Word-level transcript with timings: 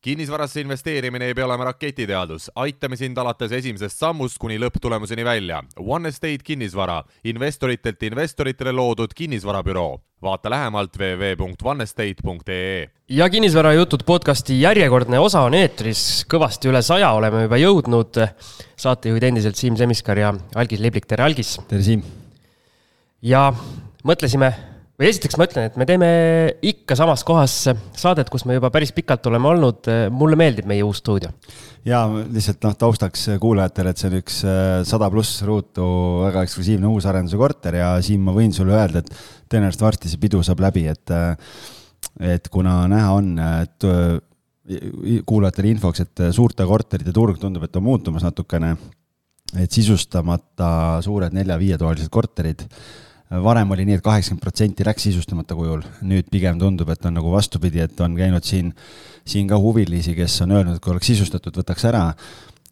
kinnisvarasse 0.00 0.60
investeerimine 0.60 1.26
ei 1.26 1.34
pea 1.34 1.46
olema 1.46 1.64
raketiteadus, 1.64 2.50
aitame 2.54 2.96
sind 2.96 3.18
alates 3.18 3.52
esimesest 3.52 3.98
sammust 3.98 4.38
kuni 4.38 4.58
lõpptulemuseni 4.62 5.24
välja. 5.26 5.62
One 5.78 6.08
Estate 6.08 6.44
kinnisvara, 6.44 7.02
investoritelt 7.24 8.02
investoritele 8.02 8.72
loodud 8.72 9.14
kinnisvarabüroo. 9.14 10.00
vaata 10.22 10.50
lähemalt 10.50 10.96
www.onestate.ee. 10.98 12.90
ja 13.08 13.30
kinnisvarajutud 13.30 14.00
podcasti 14.06 14.60
järjekordne 14.60 15.18
osa 15.18 15.40
on 15.46 15.54
eetris, 15.54 16.24
kõvasti 16.30 16.68
üle 16.68 16.82
saja 16.82 17.10
oleme 17.12 17.42
juba 17.42 17.56
jõudnud. 17.56 18.26
saatejuhid 18.76 19.22
endiselt 19.22 19.56
Siim 19.56 19.76
Semiskar 19.76 20.18
ja 20.18 20.34
Algis 20.54 20.80
Liblik, 20.80 21.06
tere 21.06 21.22
Algis. 21.22 21.60
tere 21.68 21.82
Siim. 21.82 22.02
ja 23.22 23.52
mõtlesime 24.04 24.52
või 24.98 25.12
esiteks 25.12 25.38
ma 25.38 25.46
ütlen, 25.46 25.68
et 25.68 25.76
me 25.78 25.86
teeme 25.86 26.08
ikka 26.66 26.96
samas 26.98 27.22
kohas 27.26 27.54
saadet, 27.96 28.30
kus 28.32 28.44
me 28.48 28.56
juba 28.56 28.70
päris 28.74 28.90
pikalt 28.96 29.26
oleme 29.30 29.52
olnud. 29.52 29.90
mulle 30.10 30.38
meeldib 30.38 30.66
meie 30.66 30.82
uus 30.82 30.98
stuudio. 30.98 31.30
ja 31.86 32.02
lihtsalt 32.08 32.66
noh, 32.66 32.74
taustaks 32.78 33.28
kuulajatele, 33.40 33.94
et 33.94 34.02
see 34.02 34.10
on 34.10 34.18
üks 34.18 34.40
äh, 34.42 34.82
sada 34.88 35.10
pluss 35.14 35.42
ruutu 35.46 35.86
väga 36.24 36.42
eksklusiivne 36.46 36.90
uusarenduse 36.90 37.38
korter 37.38 37.78
ja 37.78 37.92
siin 38.02 38.24
ma 38.26 38.34
võin 38.34 38.52
sulle 38.54 38.74
öelda, 38.74 39.04
et 39.04 39.14
tõenäoliselt 39.48 39.86
varsti 39.86 40.10
see 40.10 40.22
pidu 40.26 40.42
saab 40.42 40.66
läbi, 40.66 40.88
et, 40.90 41.14
äh, 41.14 41.38
et 42.34 42.50
kuna 42.50 42.80
näha 42.90 43.14
on, 43.14 43.32
et 43.62 43.86
äh, 43.86 44.18
kuulajatele 45.24 45.76
infoks, 45.76 46.02
et 46.04 46.28
suurte 46.34 46.66
korterite 46.66 47.14
turg 47.14 47.38
tundub, 47.40 47.62
et 47.64 47.76
on 47.78 47.86
muutumas 47.86 48.26
natukene. 48.26 48.76
et 49.56 49.72
sisustamata 49.72 50.98
suured 51.00 51.32
nelja-viietoalised 51.32 52.10
korterid 52.12 52.66
varem 53.30 53.70
oli 53.74 53.84
nii 53.84 53.98
et, 53.98 54.00
et 54.00 54.04
kaheksakümmend 54.04 54.42
protsenti 54.42 54.86
läks 54.86 55.04
sisustamata 55.10 55.56
kujul, 55.56 55.82
nüüd 56.08 56.30
pigem 56.32 56.58
tundub, 56.60 56.88
et 56.92 57.04
on 57.08 57.18
nagu 57.18 57.32
vastupidi, 57.32 57.82
et 57.84 58.00
on 58.00 58.16
käinud 58.16 58.44
siin, 58.46 58.72
siin 59.28 59.48
ka 59.50 59.58
huvilisi, 59.60 60.14
kes 60.16 60.40
on 60.46 60.56
öelnud, 60.56 60.78
et 60.78 60.84
kui 60.84 60.94
oleks 60.94 61.10
sisustatud, 61.12 61.60
võtaks 61.60 61.84
ära 61.90 62.06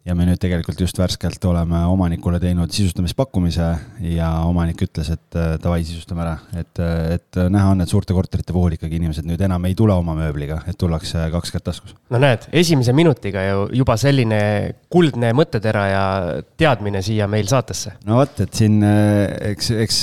ja 0.07 0.15
me 0.15 0.25
nüüd 0.27 0.39
tegelikult 0.39 0.79
just 0.79 0.97
värskelt 0.99 1.43
oleme 1.49 1.81
omanikule 1.91 2.39
teinud 2.39 2.71
sisustamispakkumise 2.71 3.67
ja 4.13 4.29
omanik 4.47 4.79
ütles, 4.85 5.09
et 5.11 5.37
äh, 5.37 5.55
davai, 5.61 5.81
sisustame 5.87 6.23
ära, 6.23 6.35
et, 6.55 6.79
äh, 6.79 7.17
et 7.17 7.39
näha 7.51 7.73
on, 7.73 7.83
et 7.83 7.91
suurte 7.91 8.15
korterite 8.15 8.55
puhul 8.55 8.77
ikkagi 8.77 9.01
inimesed 9.01 9.27
nüüd 9.27 9.41
enam 9.43 9.67
ei 9.67 9.75
tule 9.77 9.95
oma 9.95 10.15
mööbliga, 10.17 10.61
et 10.69 10.79
tullakse 10.79 11.27
kaks 11.33 11.51
kätt 11.55 11.65
taskus. 11.67 11.95
no 12.13 12.21
näed, 12.23 12.47
esimese 12.55 12.95
minutiga 12.95 13.43
ju 13.49 13.65
juba 13.81 13.97
selline 13.99 14.39
kuldne 14.91 15.33
mõttetera 15.35 15.83
ja 15.91 16.05
teadmine 16.59 17.03
siia 17.03 17.27
meil 17.31 17.49
saatesse. 17.51 17.97
no 18.07 18.21
vot, 18.21 18.39
et 18.45 18.55
siin 18.55 18.79
äh, 18.87 19.35
eks, 19.51 19.71
eks 19.87 19.99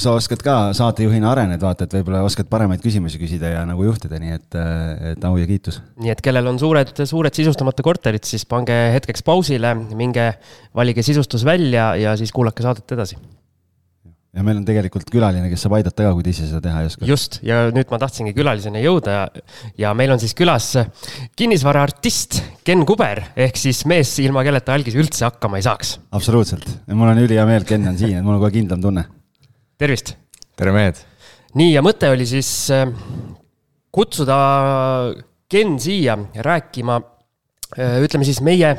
sa 0.00 0.16
oskad 0.16 0.44
ka 0.44 0.56
saatejuhina 0.76 1.28
arened, 1.34 1.60
vaata, 1.60 1.84
et 1.84 1.98
võib-olla 1.98 2.24
oskad 2.24 2.48
paremaid 2.48 2.80
küsimusi 2.84 3.20
küsida 3.20 3.52
ja 3.58 3.66
nagu 3.68 3.84
juhtida, 3.84 4.16
nii 4.22 4.38
et, 4.38 4.60
et 5.12 5.28
au 5.28 5.36
ja 5.36 5.46
kiitus. 5.50 5.82
nii 6.00 6.16
et 6.16 6.24
kellel 6.24 6.48
on 6.48 6.62
suured, 6.62 6.96
suured 7.04 7.36
sisustamata 7.36 7.84
korterid, 7.84 8.24
siis 8.24 8.48
pange 8.48 8.80
hetkeks 8.96 9.20
pausi 9.20 9.33
pausile, 9.34 9.74
minge 9.98 10.32
valige 10.76 11.04
sisustus 11.06 11.44
välja 11.46 11.94
ja 11.98 12.18
siis 12.18 12.32
kuulake 12.34 12.64
saadet 12.64 12.94
edasi. 12.96 13.18
ja 14.34 14.42
meil 14.42 14.58
on 14.58 14.64
tegelikult 14.66 15.10
külaline, 15.14 15.46
kes 15.50 15.62
saab 15.62 15.76
aidata 15.78 16.08
ka, 16.08 16.12
kui 16.16 16.24
ta 16.26 16.32
ise 16.32 16.48
seda 16.48 16.60
teha 16.64 16.82
ei 16.82 16.88
oska. 16.90 17.06
just, 17.06 17.38
ja 17.46 17.68
nüüd 17.74 17.90
ma 17.92 18.00
tahtsingi 18.02 18.34
külaliseni 18.34 18.82
jõuda 18.82 19.14
ja, 19.14 19.44
ja 19.84 19.94
meil 19.94 20.14
on 20.14 20.22
siis 20.22 20.34
külas 20.38 20.72
kinnisvaraartist 21.38 22.40
Ken 22.66 22.82
Kuber, 22.88 23.20
ehk 23.46 23.58
siis 23.60 23.84
mees, 23.90 24.16
ilma 24.24 24.42
kelleta 24.46 24.74
algis 24.74 24.98
üldse 24.98 25.26
hakkama 25.28 25.60
ei 25.60 25.66
saaks. 25.66 25.96
absoluutselt, 26.14 26.66
mul 26.90 27.14
on 27.14 27.24
ülihea 27.26 27.46
meel, 27.50 27.66
Ken 27.68 27.86
on 27.90 27.98
siin, 28.00 28.18
et 28.18 28.26
mul 28.26 28.38
on 28.38 28.44
kohe 28.46 28.54
kindlam 28.58 28.82
tunne. 28.82 29.06
tervist! 29.78 30.16
tere, 30.58 30.74
mehed! 30.74 31.02
nii, 31.54 31.72
ja 31.76 31.82
mõte 31.86 32.10
oli 32.10 32.26
siis 32.26 32.50
äh, 32.74 32.86
kutsuda 33.94 34.38
Ken 35.50 35.76
siia 35.78 36.16
rääkima 36.42 36.98
ütleme 37.74 38.26
siis 38.26 38.40
meie 38.44 38.70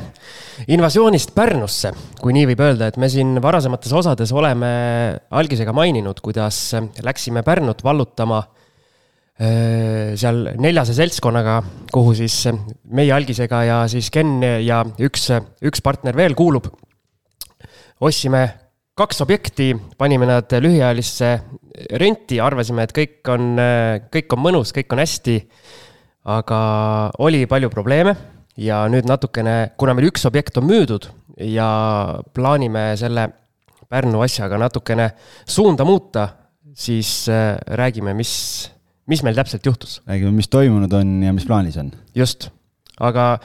invasioonist 0.72 1.34
Pärnusse, 1.36 1.92
kui 2.20 2.32
nii 2.36 2.46
võib 2.52 2.62
öelda, 2.64 2.88
et 2.88 2.96
me 3.00 3.10
siin 3.12 3.36
varasemates 3.44 3.92
osades 3.92 4.32
oleme 4.32 4.68
algisega 5.36 5.74
maininud, 5.76 6.20
kuidas 6.24 6.58
läksime 7.04 7.44
Pärnut 7.44 7.84
vallutama 7.84 8.40
äh, 8.40 8.56
seal 10.16 10.46
neljase 10.60 10.94
seltskonnaga, 10.96 11.58
kuhu 11.92 12.14
siis 12.16 12.46
meie 12.88 13.12
algisega 13.12 13.62
ja 13.68 13.80
siis 13.92 14.08
Ken 14.12 14.38
ja 14.42 14.80
üks, 15.04 15.28
üks 15.60 15.84
partner 15.84 16.16
veel 16.16 16.34
kuulub. 16.38 16.70
ostsime 18.00 18.46
kaks 18.96 19.20
objekti, 19.20 19.74
panime 19.98 20.26
nad 20.26 20.48
lühiajalisse 20.48 21.40
renti, 22.00 22.40
arvasime, 22.40 22.86
et 22.86 22.94
kõik 22.96 23.28
on, 23.28 23.60
kõik 24.12 24.32
on 24.32 24.40
mõnus, 24.40 24.72
kõik 24.72 24.92
on 24.92 25.04
hästi. 25.04 25.36
aga 26.24 26.60
oli 27.22 27.46
palju 27.46 27.70
probleeme 27.70 28.16
ja 28.56 28.84
nüüd 28.90 29.08
natukene, 29.08 29.56
kuna 29.78 29.94
meil 29.96 30.10
üks 30.10 30.24
objekt 30.28 30.56
on 30.60 30.66
müüdud 30.68 31.10
ja 31.44 31.68
plaanime 32.36 32.92
selle 33.00 33.30
Pärnu 33.86 34.18
asjaga 34.24 34.58
natukene 34.58 35.12
suunda 35.46 35.84
muuta, 35.86 36.24
siis 36.74 37.28
äh, 37.30 37.54
räägime, 37.78 38.16
mis, 38.18 38.32
mis 39.06 39.22
meil 39.22 39.36
täpselt 39.38 39.66
juhtus. 39.68 40.00
räägime, 40.08 40.32
mis 40.34 40.50
toimunud 40.50 40.92
on 40.98 41.12
ja 41.22 41.34
mis 41.36 41.46
plaanis 41.46 41.78
on. 41.78 41.92
just, 42.16 42.48
aga 42.98 43.36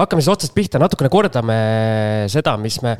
hakkame 0.00 0.24
siis 0.24 0.32
otsast 0.34 0.56
pihta, 0.56 0.82
natukene 0.82 1.12
kordame 1.12 1.60
seda, 2.32 2.56
mis 2.58 2.80
me, 2.82 2.96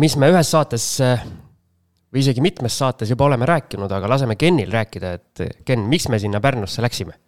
mis 0.00 0.16
me 0.16 0.32
ühes 0.32 0.54
saates 0.56 0.86
või 1.02 2.24
isegi 2.24 2.40
mitmes 2.40 2.80
saates 2.80 3.12
juba 3.12 3.28
oleme 3.28 3.44
rääkinud, 3.50 3.92
aga 3.92 4.08
laseme 4.14 4.38
Kenil 4.40 4.72
rääkida, 4.72 5.12
et 5.20 5.60
Ken, 5.66 5.84
miks 5.92 6.08
me 6.08 6.18
sinna 6.22 6.40
Pärnusse 6.40 6.80
läksime 6.80 7.18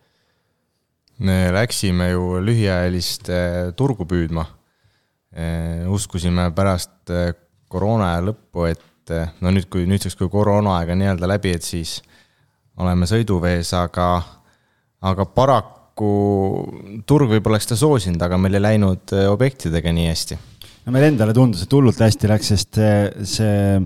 me 1.18 1.52
läksime 1.52 2.10
ju 2.12 2.40
lühiajalist 2.44 3.30
turgu 3.76 4.06
püüdma. 4.08 4.46
uskusime 5.88 6.50
pärast 6.52 7.12
koroona 7.72 8.12
aja 8.12 8.24
lõppu, 8.28 8.66
et 8.68 9.12
no 9.40 9.52
nüüd, 9.52 9.68
kui 9.72 9.86
nüüdseks, 9.88 10.16
kui 10.18 10.28
koroonaaeg 10.32 10.92
on 10.92 11.00
nii-öelda 11.00 11.28
läbi, 11.30 11.54
et 11.56 11.64
siis 11.64 12.00
oleme 12.80 13.08
sõiduvees, 13.08 13.72
aga, 13.76 14.08
aga 15.08 15.26
paraku 15.36 16.12
turg 17.08 17.32
võib-olla 17.32 17.56
oleks 17.56 17.68
seda 17.68 17.80
soosinud, 17.80 18.22
aga 18.24 18.38
meil 18.40 18.58
ei 18.58 18.66
läinud 18.66 19.14
objektidega 19.32 19.92
nii 19.92 20.08
hästi. 20.10 20.38
no 20.86 20.94
meil 20.94 21.10
endale 21.10 21.34
tundus, 21.36 21.64
et 21.64 21.72
hullult 21.72 22.00
hästi 22.00 22.30
läks, 22.30 22.52
sest 22.52 22.80
see, 22.80 23.26
see 23.36 23.80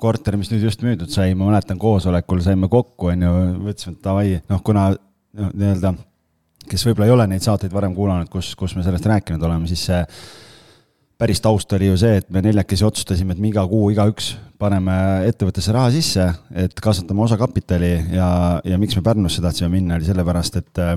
korter, 0.00 0.36
mis 0.38 0.50
nüüd 0.52 0.66
just 0.66 0.82
müüdud 0.84 1.10
sai, 1.12 1.34
ma 1.38 1.48
mäletan, 1.48 1.78
koosolekul 1.80 2.42
saime 2.44 2.68
kokku, 2.70 3.12
on 3.12 3.22
ju, 3.26 3.36
mõtlesime, 3.68 3.94
et 3.96 4.04
davai, 4.04 4.26
noh, 4.50 4.62
kuna 4.66 4.90
noh, 4.94 5.54
nii-öelda 5.54 5.94
kes 6.68 6.86
võib-olla 6.88 7.08
ei 7.08 7.14
ole 7.14 7.26
neid 7.30 7.44
saateid 7.44 7.72
varem 7.74 7.94
kuulanud, 7.96 8.30
kus, 8.32 8.54
kus 8.58 8.76
me 8.78 8.84
sellest 8.86 9.06
rääkinud 9.10 9.42
oleme, 9.46 9.68
siis 9.70 9.84
see 9.90 10.00
päris 11.20 11.40
taust 11.40 11.70
oli 11.76 11.88
ju 11.88 11.98
see, 12.00 12.18
et 12.20 12.30
me 12.34 12.42
neljakesi 12.44 12.86
otsustasime, 12.86 13.36
et 13.36 13.42
me 13.42 13.50
iga 13.52 13.62
kuu 13.70 13.90
igaüks 13.94 14.34
paneme 14.60 14.94
ettevõttesse 15.28 15.74
raha 15.74 15.92
sisse, 15.94 16.26
et 16.64 16.74
kasvatame 16.82 17.22
osakapitali 17.26 17.92
ja, 18.16 18.28
ja 18.64 18.80
miks 18.80 18.96
me 18.98 19.04
Pärnusse 19.06 19.44
tahtsime 19.44 19.70
minna, 19.76 19.98
oli 19.98 20.08
sellepärast, 20.08 20.58
et 20.62 20.82
äh, 20.82 20.96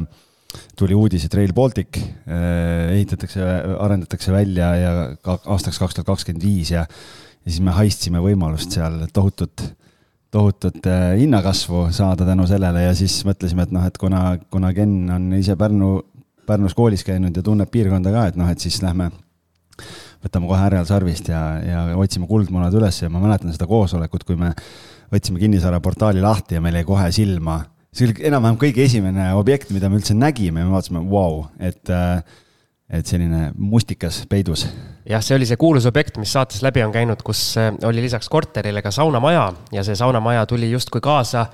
tuli 0.79 0.97
uudis, 0.97 1.27
et 1.27 1.37
Rail 1.37 1.53
Baltic 1.53 1.99
äh, 1.99 2.95
ehitatakse, 2.95 3.45
arendatakse 3.77 4.33
välja 4.33 4.73
ja 4.79 4.97
aastaks 5.37 5.79
kaks 5.79 5.99
tuhat 5.99 6.11
kakskümmend 6.15 6.45
viis 6.45 6.73
ja 6.73 6.87
ja 7.47 7.53
siis 7.53 7.63
me 7.63 7.71
haistsime 7.71 8.19
võimalust 8.19 8.75
seal 8.75 9.05
tohutut 9.15 9.63
tohutut 10.31 10.85
äh, 10.89 11.13
hinnakasvu 11.19 11.87
saada 11.95 12.25
tänu 12.27 12.47
sellele 12.47 12.83
ja 12.83 12.95
siis 12.97 13.19
mõtlesime, 13.27 13.67
et 13.67 13.73
noh, 13.75 13.85
et 13.87 13.97
kuna, 13.97 14.37
kuna 14.51 14.73
Ken 14.75 14.97
on 15.13 15.29
ise 15.37 15.55
Pärnu, 15.59 15.91
Pärnus 16.47 16.75
koolis 16.75 17.05
käinud 17.07 17.35
ja 17.35 17.43
tunneb 17.43 17.71
piirkonda 17.71 18.11
ka, 18.13 18.25
et 18.31 18.39
noh, 18.39 18.49
et 18.51 18.63
siis 18.63 18.81
lähme 18.83 19.09
võtame 20.23 20.49
kohe 20.49 20.59
härjal 20.59 20.87
sarvist 20.89 21.29
ja, 21.31 21.41
ja 21.63 21.85
otsime 21.99 22.27
kuldmunad 22.27 22.75
üles 22.75 23.01
ja 23.01 23.09
ma 23.13 23.21
mäletan 23.23 23.53
seda 23.55 23.69
koosolekut, 23.69 24.25
kui 24.27 24.39
me 24.39 24.51
võtsime 25.13 25.39
kinnisvaraportaali 25.39 26.23
lahti 26.23 26.57
ja 26.57 26.63
meil 26.63 26.79
jäi 26.79 26.87
kohe 26.87 27.07
silma, 27.15 27.61
see 27.95 28.09
oli 28.09 28.27
enam-vähem 28.27 28.59
kõige 28.59 28.83
esimene 28.83 29.29
objekt, 29.37 29.71
mida 29.75 29.89
me 29.89 30.01
üldse 30.01 30.17
nägime 30.17 30.63
ja 30.63 30.67
me 30.67 30.75
vaatasime, 30.75 31.05
vau, 31.11 31.45
et 31.59 31.93
äh, 31.93 32.19
et 32.87 33.07
selline 33.07 33.51
mustikas 33.59 34.21
peidus. 34.29 34.67
Jah, 35.07 35.23
see 35.23 35.35
oli 35.37 35.47
see 35.47 35.59
kuulus 35.59 35.87
objekt, 35.89 36.19
mis 36.21 36.31
saates 36.35 36.63
läbi 36.65 36.83
on 36.83 36.93
käinud, 36.93 37.21
kus 37.25 37.41
äh, 37.59 37.71
oli 37.87 38.03
lisaks 38.03 38.29
korterile 38.31 38.83
ka 38.85 38.91
saunamaja 38.93 39.49
ja 39.75 39.83
see 39.87 39.95
saunamaja 39.97 40.45
tuli 40.49 40.71
justkui 40.71 41.01
kaasa 41.03 41.47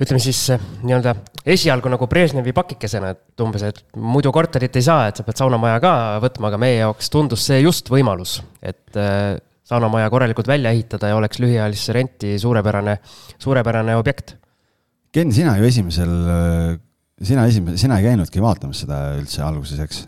ütleme 0.00 0.20
siis 0.22 0.40
äh, 0.52 0.62
nii-öelda 0.82 1.14
esialgu 1.54 1.92
nagu 1.92 2.08
Brežnevi 2.10 2.54
pakikesena, 2.56 3.14
et 3.14 3.44
umbes, 3.44 3.64
et 3.66 3.82
muidu 3.96 4.32
korterit 4.34 4.76
ei 4.76 4.84
saa, 4.84 5.08
et 5.08 5.18
sa 5.20 5.26
pead 5.26 5.40
saunamaja 5.40 5.80
ka 5.82 5.96
võtma, 6.24 6.50
aga 6.50 6.60
meie 6.60 6.78
jaoks 6.82 7.12
tundus 7.14 7.46
see 7.48 7.60
just 7.64 7.90
võimalus, 7.92 8.38
et 8.62 9.00
äh, 9.00 9.36
saunamaja 9.64 10.10
korralikult 10.12 10.50
välja 10.50 10.74
ehitada 10.74 11.12
ja 11.12 11.18
oleks 11.18 11.40
lühiajalisse 11.40 11.94
renti 11.96 12.34
suurepärane, 12.40 12.98
suurepärane 13.40 13.94
objekt. 13.96 14.36
Ken, 15.14 15.30
sina 15.32 15.54
ju 15.56 15.64
esimesel, 15.64 16.10
sina 17.22 17.46
esimene, 17.48 17.78
sina 17.80 18.00
ei 18.00 18.10
käinudki 18.10 18.42
vaatamas 18.42 18.82
seda 18.84 18.98
üldse 19.16 19.44
alguses, 19.46 19.78
eks? 19.80 20.02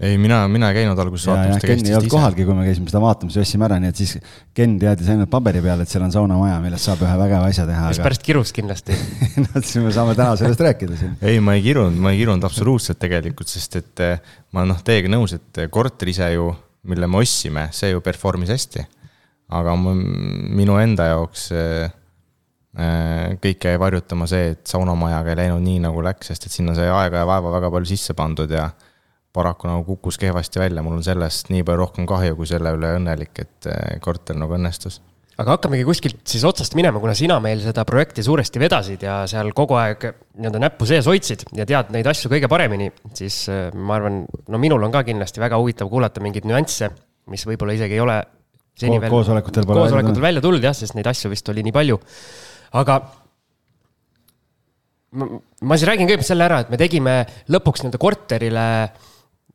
Ei, 0.00 0.18
mina, 0.18 0.40
mina 0.50 0.68
ei 0.72 0.80
käinud 0.80 0.98
alguses 0.98 1.28
vaatamas. 1.30 1.62
Ken 1.62 1.84
ei 1.86 1.94
olnud 1.94 2.10
kohalgi, 2.10 2.46
kui 2.46 2.56
me 2.56 2.64
käisime 2.66 2.90
seda 2.90 3.02
vaatamas, 3.04 3.36
ostsime 3.38 3.66
ära, 3.68 3.78
nii 3.82 3.92
et 3.92 4.00
siis 4.00 4.14
Ken 4.56 4.74
teadis 4.80 5.10
ainult 5.12 5.30
paberi 5.30 5.62
peal, 5.62 5.84
et 5.84 5.90
seal 5.90 6.02
on 6.06 6.14
saunamaja, 6.14 6.56
millest 6.64 6.88
saab 6.88 7.04
ühe 7.06 7.14
vägeva 7.20 7.50
asja 7.50 7.66
teha. 7.68 7.86
mis 7.92 8.00
aga... 8.00 8.06
pärast 8.08 8.24
kirus 8.26 8.50
kindlasti 8.56 8.96
no 9.44 9.62
siis 9.62 9.76
me 9.84 9.94
saame 9.94 10.16
täna 10.18 10.34
sellest 10.40 10.64
rääkida 10.66 10.98
siin. 10.98 11.14
ei, 11.22 11.38
ma 11.44 11.54
ei 11.54 11.62
kirunud, 11.62 12.00
ma 12.02 12.10
ei 12.14 12.18
kirunud 12.24 12.46
absoluutselt 12.48 12.98
tegelikult, 13.02 13.50
sest 13.50 13.78
et 13.78 14.02
eh, 14.02 14.32
ma 14.56 14.66
noh, 14.66 14.80
teiega 14.86 15.12
nõus, 15.12 15.36
et 15.38 15.64
korter 15.74 16.10
ise 16.10 16.32
ju, 16.34 16.50
mille 16.90 17.08
me 17.10 17.20
ostsime, 17.22 17.68
see 17.74 17.92
ju 17.92 18.02
perform'is 18.04 18.50
hästi. 18.50 18.86
aga 19.54 19.76
minu 19.78 20.80
enda 20.80 21.06
jaoks 21.12 21.52
äh, 21.54 21.92
kõike 23.38 23.70
jäi 23.70 23.78
varjutama 23.78 24.26
see, 24.26 24.56
et 24.56 24.66
saunamajaga 24.66 25.30
ei 25.30 25.44
läinud 25.44 25.62
nii, 25.62 25.84
nagu 25.84 26.02
läks, 26.02 26.32
sest 26.32 26.48
et 26.48 26.56
sinna 26.56 26.74
sai 26.74 26.90
aega 26.90 27.22
ja 27.22 27.28
vaeva 27.28 27.52
väga 27.54 27.70
palju 27.70 27.92
sisse 27.94 28.18
pandud 28.18 28.50
ja 28.50 28.72
paraku 29.34 29.68
nagu 29.68 29.82
kukkus 29.88 30.18
kehvasti 30.20 30.62
välja, 30.62 30.82
mul 30.84 31.00
on 31.00 31.04
sellest 31.04 31.50
nii 31.52 31.64
palju 31.66 31.80
rohkem 31.80 32.06
kahju 32.08 32.36
kui 32.38 32.46
selle 32.48 32.74
üle 32.76 32.94
õnnelik, 33.00 33.34
et 33.42 33.68
eh, 33.70 33.98
korter 34.04 34.38
nagu 34.38 34.54
õnnestus. 34.54 35.00
aga 35.34 35.56
hakkamegi 35.56 35.82
kuskilt 35.88 36.20
siis 36.30 36.44
otsast 36.46 36.76
minema, 36.78 37.00
kuna 37.02 37.16
sina 37.18 37.40
meil 37.42 37.58
seda 37.64 37.82
projekti 37.88 38.22
suuresti 38.22 38.60
vedasid 38.62 39.02
ja 39.02 39.16
seal 39.30 39.50
kogu 39.56 39.74
aeg 39.80 40.06
nii-öelda 40.06 40.60
näppu 40.62 40.86
sees 40.86 41.08
hoidsid 41.10 41.42
ja 41.58 41.66
tead 41.66 41.90
neid 41.94 42.06
asju 42.06 42.30
kõige 42.30 42.50
paremini, 42.50 42.92
siis 43.18 43.40
eh, 43.50 43.66
ma 43.74 43.98
arvan, 43.98 44.22
no 44.22 44.60
minul 44.62 44.86
on 44.86 44.94
ka 44.94 45.02
kindlasti 45.08 45.42
väga 45.42 45.58
huvitav 45.58 45.90
kuulata 45.90 46.22
mingeid 46.22 46.46
nüansse, 46.46 46.92
mis 47.34 47.46
võib-olla 47.48 47.74
isegi 47.74 47.98
ei 47.98 48.04
ole 48.04 48.20
seni 48.78 49.00
veel 49.02 49.10
koosolekutel 49.10 49.66
koosolekutel 49.66 50.22
välja 50.22 50.44
tulnud 50.44 50.62
jah, 50.62 50.76
sest 50.76 50.94
neid 50.94 51.10
asju 51.10 51.32
vist 51.32 51.50
oli 51.50 51.66
nii 51.66 51.74
palju. 51.74 51.98
aga 52.78 53.00
ma 55.14 55.76
siis 55.78 55.88
räägin 55.90 56.06
kõigepealt 56.06 56.30
selle 56.30 56.46
ära, 56.46 56.60
et 56.62 56.70
me 56.70 56.78
tegime 56.78 57.16
lõpuks 57.50 57.82
nii-öelda 57.82 58.00
korterile 58.02 58.68
äh, 58.84 59.10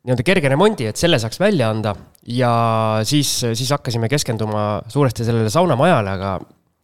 nii-öelda 0.06 0.26
kerge 0.26 0.52
remondi, 0.52 0.88
et 0.90 1.00
selle 1.00 1.20
saaks 1.20 1.40
välja 1.42 1.70
anda. 1.74 1.96
ja 2.28 2.52
siis, 3.04 3.40
siis 3.42 3.70
hakkasime 3.72 4.10
keskenduma 4.10 4.82
suuresti 4.88 5.26
sellele 5.28 5.50
saunamajale, 5.50 6.12
aga 6.16 6.38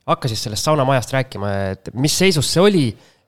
hakka 0.09 0.29
siis 0.31 0.43
sellest 0.45 0.67
saunamajast 0.67 1.13
rääkima, 1.13 1.51
et 1.71 1.89
mis 1.93 2.17
seisus 2.17 2.51
see 2.51 2.63
oli, 2.63 2.85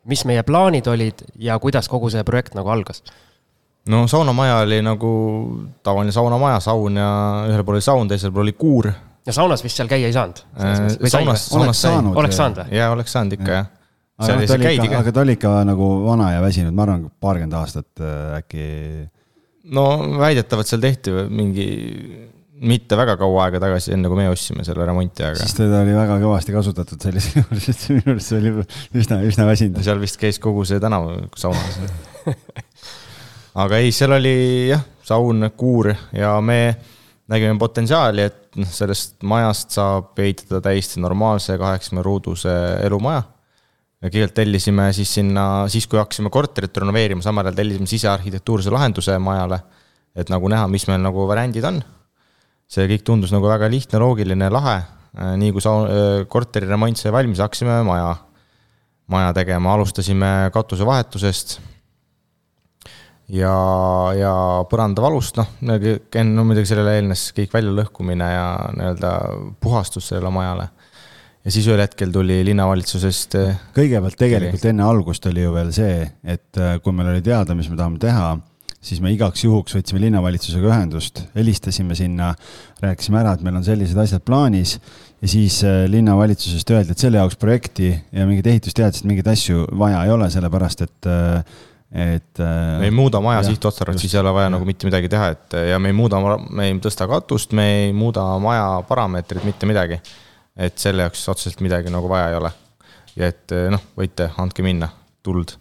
mis 0.08 0.24
meie 0.26 0.44
plaanid 0.48 0.88
olid 0.88 1.24
ja 1.40 1.58
kuidas 1.60 1.90
kogu 1.90 2.10
see 2.14 2.24
projekt 2.28 2.58
nagu 2.58 2.70
algas? 2.74 3.04
no 3.88 4.04
saunamaja 4.08 4.62
oli 4.66 4.82
nagu 4.84 5.12
tavaline 5.84 6.12
saunamaja, 6.12 6.60
saun 6.64 7.00
ja 7.00 7.10
ühel 7.48 7.64
pool 7.64 7.80
oli 7.80 7.86
saun, 7.86 8.12
teisel 8.12 8.32
pool 8.32 8.48
oli 8.48 8.54
kuur. 8.60 8.92
ja 9.26 9.34
saunas 9.34 9.64
vist 9.64 9.80
seal 9.80 9.88
käia 9.92 10.10
ei 10.10 10.16
saanud? 10.16 10.44
Äh, 10.60 10.86
saunas, 11.08 11.48
saunas 11.50 11.82
sai. 11.82 11.98
oleks 12.16 12.40
saanud 12.40 12.64
või? 12.64 12.78
jaa, 12.80 12.92
oleks 12.92 13.16
saanud 13.16 13.40
ikka 13.40 13.52
jah 13.60 13.74
aga 14.18 14.48
ta 14.48 14.56
oli 14.58 14.74
ikka, 14.74 14.98
aga 14.98 15.12
ta 15.14 15.22
oli 15.22 15.36
ikka 15.38 15.52
nagu 15.70 15.88
vana 16.08 16.32
ja 16.34 16.42
väsinud, 16.42 16.74
ma 16.74 16.88
arvan, 16.88 17.04
paarkümmend 17.22 17.54
aastat 17.60 18.02
äh, 18.02 18.40
äkki 18.40 18.66
no 19.76 19.86
väidetavalt 20.20 20.70
seal 20.70 20.84
tehti 20.84 21.14
mingi 21.30 21.68
mitte 22.58 22.98
väga 22.98 23.14
kaua 23.20 23.46
aega 23.46 23.60
tagasi, 23.62 23.92
enne 23.94 24.10
kui 24.10 24.18
me 24.18 24.28
ostsime 24.32 24.64
selle 24.66 24.86
remonti, 24.88 25.26
aga. 25.26 25.38
siis 25.44 25.54
teda 25.60 25.84
oli 25.84 25.94
väga 25.94 26.18
kõvasti 26.24 26.56
kasutatud 26.56 27.04
sellisel 27.06 27.38
juhul, 27.44 27.62
sest 27.62 27.88
minu 27.94 28.16
arust 28.16 28.32
see 28.32 28.40
oli 28.42 28.54
üsna, 29.04 29.20
üsna 29.30 29.46
väsinud. 29.50 29.82
seal 29.86 30.02
vist 30.02 30.18
käis 30.22 30.42
kogu 30.42 30.66
see 30.68 30.82
tänav 30.82 31.10
saunas 31.38 31.78
aga 33.64 33.82
ei, 33.82 33.94
seal 33.96 34.18
oli 34.18 34.36
jah, 34.72 34.84
saun, 35.06 35.50
kuur 35.58 35.92
ja 36.16 36.36
me 36.42 36.62
nägime 37.30 37.58
potentsiaali, 37.60 38.26
et 38.26 38.58
noh, 38.58 38.70
sellest 38.72 39.22
majast 39.28 39.76
saab 39.78 40.18
ehitada 40.24 40.62
täiesti 40.70 41.02
normaalse 41.04 41.58
kaheksakümne 41.60 42.06
ruuduse 42.06 42.54
elumaja 42.88 43.22
ja 43.22 43.37
kõigepealt 44.04 44.36
tellisime 44.38 44.92
siis 44.94 45.12
sinna, 45.18 45.44
siis 45.72 45.88
kui 45.90 46.00
hakkasime 46.00 46.30
korterit 46.34 46.76
renoveerima, 46.78 47.24
samal 47.26 47.48
ajal 47.48 47.58
tellisime 47.58 47.90
sisearhitektuurse 47.90 48.74
lahenduse 48.74 49.18
majale. 49.20 49.62
et 50.18 50.30
nagu 50.34 50.50
näha, 50.50 50.66
mis 50.68 50.88
meil 50.90 51.02
nagu 51.02 51.28
variandid 51.30 51.66
on. 51.66 51.82
see 52.68 52.88
kõik 52.88 53.04
tundus 53.04 53.32
nagu 53.32 53.48
väga 53.48 53.70
lihtne, 53.70 54.00
loogiline, 54.00 54.50
lahe. 54.50 54.82
nii 55.38 55.52
kui 55.52 55.62
sa-, 55.62 56.26
korteri 56.30 56.68
remont 56.68 56.98
sai 56.98 57.12
valmis, 57.12 57.40
hakkasime 57.40 57.82
maja, 57.84 58.16
maja 59.08 59.34
tegema, 59.34 59.74
alustasime 59.74 60.52
katusevahetusest. 60.54 61.60
ja, 63.30 63.56
ja 64.14 64.34
põrandavalust, 64.70 65.42
noh, 65.42 65.50
enne 65.66 66.36
no, 66.36 66.46
muidugi 66.46 66.70
sellele 66.70 67.00
eelnes 67.00 67.32
kõik 67.34 67.54
väljalõhkumine 67.54 68.30
ja 68.30 68.48
nii-öelda 68.78 69.14
puhastus 69.60 70.14
sellele 70.14 70.30
majale 70.30 70.70
ja 71.48 71.54
siis 71.56 71.68
ühel 71.70 71.80
hetkel 71.80 72.12
tuli 72.12 72.42
linnavalitsusest. 72.50 73.40
Äh, 73.40 73.64
kõigepealt 73.76 74.20
tegelikult 74.20 74.68
enne 74.68 74.84
algust 74.84 75.28
oli 75.30 75.46
ju 75.46 75.56
veel 75.56 75.72
see, 75.76 76.04
et 76.28 76.60
äh, 76.60 76.76
kui 76.84 76.96
meil 76.96 77.14
oli 77.14 77.24
teada, 77.24 77.56
mis 77.56 77.70
me 77.72 77.80
tahame 77.80 78.02
teha, 78.04 78.34
siis 78.84 79.00
me 79.04 79.14
igaks 79.14 79.46
juhuks 79.46 79.78
võtsime 79.78 80.04
linnavalitsusega 80.04 80.68
ühendust, 80.74 81.24
helistasime 81.38 81.96
sinna, 81.98 82.34
rääkisime 82.84 83.22
ära, 83.22 83.38
et 83.38 83.48
meil 83.48 83.62
on 83.62 83.66
sellised 83.66 83.98
asjad 84.04 84.26
plaanis 84.28 84.76
ja 84.76 85.32
siis 85.32 85.62
äh, 85.64 85.86
linnavalitsusest 85.92 86.76
öeldi, 86.76 86.94
et 86.94 87.08
selle 87.08 87.24
jaoks 87.24 87.40
projekti 87.40 87.94
ja 87.96 88.28
mingit 88.28 88.52
ehitusteadist, 88.52 89.08
mingeid 89.08 89.32
asju 89.32 89.70
vaja 89.80 90.04
ei 90.04 90.14
ole, 90.14 90.30
sellepärast 90.34 90.86
et 90.90 91.12
et. 91.88 92.40
me 92.44 92.84
ei 92.84 92.92
muuda 92.92 93.22
maja 93.24 93.40
sihtotstarvet, 93.48 94.02
siis 94.04 94.12
ei 94.12 94.20
ole 94.20 94.34
vaja 94.36 94.52
nagu 94.52 94.68
mitte 94.68 94.86
midagi 94.90 95.08
teha, 95.08 95.30
et 95.32 95.56
ja 95.72 95.80
me 95.80 95.94
ei 95.94 95.96
muuda, 95.96 96.20
me 96.20 96.68
ei 96.68 96.76
tõsta 96.84 97.08
katust, 97.08 97.56
me 97.56 97.68
ei 97.72 97.94
muuda 97.96 98.28
maja 98.44 98.82
parameetrit, 98.90 99.48
mitte 99.48 99.70
midagi 99.70 100.02
et 100.58 100.82
selle 100.82 101.06
jaoks 101.06 101.28
otseselt 101.30 101.62
midagi 101.66 101.92
nagu 101.94 102.10
vaja 102.10 102.32
ei 102.32 102.40
ole. 102.40 102.52
ja 103.18 103.30
et 103.32 103.54
eh, 103.56 103.70
noh, 103.74 103.82
võite, 103.98 104.30
andke 104.42 104.66
minna, 104.66 104.90
tuld. 105.26 105.56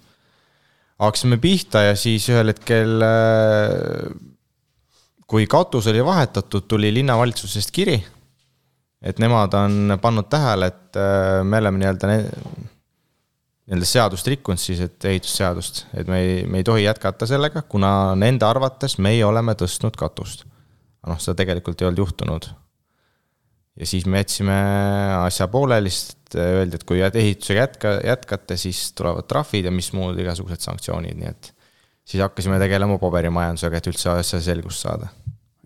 hakkasime 1.01 1.39
pihta 1.41 1.87
ja 1.87 1.97
siis 1.97 2.29
ühel 2.33 2.53
hetkel, 2.53 2.97
eh, 3.05 4.09
kui 5.27 5.47
katus 5.51 5.89
oli 5.93 6.05
vahetatud, 6.05 6.67
tuli 6.69 6.93
linnavalitsusest 6.95 7.73
kiri, 7.73 7.97
et 9.03 9.21
nemad 9.23 9.55
on 9.59 9.99
pannud 10.03 10.29
tähele, 10.33 10.73
et 10.73 11.01
eh, 11.01 11.45
me 11.45 11.63
oleme 11.63 11.85
nii-öelda 11.85 12.13
nii-öelda 12.13 13.87
seadust 13.89 14.29
rikkunud 14.31 14.63
siis, 14.63 14.81
et 14.85 15.09
ehitusseadust, 15.13 15.87
et 15.97 16.09
me 16.09 16.21
ei, 16.23 16.45
me 16.47 16.63
ei 16.63 16.67
tohi 16.67 16.85
jätkata 16.87 17.29
sellega, 17.29 17.65
kuna 17.69 18.15
nende 18.19 18.47
arvates 18.49 18.97
meie 19.03 19.25
oleme 19.27 19.57
tõstnud 19.59 19.97
katust. 19.99 20.47
noh, 21.07 21.19
seda 21.23 21.37
tegelikult 21.45 21.83
ei 21.83 21.87
olnud 21.87 22.03
juhtunud 22.03 22.49
ja 23.77 23.87
siis 23.87 24.07
me 24.09 24.23
jätsime 24.23 24.57
asja 25.21 25.49
pooleli, 25.53 25.93
sest 25.93 26.37
öeldi, 26.41 26.79
et 26.79 26.87
kui 26.89 27.03
ehitusega 27.05 27.61
jätka, 27.61 27.93
jätkate, 28.05 28.57
siis 28.61 28.91
tulevad 28.97 29.29
trahvid 29.29 29.69
ja 29.69 29.75
mis 29.75 29.93
muud 29.97 30.19
igasugused 30.21 30.65
sanktsioonid, 30.65 31.17
nii 31.21 31.31
et 31.31 31.53
siis 32.07 32.23
hakkasime 32.25 32.59
tegelema 32.63 32.99
paberimajandusega, 33.03 33.81
et 33.81 33.89
üldse 33.93 34.11
asja 34.15 34.41
selgust 34.43 34.85
saada. 34.87 35.11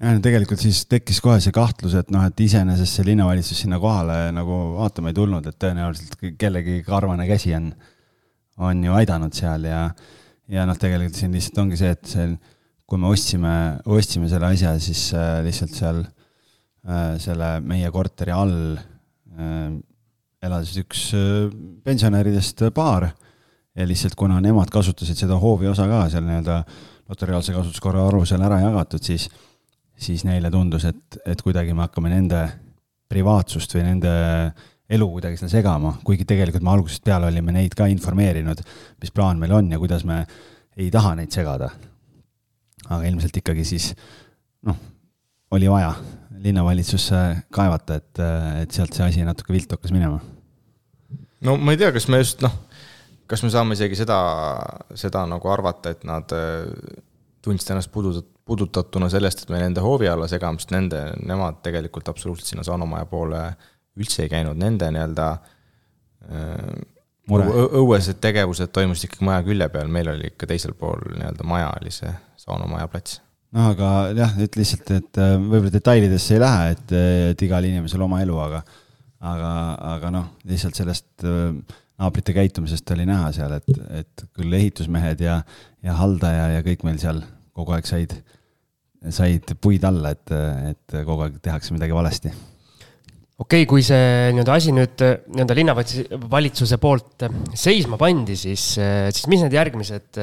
ja 0.01 0.15
no 0.17 0.23
tegelikult 0.25 0.63
siis 0.63 0.85
tekkis 0.91 1.21
kohe 1.23 1.39
see 1.45 1.55
kahtlus, 1.55 1.95
et 2.01 2.11
noh, 2.11 2.25
et 2.27 2.45
iseenesest 2.47 2.99
see 2.99 3.09
linnavalitsus 3.13 3.65
sinna 3.65 3.81
kohale 3.81 4.31
nagu 4.35 4.61
vaatama 4.79 5.13
ei 5.13 5.19
tulnud, 5.19 5.47
et 5.47 5.59
tõenäoliselt 5.61 6.39
kellegi 6.41 6.81
karvane 6.87 7.29
käsi 7.31 7.55
on, 7.57 7.73
on 8.59 8.85
ju 8.85 8.97
aidanud 8.97 9.37
seal 9.37 9.69
ja, 9.69 9.85
ja 10.51 10.65
noh, 10.67 10.79
tegelikult 10.79 11.21
siin 11.21 11.37
lihtsalt 11.37 11.63
ongi 11.63 11.79
see, 11.79 11.93
et 11.95 12.15
see, 12.17 12.33
kui 12.91 12.99
me 12.99 13.13
ostsime, 13.13 13.53
ostsime 13.87 14.29
selle 14.33 14.51
asja, 14.51 14.75
siis 14.83 15.13
äh, 15.15 15.37
lihtsalt 15.47 15.77
seal 15.77 16.03
äh, 16.03 16.09
Äh, 16.11 16.20
selle 17.21 17.61
meie 17.61 17.91
korteri 17.93 18.33
all 18.33 18.77
äh, 18.77 19.73
elas 20.41 20.73
üks 20.81 21.11
äh, 21.17 21.51
pensionäridest 21.85 22.65
paar. 22.75 23.11
Ja 23.77 23.87
lihtsalt 23.87 24.17
kuna 24.19 24.41
nemad 24.43 24.71
kasutasid 24.73 25.19
seda 25.21 25.37
hoovi 25.39 25.69
osa 25.71 25.87
ka 25.89 26.03
seal 26.11 26.25
nii-öelda 26.27 26.57
notariaalse 27.11 27.55
kasutuskorra 27.55 28.03
alusel 28.09 28.43
ära 28.43 28.59
jagatud, 28.65 29.03
siis, 29.03 29.29
siis 29.99 30.25
neile 30.27 30.51
tundus, 30.51 30.85
et, 30.89 31.21
et 31.27 31.43
kuidagi 31.43 31.75
me 31.75 31.85
hakkame 31.87 32.11
nende 32.11 32.43
privaatsust 33.11 33.75
või 33.77 33.85
nende 33.87 34.13
elu 34.91 35.07
kuidagi 35.13 35.39
seal 35.39 35.53
segama, 35.53 35.95
kuigi 36.07 36.27
tegelikult 36.27 36.67
me 36.67 36.73
algusest 36.75 37.05
peale 37.07 37.31
olime 37.31 37.55
neid 37.55 37.77
ka 37.79 37.87
informeerinud, 37.91 38.63
mis 39.03 39.15
plaan 39.15 39.39
meil 39.39 39.55
on 39.55 39.71
ja 39.71 39.79
kuidas 39.79 40.03
me 40.07 40.25
ei 40.77 40.91
taha 40.91 41.15
neid 41.19 41.31
segada. 41.35 41.71
aga 42.89 43.05
ilmselt 43.07 43.37
ikkagi 43.37 43.65
siis 43.65 43.93
noh, 44.67 44.77
oli 45.55 45.69
vaja 45.71 45.93
linnavalitsusse 46.41 47.21
kaevata, 47.53 48.01
et, 48.01 48.21
et 48.63 48.77
sealt 48.77 48.97
see 48.97 49.07
asi 49.07 49.25
natuke 49.27 49.53
viltu 49.55 49.77
hakkas 49.77 49.95
minema? 49.95 50.21
no 51.45 51.57
ma 51.57 51.75
ei 51.75 51.81
tea, 51.81 51.93
kas 51.95 52.09
me 52.13 52.21
just 52.21 52.43
noh, 52.45 52.55
kas 53.31 53.45
me 53.45 53.53
saame 53.53 53.77
isegi 53.77 53.99
seda, 54.03 54.19
seda 54.99 55.25
nagu 55.31 55.53
arvata, 55.53 55.95
et 55.95 56.05
nad 56.09 56.33
äh, 56.37 56.69
tundsid 57.45 57.75
ennast 57.75 57.93
pudutat-, 57.95 58.29
puudutatuna 58.45 59.09
sellest, 59.13 59.45
et 59.45 59.53
me 59.53 59.61
nende 59.63 59.85
hoovi 59.85 60.09
alla 60.11 60.29
segame, 60.31 60.61
sest 60.61 60.75
nende, 60.75 61.03
nemad 61.27 61.61
tegelikult 61.65 62.11
absoluutselt 62.13 62.53
sinna 62.53 62.67
saunamaja 62.67 63.09
poole 63.11 63.45
üldse 64.01 64.25
ei 64.25 64.33
käinud, 64.33 64.59
nende 64.61 64.91
nii-öelda 64.95 65.31
äh, 66.31 66.71
õuesed 67.31 68.19
tegevused 68.21 68.73
toimusid 68.75 69.11
ikkagi 69.11 69.27
maja 69.29 69.45
külje 69.47 69.69
peal, 69.71 69.91
meil 69.93 70.11
oli 70.13 70.33
ikka 70.33 70.49
teisel 70.51 70.75
pool 70.79 71.03
nii-öelda 71.15 71.47
maja 71.47 71.73
oli 71.79 71.93
see 71.95 72.11
saunamaja 72.41 72.89
plats 72.91 73.21
noh, 73.57 73.71
aga 73.73 73.91
jah, 74.17 74.35
et 74.43 74.59
lihtsalt, 74.59 74.91
et 74.97 75.21
äh, 75.21 75.37
võib-olla 75.39 75.75
detailidesse 75.75 76.37
ei 76.37 76.43
lähe, 76.43 76.75
et, 76.77 76.97
et 77.35 77.47
igal 77.47 77.67
inimesel 77.67 78.03
oma 78.07 78.23
elu, 78.25 78.37
aga 78.43 78.63
aga, 79.31 79.53
aga 79.97 80.11
noh, 80.15 80.29
lihtsalt 80.49 80.79
sellest 80.79 81.27
äh, 81.29 81.79
naabrite 82.01 82.35
käitumisest 82.37 82.95
oli 82.95 83.07
näha 83.09 83.33
seal, 83.37 83.57
et, 83.59 83.81
et 84.03 84.29
küll 84.37 84.55
ehitusmehed 84.57 85.25
ja, 85.25 85.41
ja 85.85 85.97
haldaja 85.99 86.53
ja 86.57 86.63
kõik 86.67 86.87
meil 86.89 87.01
seal 87.03 87.21
kogu 87.57 87.77
aeg 87.77 87.89
said 87.89 88.15
said 89.13 89.55
puid 89.61 89.85
alla, 89.89 90.13
et, 90.13 90.33
et 90.71 90.97
kogu 91.09 91.25
aeg 91.25 91.39
tehakse 91.45 91.73
midagi 91.73 91.95
valesti 91.97 92.31
okei 93.41 93.65
okay,, 93.65 93.69
kui 93.69 93.85
see 93.85 94.31
nii-öelda 94.37 94.57
asi 94.57 94.73
nüüd 94.77 95.01
nii-öelda 95.01 95.57
linnavalitsuse 95.57 96.77
poolt 96.81 97.25
seisma 97.57 97.97
pandi, 98.01 98.37
siis, 98.37 98.75
siis 98.77 99.29
mis 99.33 99.45
need 99.45 99.57
järgmised 99.57 100.21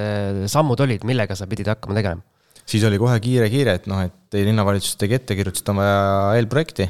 sammud 0.53 0.85
olid, 0.85 1.05
millega 1.09 1.37
sa 1.37 1.49
pidid 1.49 1.73
hakkama 1.73 1.97
tegelema? 1.97 2.25
Siis 2.67 2.85
oli 2.87 2.99
kohe 3.01 3.17
kiire-kiire, 3.23 3.77
et 3.79 3.89
noh, 3.89 4.03
et 4.05 4.37
linnavalitsus 4.37 4.99
tegi 4.99 5.17
ettekirjutust, 5.17 5.73
on 5.73 5.81
vaja 5.81 6.37
eelprojekti. 6.37 6.89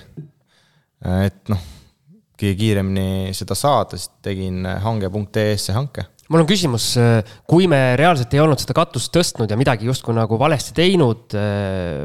et 1.21 1.53
noh, 1.53 1.65
kõige 2.37 2.53
kiiremini 2.57 3.33
seda 3.37 3.57
saada, 3.57 3.97
siis 3.97 4.11
tegin 4.25 4.65
hange.ee-sse 4.65 5.75
hanke 5.77 6.07
mul 6.27 6.43
on 6.43 6.47
küsimus, 6.49 6.89
kui 7.47 7.67
me 7.71 7.79
reaalselt 7.99 8.33
ei 8.35 8.41
olnud 8.43 8.59
seda 8.59 8.75
katust 8.77 9.13
tõstnud 9.15 9.51
ja 9.51 9.57
midagi 9.59 9.87
justkui 9.87 10.15
nagu 10.15 10.39
valesti 10.39 10.73
teinud, 10.75 11.35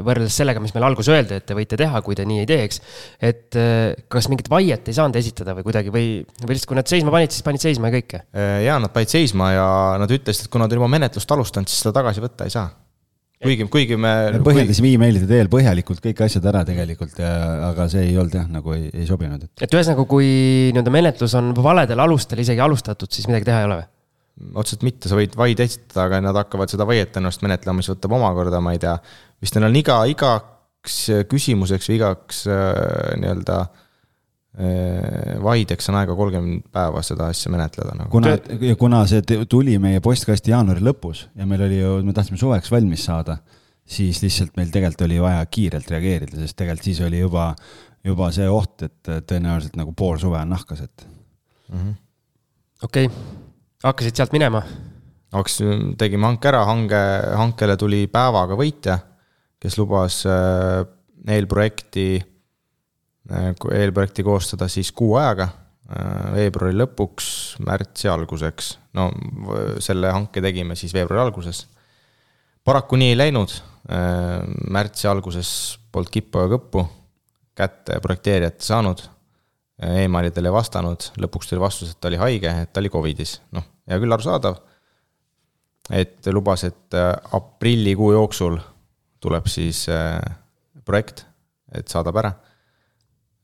võrreldes 0.05 0.37
sellega, 0.39 0.61
mis 0.63 0.73
meile 0.75 0.87
alguses 0.87 1.11
öeldi, 1.11 1.39
et 1.39 1.47
te 1.47 1.57
võite 1.57 1.79
teha, 1.79 2.01
kui 2.05 2.15
te 2.15 2.23
nii 2.27 2.43
ei 2.43 2.49
teeks. 2.49 2.79
et 3.19 3.57
kas 4.11 4.29
mingit 4.31 4.49
vaiet 4.51 4.87
ei 4.87 4.95
saanud 4.95 5.19
esitada 5.19 5.57
või 5.57 5.67
kuidagi 5.67 5.91
või, 5.93 6.07
või 6.43 6.55
lihtsalt, 6.55 6.69
kui 6.71 6.79
nad 6.79 6.93
seisma 6.93 7.11
panid, 7.11 7.35
siis 7.35 7.45
panid 7.45 7.63
seisma 7.63 7.91
ja 7.91 7.97
kõike? 7.97 8.23
Äh, 8.31 8.55
ja 8.67 8.79
nad 8.79 8.93
panid 8.95 9.11
seisma 9.11 9.51
ja 9.51 9.67
nad 9.99 10.11
ütlesid, 10.11 10.47
et 10.47 10.53
kuna 10.53 10.69
ta 10.69 10.77
on 10.77 10.83
juba 10.83 10.91
menetlust 10.95 11.35
alustanud, 11.35 11.67
siis 11.67 11.83
seda 11.83 11.95
tagasi 11.99 12.23
võtta 12.23 12.47
ei 12.47 12.55
saa 12.55 12.69
kuigi, 13.43 13.67
kuigi 13.71 13.97
me. 13.99 14.13
me 14.35 14.41
põhjendasime 14.45 14.89
kui... 14.89 14.97
emailide 14.99 15.27
teel 15.29 15.49
põhjalikult 15.51 16.01
kõik 16.03 16.23
asjad 16.25 16.47
ära 16.51 16.63
tegelikult 16.67 17.19
ja, 17.21 17.33
aga 17.69 17.87
see 17.91 18.05
ei 18.09 18.15
olnud 18.17 18.37
jah, 18.39 18.47
nagu 18.51 18.75
ei, 18.75 18.87
ei 18.93 19.07
sobinud, 19.09 19.43
et. 19.45 19.65
et 19.65 19.75
ühesõnaga, 19.75 20.05
kui 20.09 20.29
nii-öelda 20.73 20.93
menetlus 20.93 21.35
on 21.39 21.51
valedel 21.57 22.03
alustel 22.03 22.43
isegi 22.43 22.63
alustatud, 22.63 23.11
siis 23.13 23.29
midagi 23.29 23.49
teha 23.51 23.61
ei 23.63 23.69
ole 23.69 23.81
või? 23.81 23.89
otseselt 24.57 24.87
mitte, 24.87 25.11
sa 25.11 25.17
võid 25.19 25.35
vaid 25.37 25.59
esitada, 25.61 26.07
aga 26.07 26.23
nad 26.25 26.37
hakkavad 26.39 26.71
seda 26.71 26.87
vaiet 26.89 27.19
ennast 27.19 27.43
menetlema, 27.45 27.77
mis 27.79 27.91
võtab 27.91 28.15
omakorda, 28.17 28.63
ma 28.65 28.73
ei 28.73 28.81
tea, 28.81 28.95
vist 29.43 29.53
neil 29.55 29.67
on 29.67 29.77
iga, 29.77 29.99
igaks 30.09 30.97
küsimuseks 31.29 31.91
või 31.91 31.99
igaks 31.99 32.39
äh, 32.49 32.71
nii-öelda 33.21 33.59
äh, 33.61 33.82
vaideks 34.53 35.87
on 35.89 35.95
aega 35.97 36.13
kolmkümmend 36.13 36.67
päeva 36.69 37.01
seda 37.01 37.25
asja 37.33 37.49
menetleda 37.49 37.95
nagu. 37.97 38.11
kuna, 38.13 38.35
kuna 38.77 38.99
see 39.09 39.39
tuli 39.49 39.79
meie 39.81 40.01
postkasti 40.03 40.53
jaanuari 40.53 40.83
lõpus 40.85 41.23
ja 41.33 41.47
meil 41.49 41.63
oli 41.65 41.79
ju, 41.79 41.95
me 42.05 42.13
tahtsime 42.13 42.37
suveks 42.37 42.69
valmis 42.69 43.07
saada, 43.09 43.39
siis 43.81 44.21
lihtsalt 44.21 44.53
meil 44.59 44.69
tegelikult 44.69 45.07
oli 45.07 45.17
vaja 45.23 45.41
kiirelt 45.49 45.89
reageerida, 45.89 46.37
sest 46.37 46.59
tegelikult 46.59 46.85
siis 46.91 47.01
oli 47.01 47.23
juba, 47.23 47.47
juba 48.05 48.29
see 48.35 48.45
oht, 48.45 48.85
et 48.85 49.13
tõenäoliselt 49.25 49.79
nagu 49.81 49.95
pool 49.97 50.21
suve 50.21 50.37
on 50.37 50.53
nahkas, 50.53 50.85
et 50.85 51.07
mm 51.07 51.79
-hmm.. 51.79 51.97
okei 52.85 53.09
okay 53.09 53.41
hakkasid 53.83 54.17
sealt 54.17 54.35
minema? 54.35 54.63
hakkas, 55.33 55.57
tegime 55.97 56.27
hanke 56.29 56.51
ära, 56.51 56.61
hange, 56.69 56.99
hankele 57.39 57.75
tuli 57.81 58.03
päevaga 58.11 58.53
võitja, 58.59 58.99
kes 59.61 59.79
lubas 59.79 60.19
äh, 60.29 60.83
eelprojekti, 61.33 62.05
äh, 62.19 62.27
eelprojekti 63.31 64.25
koostada 64.25 64.67
siis 64.71 64.91
kuu 64.91 65.15
ajaga, 65.19 65.47
äh, 65.87 66.33
veebruari 66.35 66.75
lõpuks, 66.77 67.27
märtsi 67.65 68.11
alguseks. 68.11 68.77
no 68.93 69.09
selle 69.81 70.11
hanke 70.13 70.41
tegime 70.41 70.75
siis 70.75 70.93
veebruari 70.93 71.27
alguses. 71.27 71.67
paraku 72.63 72.95
nii 72.95 73.13
ei 73.13 73.17
läinud, 73.17 73.53
märtsi 74.71 75.07
alguses 75.07 75.49
polnud 75.91 76.09
kippu 76.09 76.39
ja 76.39 76.51
kõppu 76.53 76.85
kätte 77.59 77.97
projekteerijat 77.99 78.61
saanud 78.63 79.01
emailidele 79.81 80.49
ei 80.49 80.55
vastanud, 80.55 81.09
lõpuks 81.19 81.49
tuli 81.49 81.61
vastus, 81.61 81.91
et 81.91 81.99
ta 82.01 82.09
oli 82.11 82.19
haige, 82.21 82.51
et 82.63 82.71
ta 82.73 82.81
oli 82.81 82.91
Covidis, 82.93 83.37
noh, 83.55 83.65
hea 83.89 83.99
küll, 84.01 84.15
arusaadav. 84.15 84.61
et 85.91 86.27
lubas, 86.31 86.63
et 86.63 86.95
äh, 86.95 87.11
aprillikuu 87.35 88.13
jooksul 88.13 88.55
tuleb 89.19 89.47
siis 89.51 89.83
äh, 89.91 90.19
projekt, 90.85 91.25
et 91.73 91.87
saadab 91.87 92.15
ära. 92.21 92.31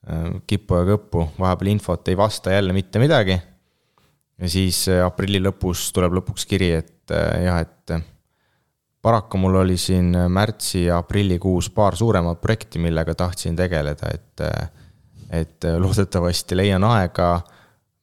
Äh, 0.08 0.40
kippu 0.48 0.80
ja 0.80 0.86
kõppu, 0.94 1.26
vahepeal 1.40 1.74
infot 1.74 2.08
ei 2.08 2.18
vasta 2.18 2.54
jälle 2.56 2.74
mitte 2.74 3.00
midagi. 3.00 3.40
ja 4.40 4.50
siis 4.50 4.86
aprilli 5.04 5.42
lõpus 5.44 5.90
tuleb 5.92 6.14
lõpuks 6.16 6.46
kiri, 6.48 6.72
et 6.72 7.12
jah, 7.44 7.60
et 7.60 7.92
paraku 9.04 9.38
mul 9.38 9.58
oli 9.60 9.76
siin 9.78 10.14
märtsi 10.32 10.86
ja 10.86 11.02
aprillikuus 11.04 11.68
paar 11.76 11.98
suuremat 12.00 12.40
projekti, 12.42 12.80
millega 12.80 13.16
tahtsin 13.16 13.56
tegeleda, 13.60 14.14
et, 14.14 14.44
et 15.42 15.68
loodetavasti 15.80 16.56
leian 16.56 16.88
aega 16.88 17.42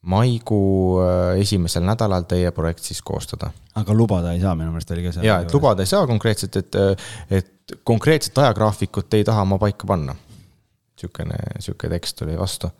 maikuu 0.07 0.99
äh, 1.01 1.39
esimesel 1.41 1.83
nädalal 1.87 2.27
teie 2.29 2.51
projekt 2.55 2.85
siis 2.85 3.01
koostada. 3.01 3.49
aga 3.75 3.93
lubada 3.93 4.31
ei 4.33 4.41
saa, 4.41 4.55
minu 4.55 4.71
meelest 4.71 4.91
oli 4.95 5.03
ka 5.03 5.11
see. 5.17 5.25
ja, 5.27 5.41
et 5.43 5.53
lubada 5.53 5.83
ei 5.83 5.89
saa 5.89 6.07
konkreetselt, 6.07 6.55
et, 6.61 6.77
et 7.31 7.77
konkreetset 7.83 8.37
ajagraafikut 8.37 9.13
ei 9.13 9.25
taha 9.27 9.45
ma 9.45 9.57
paika 9.61 9.87
panna. 9.87 10.15
Sihukene, 10.97 11.39
sihuke 11.63 11.89
tekst 11.91 12.17
tuli 12.19 12.37
vastu. 12.39 12.71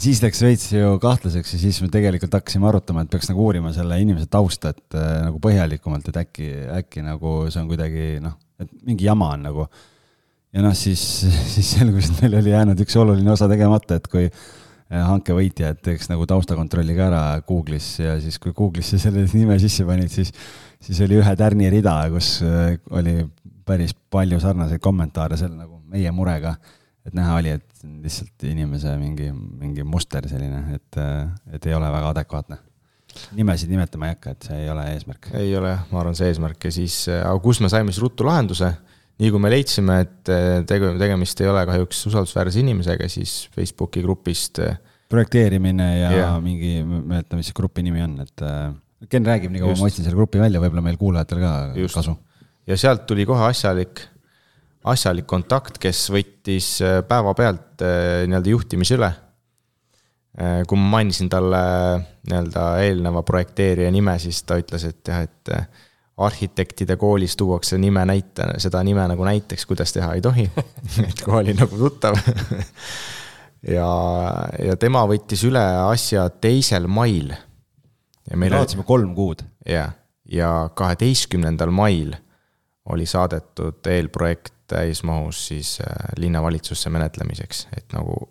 siis 0.00 0.22
läks 0.24 0.42
veits 0.42 0.72
ju 0.72 0.96
kahtlaseks 1.02 1.54
ja 1.54 1.60
siis 1.62 1.80
me 1.84 1.88
tegelikult 1.92 2.34
hakkasime 2.34 2.66
arutama, 2.70 3.04
et 3.04 3.12
peaks 3.12 3.30
nagu 3.30 3.44
uurima 3.44 3.72
selle 3.76 4.00
inimese 4.02 4.26
tausta, 4.30 4.74
et 4.74 4.98
äh, 4.98 5.20
nagu 5.28 5.40
põhjalikumalt, 5.42 6.10
et 6.10 6.20
äkki, 6.24 6.50
äkki 6.80 7.04
nagu 7.06 7.36
see 7.48 7.62
on 7.62 7.70
kuidagi 7.70 8.08
noh, 8.24 8.34
et 8.58 8.74
mingi 8.86 9.06
jama 9.06 9.34
on 9.36 9.48
nagu. 9.50 9.68
ja 10.54 10.64
noh, 10.64 10.74
siis, 10.78 11.00
siis 11.54 11.76
selgus, 11.76 12.10
et 12.10 12.26
meil 12.26 12.40
oli 12.42 12.54
jäänud 12.54 12.84
üks 12.84 12.98
oluline 12.98 13.34
osa 13.34 13.50
tegemata, 13.50 14.00
et 14.00 14.10
kui 14.10 14.28
hanke 14.92 15.34
võitja, 15.34 15.72
et 15.72 15.80
teeks 15.82 16.10
nagu 16.10 16.26
taustakontrolli 16.28 16.94
ka 16.96 17.08
ära 17.08 17.22
Google'is 17.46 17.88
ja 18.02 18.18
siis, 18.22 18.36
kui 18.42 18.52
Google'isse 18.56 18.98
selle 19.00 19.24
nime 19.32 19.56
sisse 19.62 19.86
panid, 19.88 20.12
siis, 20.12 20.32
siis 20.82 21.00
oli 21.06 21.18
ühe 21.20 21.34
tärni 21.38 21.70
rida, 21.72 21.96
kus 22.12 22.36
äh, 22.44 22.76
oli 22.94 23.22
päris 23.64 23.94
palju 23.94 24.40
sarnaseid 24.42 24.82
kommentaare 24.84 25.38
selle 25.40 25.56
nagu 25.56 25.80
meie 25.90 26.10
murega. 26.12 26.54
Et 27.04 27.16
näha 27.16 27.38
oli, 27.40 27.56
et 27.58 27.84
lihtsalt 28.04 28.46
inimese 28.48 28.94
mingi, 29.00 29.30
mingi 29.32 29.84
muster 29.86 30.28
selline, 30.30 30.62
et, 30.76 31.00
äh, 31.00 31.26
et 31.56 31.66
ei 31.68 31.76
ole 31.76 31.90
väga 31.92 32.14
adekvaatne 32.14 32.60
nimesid 33.38 33.70
nimetama 33.70 34.08
ei 34.08 34.16
hakka, 34.16 34.32
et 34.34 34.46
see 34.48 34.56
ei 34.64 34.70
ole 34.72 34.88
eesmärk. 34.90 35.28
ei 35.38 35.52
ole, 35.54 35.76
ma 35.92 36.00
arvan, 36.00 36.16
see 36.18 36.32
eesmärk 36.32 36.66
ja 36.66 36.72
siis, 36.74 37.04
äh, 37.12 37.22
aga 37.22 37.38
kus 37.44 37.60
me 37.62 37.70
saime 37.70 37.94
siis 37.94 38.02
ruttu 38.02 38.26
lahenduse, 38.26 38.72
nii 39.22 39.30
kui 39.30 39.42
me 39.42 39.52
leidsime, 39.52 40.00
et 40.02 40.32
tegu, 40.66 40.90
tegemist 40.98 41.38
ei 41.44 41.50
ole 41.50 41.62
kahjuks 41.68 42.00
usaldusväärse 42.10 42.58
inimesega, 42.64 43.06
siis 43.12 43.44
Facebooki 43.54 44.02
grupist 44.02 44.58
äh, 44.64 44.80
projekteerimine 45.14 45.88
ja 45.98 46.10
yeah. 46.10 46.40
mingi, 46.42 46.78
ma 46.82 46.98
ei 46.98 47.06
mäleta, 47.14 47.38
mis 47.38 47.50
see 47.50 47.56
grupi 47.56 47.84
nimi 47.86 48.02
on, 48.04 48.18
et 48.24 48.44
äh, 48.44 48.72
Ken 49.10 49.26
räägib 49.26 49.52
nii 49.52 49.60
kaua, 49.60 49.76
ma 49.76 49.88
otsin 49.90 50.06
selle 50.06 50.16
grupi 50.16 50.40
välja, 50.40 50.62
võib-olla 50.62 50.84
meil 50.86 50.96
kuulajatel 51.00 51.42
ka 51.42 51.52
Just. 51.76 51.98
kasu. 51.98 52.16
ja 52.70 52.78
sealt 52.80 53.04
tuli 53.08 53.26
kohe 53.28 53.44
asjalik, 53.50 54.00
asjalik 54.84 55.26
kontakt, 55.26 55.78
kes 55.82 56.06
võttis 56.12 56.76
äh, 56.84 57.00
päevapealt 57.08 57.84
nii-öelda 57.84 58.50
juhtimise 58.50 58.98
üle. 58.98 59.12
kui 60.66 60.78
ma 60.78 60.96
mainisin 60.96 61.28
talle 61.30 61.58
nii-öelda 62.26 62.62
eelneva 62.82 63.22
projekteerija 63.22 63.90
nime, 63.94 64.16
siis 64.18 64.40
ta 64.42 64.56
ütles, 64.58 64.82
et 64.88 65.06
jah, 65.06 65.20
et 65.22 65.52
arhitektide 66.16 66.96
koolis 66.96 67.36
tuuakse 67.36 67.78
nime 67.78 68.04
näite, 68.06 68.46
seda 68.62 68.82
nime 68.86 69.06
nagu 69.10 69.24
näiteks, 69.26 69.66
kuidas 69.66 69.92
teha 69.94 70.12
ei 70.14 70.22
tohi 70.22 70.46
et 71.08 71.22
kohe 71.24 71.40
oli 71.42 71.54
nagu 71.54 71.78
tuttav 71.78 72.18
ja, 73.76 73.88
ja 74.62 74.76
tema 74.80 75.04
võttis 75.10 75.42
üle 75.48 75.62
asja 75.88 76.28
teisel 76.30 76.86
mail. 76.86 77.34
me 78.34 78.48
raadsime 78.48 78.86
kolm 78.86 79.14
kuud. 79.14 79.42
jah, 79.66 79.94
ja 80.30 80.70
kaheteistkümnendal 80.74 81.74
mail 81.74 82.14
oli 82.92 83.06
saadetud 83.06 83.86
eelprojekt 83.88 84.53
täismahus 84.70 85.46
siis 85.48 85.78
äh, 85.84 86.12
linnavalitsusse 86.20 86.90
menetlemiseks, 86.90 87.66
et 87.76 87.92
nagu 87.94 88.28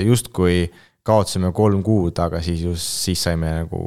justkui 0.00 0.62
kaotasime 1.06 1.50
kolm 1.54 1.82
kuud, 1.84 2.16
aga 2.24 2.40
siis 2.42 2.62
just, 2.64 2.88
siis 3.04 3.20
saime 3.22 3.50
nagu 3.60 3.82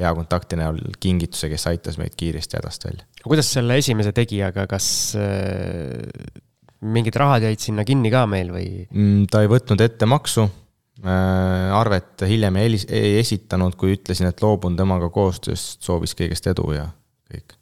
hea 0.00 0.12
kontakti 0.16 0.58
näol 0.58 0.78
kingituse, 1.00 1.50
kes 1.52 1.66
aitas 1.70 1.98
meid 2.00 2.16
kiiresti 2.18 2.58
hädast 2.58 2.86
välja. 2.86 3.06
kuidas 3.24 3.50
selle 3.52 3.76
esimese 3.80 4.12
tegijaga, 4.16 4.66
kas 4.70 4.86
äh, 5.18 6.40
mingid 6.80 7.16
rahad 7.20 7.44
jäid 7.44 7.60
sinna 7.60 7.84
kinni 7.88 8.12
ka 8.12 8.24
meil 8.30 8.52
või 8.54 8.66
mm,? 8.88 9.28
ta 9.32 9.44
ei 9.44 9.52
võtnud 9.52 9.82
ette 9.84 10.08
maksu 10.08 10.46
äh,. 10.46 11.70
arvet 11.76 12.26
hiljem 12.28 12.60
ei, 12.62 12.80
ei 12.88 13.18
esitanud, 13.20 13.76
kui 13.80 13.96
ütlesin, 13.98 14.30
et 14.30 14.44
loobun 14.44 14.78
temaga 14.78 15.10
koostööst, 15.12 15.80
soovis 15.84 16.16
kõigest 16.18 16.48
edu 16.52 16.70
ja 16.76 16.88
kõik 17.30 17.59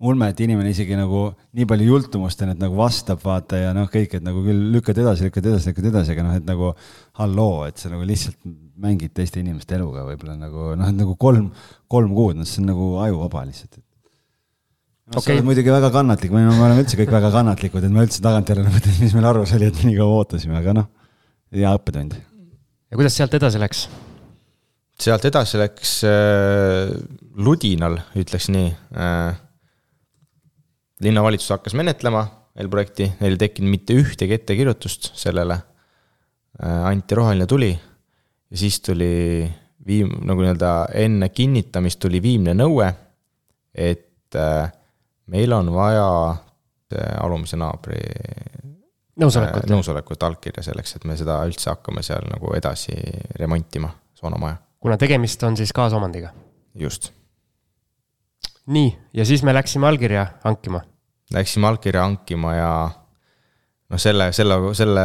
ulme, 0.00 0.30
et 0.32 0.38
inimene 0.40 0.70
isegi 0.72 0.96
nagu 0.96 1.26
nii 1.56 1.66
palju 1.68 1.88
jultumust 1.90 2.40
on, 2.44 2.54
et 2.54 2.60
nagu 2.60 2.76
vastab, 2.78 3.20
vaata 3.24 3.58
ja 3.60 3.74
noh, 3.76 3.88
kõik, 3.92 4.16
et 4.16 4.24
nagu 4.24 4.40
küll 4.44 4.70
lükkad 4.74 4.98
edasi, 5.02 5.26
lükkad 5.28 5.50
edasi, 5.50 5.70
lükkad 5.70 5.90
edasi, 5.90 6.14
aga 6.14 6.24
noh, 6.24 6.38
et 6.40 6.46
nagu 6.48 6.70
halloo, 7.20 7.66
et 7.68 7.80
sa 7.80 7.92
nagu 7.92 8.06
lihtsalt 8.08 8.38
mängid 8.80 9.12
teiste 9.16 9.42
inimeste 9.42 9.76
eluga 9.76 10.06
võib-olla 10.08 10.38
nagu 10.40 10.72
noh, 10.80 10.88
et 10.88 10.96
nagu 10.96 11.16
kolm, 11.20 11.50
kolm 11.90 12.14
kuud, 12.16 12.38
noh, 12.40 12.48
see 12.48 12.62
on 12.62 12.70
nagu 12.72 12.88
ajuvaba 13.04 13.44
lihtsalt. 13.50 13.76
No, 15.10 15.18
okay. 15.18 15.26
sa 15.26 15.36
oled 15.36 15.48
muidugi 15.50 15.74
väga 15.74 15.90
kannatlik, 15.92 16.32
me 16.32 16.46
oleme 16.48 16.80
üldse 16.80 16.96
kõik 16.96 17.12
väga 17.12 17.32
kannatlikud, 17.34 17.84
et 17.84 17.92
ma 17.92 18.06
üldse 18.06 18.22
tagantjärele 18.24 18.72
mõtlen, 18.72 18.96
mis 19.02 19.16
meil 19.16 19.28
arvus 19.28 19.52
oli, 19.58 19.68
et 19.68 19.84
nii 19.84 19.98
kaua 19.98 20.20
ootasime, 20.22 20.56
aga 20.62 20.76
noh, 20.80 20.88
hea 21.52 21.74
õppetund. 21.76 22.16
ja 22.16 22.96
kuidas 22.96 23.18
sealt 23.18 23.36
edasi 23.36 23.60
läks? 23.60 23.84
sealt 25.00 25.24
edasi 25.28 25.60
läks 25.60 25.94
äh, 26.08 26.92
ludinal, 27.40 27.98
ütleks 28.20 28.48
nii 28.52 28.68
äh, 28.70 29.36
linnavalitsus 31.00 31.50
hakkas 31.54 31.76
menetlema 31.78 32.26
meil 32.56 32.70
projekti, 32.70 33.06
neil 33.20 33.36
ei 33.36 33.40
tekkinud 33.40 33.72
mitte 33.72 33.96
ühtegi 33.96 34.36
ettekirjutust 34.36 35.12
sellele. 35.18 35.58
anti 36.60 37.14
roheline 37.14 37.46
tuli 37.46 37.70
ja 38.50 38.56
siis 38.56 38.80
tuli 38.80 39.48
viim-, 39.86 40.18
nagu 40.26 40.42
nii-öelda 40.42 40.72
enne 40.98 41.28
kinnitamist 41.28 42.00
tuli 42.02 42.20
viimne 42.22 42.54
nõue, 42.54 42.90
et 43.74 44.38
meil 45.30 45.52
on 45.56 45.70
vaja 45.72 46.08
alumise 47.22 47.56
naabri 47.56 48.00
nõusolekut. 49.20 49.70
nõusolekut, 49.70 50.26
allkirja 50.26 50.64
selleks, 50.66 50.96
et 50.96 51.06
me 51.08 51.16
seda 51.18 51.38
üldse 51.48 51.70
hakkame 51.70 52.02
seal 52.06 52.26
nagu 52.30 52.52
edasi 52.56 52.96
remontima, 53.38 53.92
saunamaja. 54.18 54.58
kuna 54.80 54.98
tegemist 55.00 55.42
on 55.46 55.56
siis 55.56 55.72
kaasomandiga? 55.72 56.34
just. 56.74 57.12
nii, 58.66 58.90
ja 59.14 59.24
siis 59.24 59.46
me 59.46 59.54
läksime 59.54 59.88
allkirja 59.88 60.26
hankima? 60.44 60.82
Läksime 61.34 61.68
allkirja 61.70 62.02
hankima 62.02 62.54
ja 62.56 62.70
noh, 62.90 64.00
selle, 64.00 64.30
selle, 64.34 64.56
selle 64.78 65.04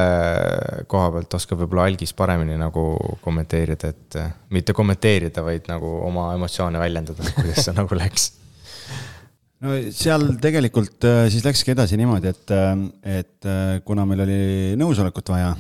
koha 0.90 1.12
pealt 1.18 1.38
oskab 1.38 1.62
võib-olla 1.64 1.90
Algis 1.90 2.16
paremini 2.18 2.58
nagu 2.58 2.88
kommenteerida, 3.22 3.92
et 3.94 4.18
mitte 4.54 4.74
kommenteerida, 4.78 5.46
vaid 5.46 5.70
nagu 5.70 6.00
oma 6.08 6.32
emotsioone 6.38 6.82
väljendada, 6.82 7.30
kuidas 7.38 7.68
see 7.68 7.78
nagu 7.78 8.00
läks 8.00 8.32
no 9.64 9.78
seal 9.96 10.28
tegelikult 10.42 11.06
äh, 11.08 11.26
siis 11.34 11.46
läkski 11.46 11.74
edasi 11.76 12.00
niimoodi, 12.00 12.34
et, 12.34 12.52
äh, 12.54 12.74
et 13.22 13.48
äh, 13.50 13.78
kuna 13.88 14.06
meil 14.08 14.26
oli 14.26 14.42
nõusolekut 14.80 15.32
vaja, 15.34 15.54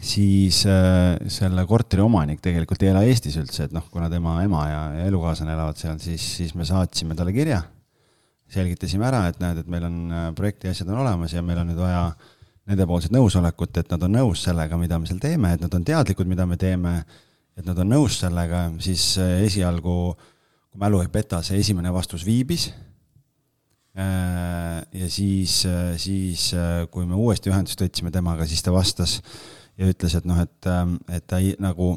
siis 0.00 0.62
selle 0.62 1.64
korteri 1.68 2.04
omanik 2.04 2.40
tegelikult 2.44 2.82
ei 2.84 2.92
ela 2.92 3.02
Eestis 3.04 3.36
üldse, 3.40 3.66
et 3.66 3.74
noh, 3.74 3.84
kuna 3.92 4.08
tema 4.12 4.38
ema 4.44 4.62
ja, 4.70 4.80
ja 5.00 5.10
elukaaslane 5.10 5.52
elavad 5.56 5.80
seal, 5.80 5.98
siis, 6.02 6.24
siis 6.38 6.54
me 6.56 6.64
saatsime 6.68 7.16
talle 7.18 7.34
kirja. 7.36 7.58
Selgitasime 8.50 9.06
ära, 9.06 9.24
et 9.30 9.40
näed, 9.42 9.62
et 9.62 9.70
meil 9.70 9.86
on 9.86 9.96
projekti 10.38 10.70
asjad 10.70 10.90
on 10.90 11.00
olemas 11.04 11.34
ja 11.34 11.42
meil 11.42 11.62
on 11.62 11.70
nüüd 11.70 11.80
vaja 11.80 12.04
nendepoolset 12.70 13.14
nõusolekut, 13.14 13.80
et 13.80 13.90
nad 13.90 14.02
on 14.06 14.14
nõus 14.14 14.44
sellega, 14.46 14.78
mida 14.78 14.98
me 14.98 15.08
seal 15.08 15.20
teeme, 15.22 15.54
et 15.54 15.62
nad 15.62 15.74
on 15.74 15.86
teadlikud, 15.86 16.28
mida 16.30 16.46
me 16.46 16.58
teeme, 16.60 17.00
et 17.58 17.66
nad 17.66 17.78
on 17.82 17.90
nõus 17.90 18.20
sellega, 18.22 18.68
siis 18.82 19.14
esialgu, 19.18 19.96
kui 20.70 20.82
mälu 20.82 21.00
ei 21.02 21.10
peta, 21.10 21.42
see 21.46 21.58
esimene 21.62 21.92
vastus 21.94 22.22
viibis. 22.26 22.68
Äh, 23.98 24.86
ja 24.92 25.08
siis, 25.10 25.64
äh, 25.66 25.96
siis 25.98 26.52
äh, 26.54 26.86
kui 26.90 27.06
me 27.10 27.16
uuesti 27.18 27.50
ühendust 27.50 27.80
võtsime 27.82 28.12
temaga, 28.14 28.46
siis 28.46 28.62
ta 28.62 28.70
vastas 28.70 29.16
ja 29.80 29.88
ütles, 29.90 30.14
et 30.14 30.28
noh, 30.30 30.38
et, 30.38 30.68
et 31.10 31.26
ta 31.26 31.40
ei, 31.42 31.56
nagu 31.58 31.96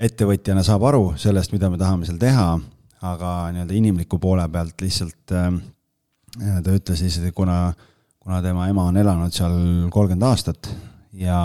ettevõtjana 0.00 0.62
saab 0.64 0.86
aru 0.86 1.02
sellest, 1.18 1.50
mida 1.50 1.68
me 1.72 1.80
tahame 1.80 2.06
seal 2.06 2.20
teha, 2.20 2.52
aga 3.06 3.30
nii-öelda 3.54 3.76
inimliku 3.78 4.18
poole 4.20 4.44
pealt 4.52 4.82
lihtsalt 4.84 5.24
ta 5.26 6.74
ütles 6.74 7.00
lihtsalt, 7.02 7.30
et 7.30 7.34
kuna, 7.34 7.72
kuna 8.20 8.42
tema 8.44 8.68
ema 8.70 8.84
on 8.90 9.00
elanud 9.00 9.34
seal 9.34 9.56
kolmkümmend 9.90 10.26
aastat 10.28 10.68
ja, 11.16 11.40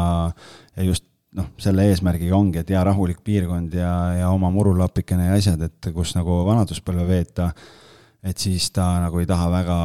ja 0.75 0.83
just 0.85 1.07
noh, 1.35 1.47
selle 1.59 1.87
eesmärgiga 1.89 2.35
ongi, 2.37 2.61
et 2.61 2.69
hea 2.71 2.83
rahulik 2.83 3.23
piirkond 3.23 3.73
ja, 3.75 3.95
ja 4.19 4.29
oma 4.35 4.51
murulapikene 4.53 5.31
ja 5.31 5.39
asjad, 5.39 5.63
et 5.67 5.89
kus 5.95 6.13
nagu 6.15 6.43
vanaduspõlve 6.47 7.07
veeta 7.07 7.49
et 8.25 8.41
siis 8.41 8.69
ta 8.73 8.87
nagu 9.03 9.21
ei 9.21 9.27
taha 9.29 9.49
väga 9.53 9.79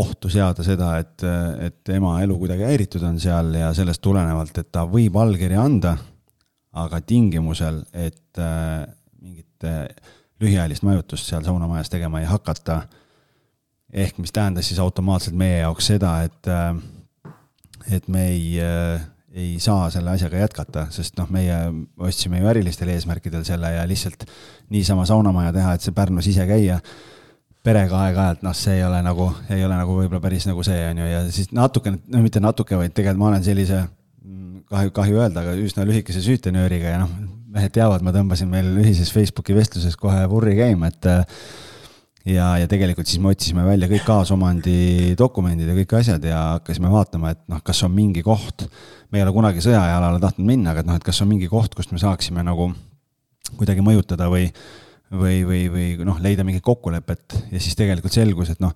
ohtu 0.00 0.30
seada 0.30 0.64
seda, 0.66 0.92
et, 1.02 1.24
et 1.66 1.92
ema 1.94 2.16
elu 2.22 2.36
kuidagi 2.38 2.66
häiritud 2.66 3.02
on 3.06 3.18
seal 3.22 3.50
ja 3.58 3.72
sellest 3.74 4.02
tulenevalt, 4.04 4.62
et 4.62 4.70
ta 4.72 4.84
võib 4.90 5.16
allkirja 5.18 5.64
anda, 5.66 5.96
aga 6.78 7.00
tingimusel, 7.02 7.82
et 7.90 8.38
äh, 8.38 8.84
mingit 9.18 9.66
äh, 9.66 9.88
lühiajalist 10.40 10.84
majutust 10.86 11.28
seal 11.28 11.44
saunamajas 11.44 11.90
tegema 11.90 12.20
ei 12.20 12.26
hakata. 12.26 12.82
ehk 13.92 14.18
mis 14.18 14.32
tähendas 14.32 14.68
siis 14.68 14.78
automaatselt 14.78 15.36
meie 15.36 15.58
jaoks 15.58 15.86
seda, 15.86 16.22
et 16.22 16.46
äh,, 16.48 16.76
et 17.90 18.08
me 18.08 18.28
ei 18.28 18.60
äh, 18.60 19.00
ei 19.30 19.60
saa 19.62 19.90
selle 19.90 20.10
asjaga 20.10 20.40
jätkata, 20.40 20.86
sest 20.90 21.18
noh, 21.18 21.28
meie 21.30 21.54
ostsime 22.02 22.40
ju 22.40 22.48
ärilistel 22.50 22.90
eesmärkidel 22.90 23.44
selle 23.46 23.72
ja 23.76 23.84
lihtsalt 23.86 24.24
niisama 24.74 25.06
saunamaja 25.06 25.52
teha, 25.54 25.74
et 25.74 25.86
see 25.86 25.94
Pärnus 25.94 26.26
ise 26.30 26.46
käia 26.48 26.80
perega 27.64 28.00
aeg-ajalt, 28.06 28.42
noh, 28.42 28.56
see 28.56 28.78
ei 28.80 28.84
ole 28.84 28.98
nagu, 29.04 29.28
ei 29.52 29.62
ole 29.64 29.76
nagu 29.76 29.94
võib-olla 30.00 30.22
päris 30.24 30.48
nagu 30.48 30.64
see, 30.66 30.80
on 30.90 31.02
ju, 31.02 31.08
ja 31.12 31.22
siis 31.30 31.52
natukene, 31.54 32.00
no 32.10 32.22
mitte 32.24 32.42
natuke, 32.42 32.78
vaid 32.80 32.94
tegelikult 32.96 33.20
ma 33.20 33.28
olen 33.30 33.44
sellise, 33.46 33.84
mm, 34.24 34.64
kahju, 34.72 34.94
kahju 34.96 35.20
öelda, 35.20 35.44
aga 35.44 35.54
üsna 35.60 35.86
lühikese 35.86 36.24
süütenööriga 36.24 36.96
ja 36.96 37.02
noh, 37.04 37.12
mehed 37.50 37.74
teavad, 37.74 38.04
ma 38.06 38.14
tõmbasin 38.14 38.50
meil 38.50 38.68
ühises 38.82 39.10
Facebooki 39.14 39.56
vestluses 39.56 39.96
kohe 40.00 40.22
vurri 40.30 40.56
käima, 40.58 40.90
et 40.90 41.08
ja, 42.30 42.52
ja 42.60 42.68
tegelikult 42.70 43.10
siis 43.10 43.22
me 43.22 43.32
otsisime 43.32 43.64
välja 43.66 43.88
kõik 43.90 44.04
kaasomandi 44.06 45.16
dokumendid 45.18 45.70
ja 45.70 45.78
kõik 45.78 45.96
asjad 46.00 46.26
ja 46.26 46.42
hakkasime 46.56 46.92
vaatama, 46.92 47.34
et 47.34 47.42
noh, 47.50 47.62
kas 47.64 47.82
on 47.86 47.94
mingi 47.94 48.22
koht, 48.26 48.68
me 49.10 49.20
ei 49.20 49.26
ole 49.26 49.34
kunagi 49.34 49.64
sõjajalale 49.64 50.22
tahtnud 50.22 50.46
minna, 50.46 50.74
aga 50.74 50.84
et 50.84 50.90
noh, 50.90 51.00
et 51.00 51.06
kas 51.06 51.22
on 51.24 51.30
mingi 51.32 51.50
koht, 51.50 51.74
kust 51.74 51.94
me 51.94 52.02
saaksime 52.02 52.44
nagu 52.46 52.70
kuidagi 53.58 53.82
mõjutada 53.82 54.30
või 54.30 54.46
või, 55.10 55.42
või, 55.46 55.62
või 55.70 55.86
noh, 56.06 56.18
leida 56.22 56.44
mingit 56.46 56.62
kokkulepet. 56.62 57.36
Ja 57.50 57.60
siis 57.60 57.76
tegelikult 57.78 58.14
selgus, 58.14 58.52
et 58.52 58.60
noh, 58.62 58.74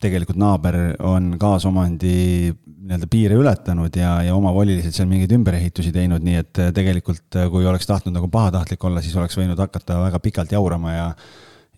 tegelikult 0.00 0.38
naaber 0.40 0.78
on 1.04 1.34
kaasomandi 1.40 2.14
nii-öelda 2.50 3.06
piire 3.10 3.36
ületanud 3.36 3.94
ja, 3.96 4.14
ja 4.24 4.34
omavoliliselt 4.34 4.96
seal 4.96 5.08
mingeid 5.10 5.34
ümberehitusi 5.36 5.92
teinud, 5.94 6.24
nii 6.24 6.40
et 6.40 6.62
tegelikult 6.74 7.38
kui 7.52 7.68
oleks 7.68 7.86
tahtnud 7.90 8.16
nagu 8.16 8.30
pahatahtlik 8.32 8.84
olla, 8.88 9.02
siis 9.04 9.16
oleks 9.20 9.36
võinud 9.38 9.60
hakata 9.60 10.00
väga 10.06 10.22
pikalt 10.24 10.56
jaurama 10.56 10.96
ja 10.96 11.06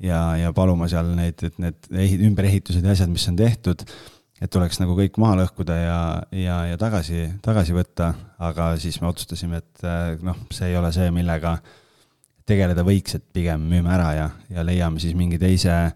ja, 0.03 0.23
ja 0.39 0.55
paluma 0.55 0.89
seal 0.91 1.13
neid, 1.15 1.43
et 1.47 1.61
need 1.63 1.93
ümberehitused 2.31 2.83
ja 2.83 2.95
asjad, 2.95 3.11
mis 3.13 3.27
on 3.31 3.37
tehtud, 3.39 3.85
et 4.43 4.51
tuleks 4.51 4.81
nagu 4.83 4.97
kõik 4.99 5.19
maha 5.23 5.43
lõhkuda 5.43 5.77
ja, 5.79 6.01
ja, 6.35 6.57
ja 6.73 6.81
tagasi, 6.81 7.29
tagasi 7.45 7.77
võtta, 7.77 8.15
aga 8.43 8.73
siis 8.83 8.99
me 9.03 9.11
otsustasime, 9.13 9.63
et 9.63 10.25
noh, 10.27 10.41
see 10.51 10.73
ei 10.73 10.79
ole 10.81 10.91
see, 10.95 11.11
millega 11.15 11.55
äh, 11.59 11.79
tegeleda 12.49 12.85
võiks, 12.87 13.17
et 13.17 13.25
pigem 13.35 13.65
müüme 13.71 13.93
ära 13.95 14.11
ja, 14.17 14.29
ja 14.53 14.65
leiame 14.67 15.01
siis 15.03 15.15
mingi 15.19 15.39
teise 15.41 15.93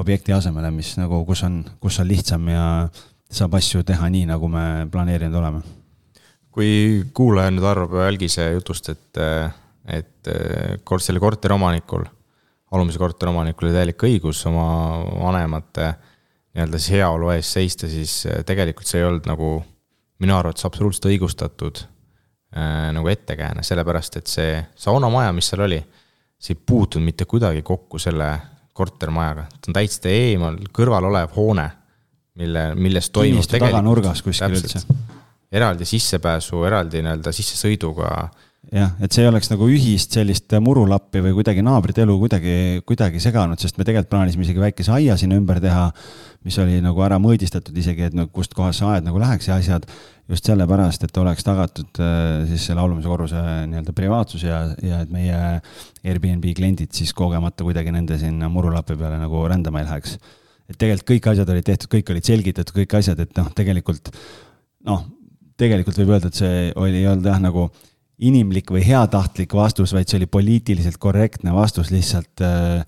objekti 0.00 0.34
asemele, 0.34 0.70
mis 0.74 0.94
nagu, 0.98 1.22
kus 1.28 1.44
on, 1.46 1.62
kus 1.80 2.00
on 2.02 2.08
lihtsam 2.08 2.48
ja 2.50 2.64
saab 3.34 3.56
asju 3.58 3.84
teha 3.86 4.08
nii, 4.10 4.26
nagu 4.30 4.48
me 4.50 4.86
planeerinud 4.90 5.38
oleme. 5.40 5.62
kui 6.54 7.02
kuulaja 7.14 7.50
nüüd 7.50 7.64
arvab 7.66 7.96
Algise 8.04 8.44
jutust, 8.54 8.92
et, 8.92 9.18
et 9.90 10.28
kord 10.86 11.02
selle 11.02 11.18
korteriomanikul, 11.18 12.04
alumise 12.70 13.00
korteriomanikul 13.02 13.68
oli 13.68 13.74
täielik 13.74 14.04
õigus 14.06 14.44
oma 14.46 14.66
vanemate 15.02 15.88
nii-öelda 16.54 16.78
siis 16.78 16.94
heaolu 16.94 17.32
eest 17.34 17.56
seista, 17.56 17.90
siis 17.90 18.20
tegelikult 18.46 18.86
see 18.86 19.02
ei 19.02 19.08
olnud 19.08 19.26
nagu 19.26 19.50
minu 20.22 20.36
arvates 20.36 20.66
absoluutselt 20.68 21.10
õigustatud 21.10 21.82
äh, 21.82 22.90
nagu 22.94 23.10
ettekääne, 23.10 23.66
sellepärast 23.66 24.20
et 24.20 24.30
see 24.30 24.58
saunamaja, 24.78 25.34
mis 25.34 25.50
seal 25.50 25.66
oli, 25.66 25.80
see 26.38 26.54
ei 26.54 26.62
puutunud 26.66 27.10
mitte 27.10 27.26
kuidagi 27.26 27.64
kokku 27.66 27.98
selle 27.98 28.30
kortermajaga, 28.74 29.46
ta 29.48 29.70
on 29.70 29.76
täitsa 29.76 30.10
eemal, 30.10 30.58
kõrval 30.74 31.06
olev 31.10 31.34
hoone, 31.36 31.68
mille, 32.40 32.64
millest 32.74 33.12
toimus 33.14 33.46
tegelikult. 33.46 33.70
taganurgas 33.70 34.22
kuskil 34.26 34.56
üldse. 34.58 34.82
eraldi 35.54 35.86
sissepääsu, 35.86 36.64
eraldi 36.66 37.02
nii-öelda 37.04 37.32
sissesõiduga 37.32 38.10
jah, 38.72 38.94
et 39.02 39.12
see 39.12 39.24
ei 39.24 39.28
oleks 39.28 39.50
nagu 39.50 39.66
ühist 39.70 40.14
sellist 40.16 40.52
murulappi 40.62 41.20
või 41.24 41.34
kuidagi 41.36 41.62
naabrite 41.64 42.04
elu 42.04 42.16
kuidagi, 42.20 42.54
kuidagi 42.88 43.20
seganud, 43.22 43.60
sest 43.60 43.78
me 43.78 43.86
tegelikult 43.86 44.12
plaanisime 44.14 44.46
isegi 44.46 44.62
väikese 44.62 44.94
aia 44.94 45.16
sinna 45.20 45.38
ümber 45.40 45.60
teha, 45.62 45.88
mis 46.46 46.56
oli 46.62 46.80
nagu 46.84 47.02
ära 47.04 47.18
mõõdistatud 47.22 47.76
isegi, 47.80 48.08
et 48.08 48.16
no 48.16 48.26
kust 48.32 48.54
kohast 48.56 48.80
see 48.80 48.90
aed 48.90 49.06
nagu 49.06 49.20
läheks 49.20 49.48
ja 49.50 49.58
asjad, 49.60 49.86
just 50.30 50.48
sellepärast, 50.48 51.04
et 51.04 51.20
oleks 51.20 51.44
tagatud 51.44 52.00
äh, 52.00 52.44
siis 52.48 52.68
selle 52.68 52.80
laulmise 52.80 53.10
korruse 53.10 53.42
nii-öelda 53.70 53.96
privaatsus 53.96 54.46
ja, 54.46 54.62
ja 54.84 55.02
et 55.04 55.12
meie 55.12 55.40
Airbnb 56.04 56.46
kliendid 56.56 56.94
siis 56.96 57.12
kogemata 57.16 57.66
kuidagi 57.66 57.92
nende 57.92 58.16
sinna 58.20 58.48
murulapi 58.52 58.96
peale 59.00 59.20
nagu 59.20 59.44
rändama 59.50 59.82
ei 59.82 59.90
läheks. 59.90 60.16
et 60.70 60.78
tegelikult 60.80 61.10
kõik 61.10 61.32
asjad 61.34 61.50
olid 61.52 61.66
tehtud, 61.68 61.92
kõik 61.92 62.14
olid 62.14 62.24
selgitatud, 62.24 62.76
kõik 62.78 62.96
asjad, 63.00 63.20
et 63.20 63.36
noh, 63.36 63.50
tegelikult 63.56 64.08
noh, 64.88 65.04
tegelikult 65.60 65.98
võib 66.00 66.14
öelda, 66.16 66.30
et 66.32 66.40
see 66.40 66.70
oli, 66.80 67.02
ei 67.02 67.10
olnud 67.10 67.28
jah, 67.28 67.42
nagu 67.42 67.68
inimlik 68.18 68.70
või 68.70 68.84
heatahtlik 68.86 69.54
vastus, 69.54 69.92
vaid 69.94 70.08
see 70.08 70.20
oli 70.20 70.30
poliitiliselt 70.30 70.98
korrektne 71.02 71.54
vastus 71.54 71.90
lihtsalt 71.90 72.44
äh, 72.44 72.84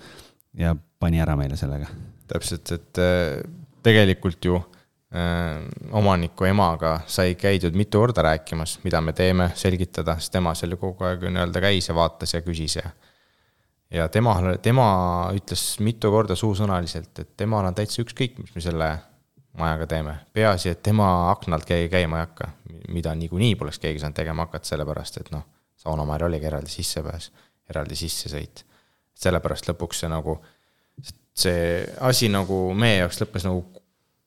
ja 0.55 0.77
pani 0.77 1.21
ära 1.23 1.37
meile 1.37 1.57
sellega. 1.59 1.89
täpselt, 2.27 2.73
et 2.73 2.99
äh, 3.03 3.41
tegelikult 3.83 4.45
ju 4.45 4.57
äh, 4.59 5.65
omaniku 5.93 6.47
emaga 6.47 7.01
sai 7.07 7.35
käidud 7.35 7.75
mitu 7.75 7.99
korda 7.99 8.23
rääkimas, 8.23 8.79
mida 8.85 9.01
me 9.01 9.13
teeme, 9.13 9.51
selgitada, 9.55 10.19
sest 10.21 10.33
tema 10.33 10.55
seal 10.55 10.77
ju 10.77 10.81
kogu 10.83 11.05
aeg 11.09 11.27
nii-öelda 11.27 11.63
käis 11.63 11.89
ja 11.89 11.95
vaatas 11.95 12.35
ja 12.35 12.43
küsis 12.47 12.79
ja 12.79 12.91
ja 13.91 14.09
tema, 14.09 14.35
tema 14.63 14.87
ütles 15.35 15.77
mitu 15.81 16.11
korda 16.11 16.35
suusõnaliselt, 16.39 17.13
et 17.23 17.37
temal 17.39 17.67
on 17.67 17.75
täitsa 17.75 18.03
ükskõik, 18.03 18.39
mis 18.43 18.55
me 18.55 18.63
selle 18.63 18.89
majaga 19.57 19.87
teeme, 19.91 20.17
peaasi, 20.37 20.73
et 20.75 20.83
tema 20.85 21.31
aknalt 21.31 21.65
keegi 21.69 21.89
käima 21.93 22.19
ei 22.21 22.27
hakka, 22.27 22.51
mida 22.93 23.15
niikuinii 23.15 23.55
poleks 23.57 23.79
keegi 23.83 24.03
saanud 24.03 24.17
tegema 24.17 24.47
hakata, 24.47 24.69
sellepärast 24.69 25.21
et 25.21 25.31
noh, 25.35 25.45
saunamaal 25.81 26.27
oligi 26.29 26.49
eraldi 26.49 26.73
sissepääs, 26.73 27.31
eraldi 27.71 27.99
sissesõit. 27.99 28.65
sellepärast 29.17 29.71
lõpuks 29.71 30.03
see 30.03 30.09
nagu, 30.13 30.37
see 31.37 31.85
asi 32.05 32.29
nagu 32.29 32.59
meie 32.77 32.99
jaoks 32.99 33.23
lõppes 33.23 33.47
nagu 33.49 33.65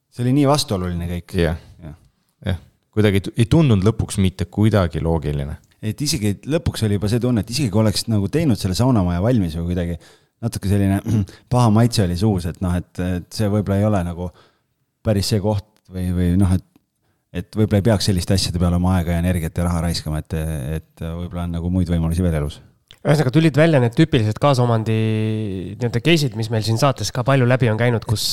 see 0.09 0.25
oli 0.25 0.35
nii 0.39 0.47
vastuoluline 0.49 1.09
kõik. 1.09 1.35
jah, 1.39 1.57
jah, 2.45 2.61
kuidagi 2.93 3.23
ei 3.35 3.45
tundunud 3.49 3.85
lõpuks 3.85 4.19
mitte 4.21 4.45
kuidagi 4.45 5.01
loogiline. 5.03 5.57
et 5.81 6.01
isegi 6.01 6.39
lõpuks 6.49 6.85
oli 6.87 6.97
juba 6.97 7.11
see 7.11 7.21
tunne, 7.23 7.43
et 7.45 7.53
isegi 7.53 7.69
kui 7.71 7.83
oleks 7.83 8.07
nagu 8.11 8.27
teinud 8.27 8.59
selle 8.59 8.75
saunamaja 8.77 9.21
valmis 9.23 9.55
või 9.59 9.71
kuidagi 9.71 9.99
natuke 10.43 10.71
selline 10.71 11.01
paha 11.53 11.69
maitse 11.73 12.03
oli 12.05 12.17
suus, 12.17 12.49
et 12.49 12.61
noh, 12.63 12.75
et, 12.75 12.91
et 12.99 13.29
see 13.33 13.49
võib-olla 13.51 13.79
ei 13.79 13.87
ole 13.87 14.03
nagu 14.07 14.31
päris 15.05 15.29
see 15.31 15.41
koht 15.43 15.67
või, 15.91 16.09
või 16.15 16.33
noh, 16.39 16.57
et 16.57 16.65
et 17.33 17.53
võib-olla 17.53 17.83
ei 17.83 17.87
peaks 17.91 18.09
selliste 18.09 18.37
asjade 18.37 18.61
peale 18.61 18.79
oma 18.79 18.95
aega 18.97 19.15
ja 19.15 19.23
energiat 19.23 19.57
ja 19.57 19.67
raha 19.67 19.85
raiskama, 19.85 20.23
et, 20.23 20.35
et 20.79 21.05
võib-olla 21.05 21.45
on 21.45 21.55
nagu 21.59 21.71
muid 21.73 21.91
võimalusi 21.91 22.25
veel 22.25 22.41
elus 22.41 22.61
ühesõnaga 22.99 23.31
tulid 23.31 23.55
välja 23.55 23.79
need 23.79 23.93
tüüpilised 23.95 24.35
kaasomandi 24.43 24.95
nii-öelda 25.79 26.01
case'id, 26.03 26.33
mis 26.35 26.49
meil 26.51 26.65
siin 26.65 26.79
saates 26.81 27.13
ka 27.15 27.23
palju 27.23 27.45
läbi 27.47 27.69
on 27.71 27.79
käinud, 27.79 28.03
kus. 28.07 28.25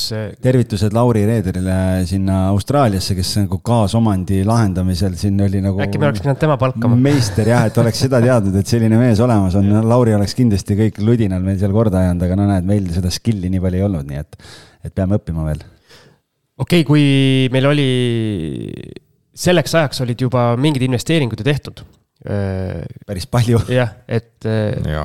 Tervitused 0.43 0.91
Lauri 0.95 1.21
Reederile 1.29 1.77
sinna 2.09 2.41
Austraaliasse, 2.49 3.15
kes 3.15 3.31
nagu 3.39 3.61
kaasomandi 3.63 4.41
lahendamisel 4.47 5.15
siin 5.19 5.39
oli 5.45 5.61
nagu. 5.63 5.79
äkki 5.85 6.01
me 6.01 6.09
oleks 6.09 6.25
pidanud 6.25 6.41
tema 6.43 6.59
palkama. 6.59 6.99
meister 6.99 7.47
jah, 7.47 7.69
et 7.71 7.79
oleks 7.79 8.03
seda 8.03 8.19
teadnud, 8.23 8.59
et 8.59 8.75
selline 8.75 8.99
mees 8.99 9.23
olemas 9.23 9.55
on, 9.55 9.71
Lauri 9.87 10.17
oleks 10.17 10.35
kindlasti 10.35 10.75
kõik 10.81 10.99
ludinal 10.99 11.47
meil 11.47 11.61
seal 11.63 11.71
korda 11.71 12.03
ajanud, 12.03 12.27
aga 12.27 12.39
no 12.41 12.51
näed, 12.51 12.67
meil 12.67 12.91
seda 12.91 13.13
skill'i 13.13 13.53
nii 13.53 13.63
palju 13.63 13.79
ei 13.79 13.87
olnud, 13.87 14.11
nii 14.11 14.19
et, 14.25 14.39
et 14.83 14.99
peame 14.99 15.15
õppima 15.21 15.47
veel. 15.47 15.63
Okei 16.57 16.81
okay,, 16.81 16.87
kui 16.87 17.05
meil 17.53 17.69
oli, 17.69 17.91
selleks 19.37 19.77
ajaks 19.77 20.03
olid 20.05 20.25
juba 20.27 20.49
mingid 20.57 20.87
investeeringud 20.87 21.39
ju 21.41 21.47
tehtud 21.47 21.85
Äh, 22.25 22.81
päris 23.05 23.27
palju. 23.29 23.59
jah, 23.69 23.91
et 24.09 24.45
äh, 24.49 24.73
ja. 24.89 25.03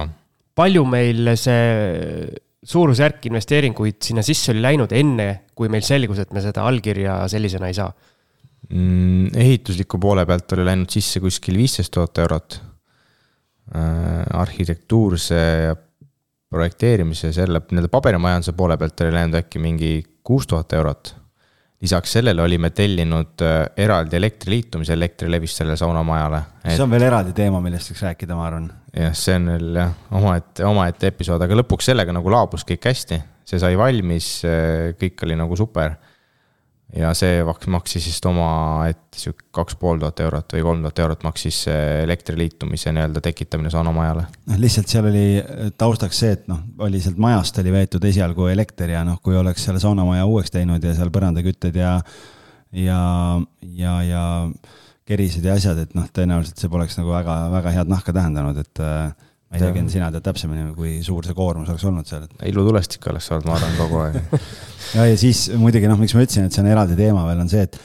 palju 0.56 0.86
meil 0.88 1.28
see 1.36 2.24
suurusjärk 2.64 3.26
investeeringuid 3.28 3.98
sinna 4.00 4.24
sisse 4.24 4.54
oli 4.54 4.62
läinud 4.64 4.94
enne, 4.96 5.26
kui 5.52 5.68
meil 5.68 5.84
selgus, 5.84 6.22
et 6.22 6.32
me 6.32 6.40
seda 6.40 6.64
allkirja 6.64 7.18
sellisena 7.28 7.68
ei 7.68 7.76
saa 7.76 7.90
mm,? 8.70 9.36
ehitusliku 9.44 10.00
poole 10.00 10.24
pealt 10.24 10.56
oli 10.56 10.64
läinud 10.70 10.90
sisse 10.94 11.20
kuskil 11.20 11.60
viisteist 11.60 11.92
tuhat 11.92 12.22
eurot 12.24 12.58
äh,. 13.76 14.24
arhitektuurse 14.40 15.42
ja 15.68 15.76
projekteerimise, 16.52 17.30
selle 17.36 17.60
nii-öelda 17.68 17.92
paberimajanduse 17.92 18.56
poole 18.56 18.80
pealt 18.80 19.04
oli 19.04 19.18
läinud 19.18 19.36
äkki 19.44 19.60
mingi 19.60 19.94
kuus 20.24 20.48
tuhat 20.48 20.72
eurot 20.80 21.12
lisaks 21.82 22.14
sellele 22.18 22.42
olime 22.42 22.70
tellinud 22.70 23.42
äh, 23.42 23.64
eraldi 23.84 24.16
elektriliitumise 24.16 24.94
Elektrilevist 24.94 25.58
sellele 25.60 25.76
saunamajale 25.80 26.42
et.... 26.62 26.76
see 26.76 26.84
on 26.84 26.92
veel 26.92 27.08
eraldi 27.08 27.34
teema, 27.36 27.60
millest 27.64 27.92
võiks 27.92 28.04
rääkida, 28.06 28.38
ma 28.38 28.46
arvan. 28.46 28.70
jah, 28.94 29.16
see 29.18 29.36
on 29.40 29.50
veel 29.50 29.80
jah, 29.80 29.92
omaette, 30.20 30.64
omaette 30.68 31.12
episood, 31.12 31.42
aga 31.42 31.58
lõpuks 31.58 31.90
sellega 31.90 32.14
nagu 32.14 32.32
laabus 32.32 32.66
kõik 32.68 32.86
hästi. 32.90 33.20
see 33.48 33.62
sai 33.62 33.78
valmis, 33.78 34.32
äh, 34.48 34.92
kõik 35.00 35.26
oli 35.26 35.38
nagu 35.38 35.58
super 35.58 35.98
ja 36.96 37.12
see 37.16 37.40
maksis 37.72 38.06
vist 38.08 38.26
omaette 38.28 39.16
sihuke 39.16 39.46
kaks 39.54 39.76
pool 39.80 40.00
tuhat 40.00 40.20
eurot 40.24 40.54
või 40.56 40.64
kolm 40.66 40.84
tuhat 40.84 41.00
eurot 41.04 41.24
maksis 41.24 41.62
elektri 41.72 42.36
liitumise 42.36 42.92
nii-öelda 42.92 43.22
tekitamine 43.24 43.72
saunamajale. 43.72 44.26
noh, 44.50 44.60
lihtsalt 44.60 44.92
seal 44.92 45.08
oli 45.08 45.24
taustaks 45.78 46.22
see, 46.24 46.36
et 46.36 46.46
noh, 46.52 46.60
oli 46.84 47.00
sealt 47.00 47.20
majast 47.22 47.58
oli 47.62 47.72
veetud 47.72 48.04
esialgu 48.12 48.50
elekter 48.52 48.92
ja 48.92 49.06
noh, 49.08 49.20
kui 49.24 49.36
oleks 49.36 49.64
selle 49.68 49.80
saunamaja 49.80 50.28
uueks 50.28 50.52
teinud 50.52 50.84
ja 50.84 50.94
seal 50.98 51.12
põrandakütted 51.14 51.80
ja, 51.80 51.96
ja, 52.76 53.02
ja, 53.62 53.96
ja 54.08 54.24
kerised 55.08 55.44
ja 55.44 55.56
asjad, 55.58 55.80
et 55.82 55.96
noh, 55.96 56.06
tõenäoliselt 56.14 56.60
see 56.60 56.72
poleks 56.72 56.98
nagu 57.00 57.12
väga, 57.12 57.36
väga 57.52 57.76
head 57.76 57.90
nahka 57.90 58.14
tähendanud, 58.16 58.60
et 58.62 58.82
äh, 58.84 59.12
ma 59.52 59.58
ei 59.58 59.60
tea, 59.60 59.72
Ken, 59.76 59.88
sina 59.92 60.08
tead 60.12 60.24
täpsemini, 60.24 60.70
kui 60.72 60.94
suur 61.04 61.26
see 61.28 61.36
koormus 61.36 61.68
oleks 61.68 61.82
olnud 61.84 62.08
seal 62.08 62.24
ilutulestik 62.48 63.04
oleks 63.12 63.26
olnud, 63.34 63.48
ma 63.50 63.58
arvan, 63.58 63.74
kogu 63.76 63.98
aeg 64.00 64.14
ja, 64.96 65.04
ja 65.10 65.18
siis 65.20 65.44
muidugi 65.60 65.90
noh, 65.90 65.98
miks 66.00 66.14
ma 66.16 66.24
ütlesin, 66.24 66.48
et 66.48 66.56
see 66.56 66.62
on 66.64 66.70
eraldi 66.72 66.96
teema 66.96 67.26
veel, 67.28 67.42
on 67.44 67.50
see, 67.52 67.66
et, 67.68 67.76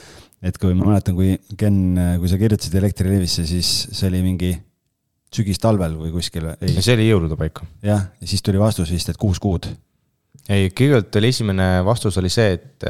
et 0.48 0.56
kui 0.60 0.72
ma 0.72 0.88
mäletan, 0.88 1.16
kui 1.18 1.34
Ken, 1.60 1.76
kui 2.22 2.30
sa 2.32 2.40
kirjutasid 2.40 2.78
Elektrilevisse, 2.80 3.44
siis 3.50 3.72
see 3.92 4.08
oli 4.08 4.22
mingi 4.24 4.54
sügistalvel 5.34 5.98
või 6.00 6.14
kuskil. 6.14 6.46
see 6.78 6.94
oli 6.96 7.10
jõulude 7.10 7.36
paiku. 7.36 7.68
jah, 7.84 8.08
ja 8.16 8.30
siis 8.30 8.40
tuli 8.44 8.60
vastus 8.60 8.88
vist, 8.94 9.12
et 9.12 9.20
kuus 9.20 9.36
kuud. 9.42 9.68
ei, 10.48 10.70
kõigepealt 10.72 11.20
oli 11.20 11.32
esimene 11.34 11.68
vastus 11.84 12.16
oli 12.16 12.32
see, 12.32 12.56
et 12.56 12.88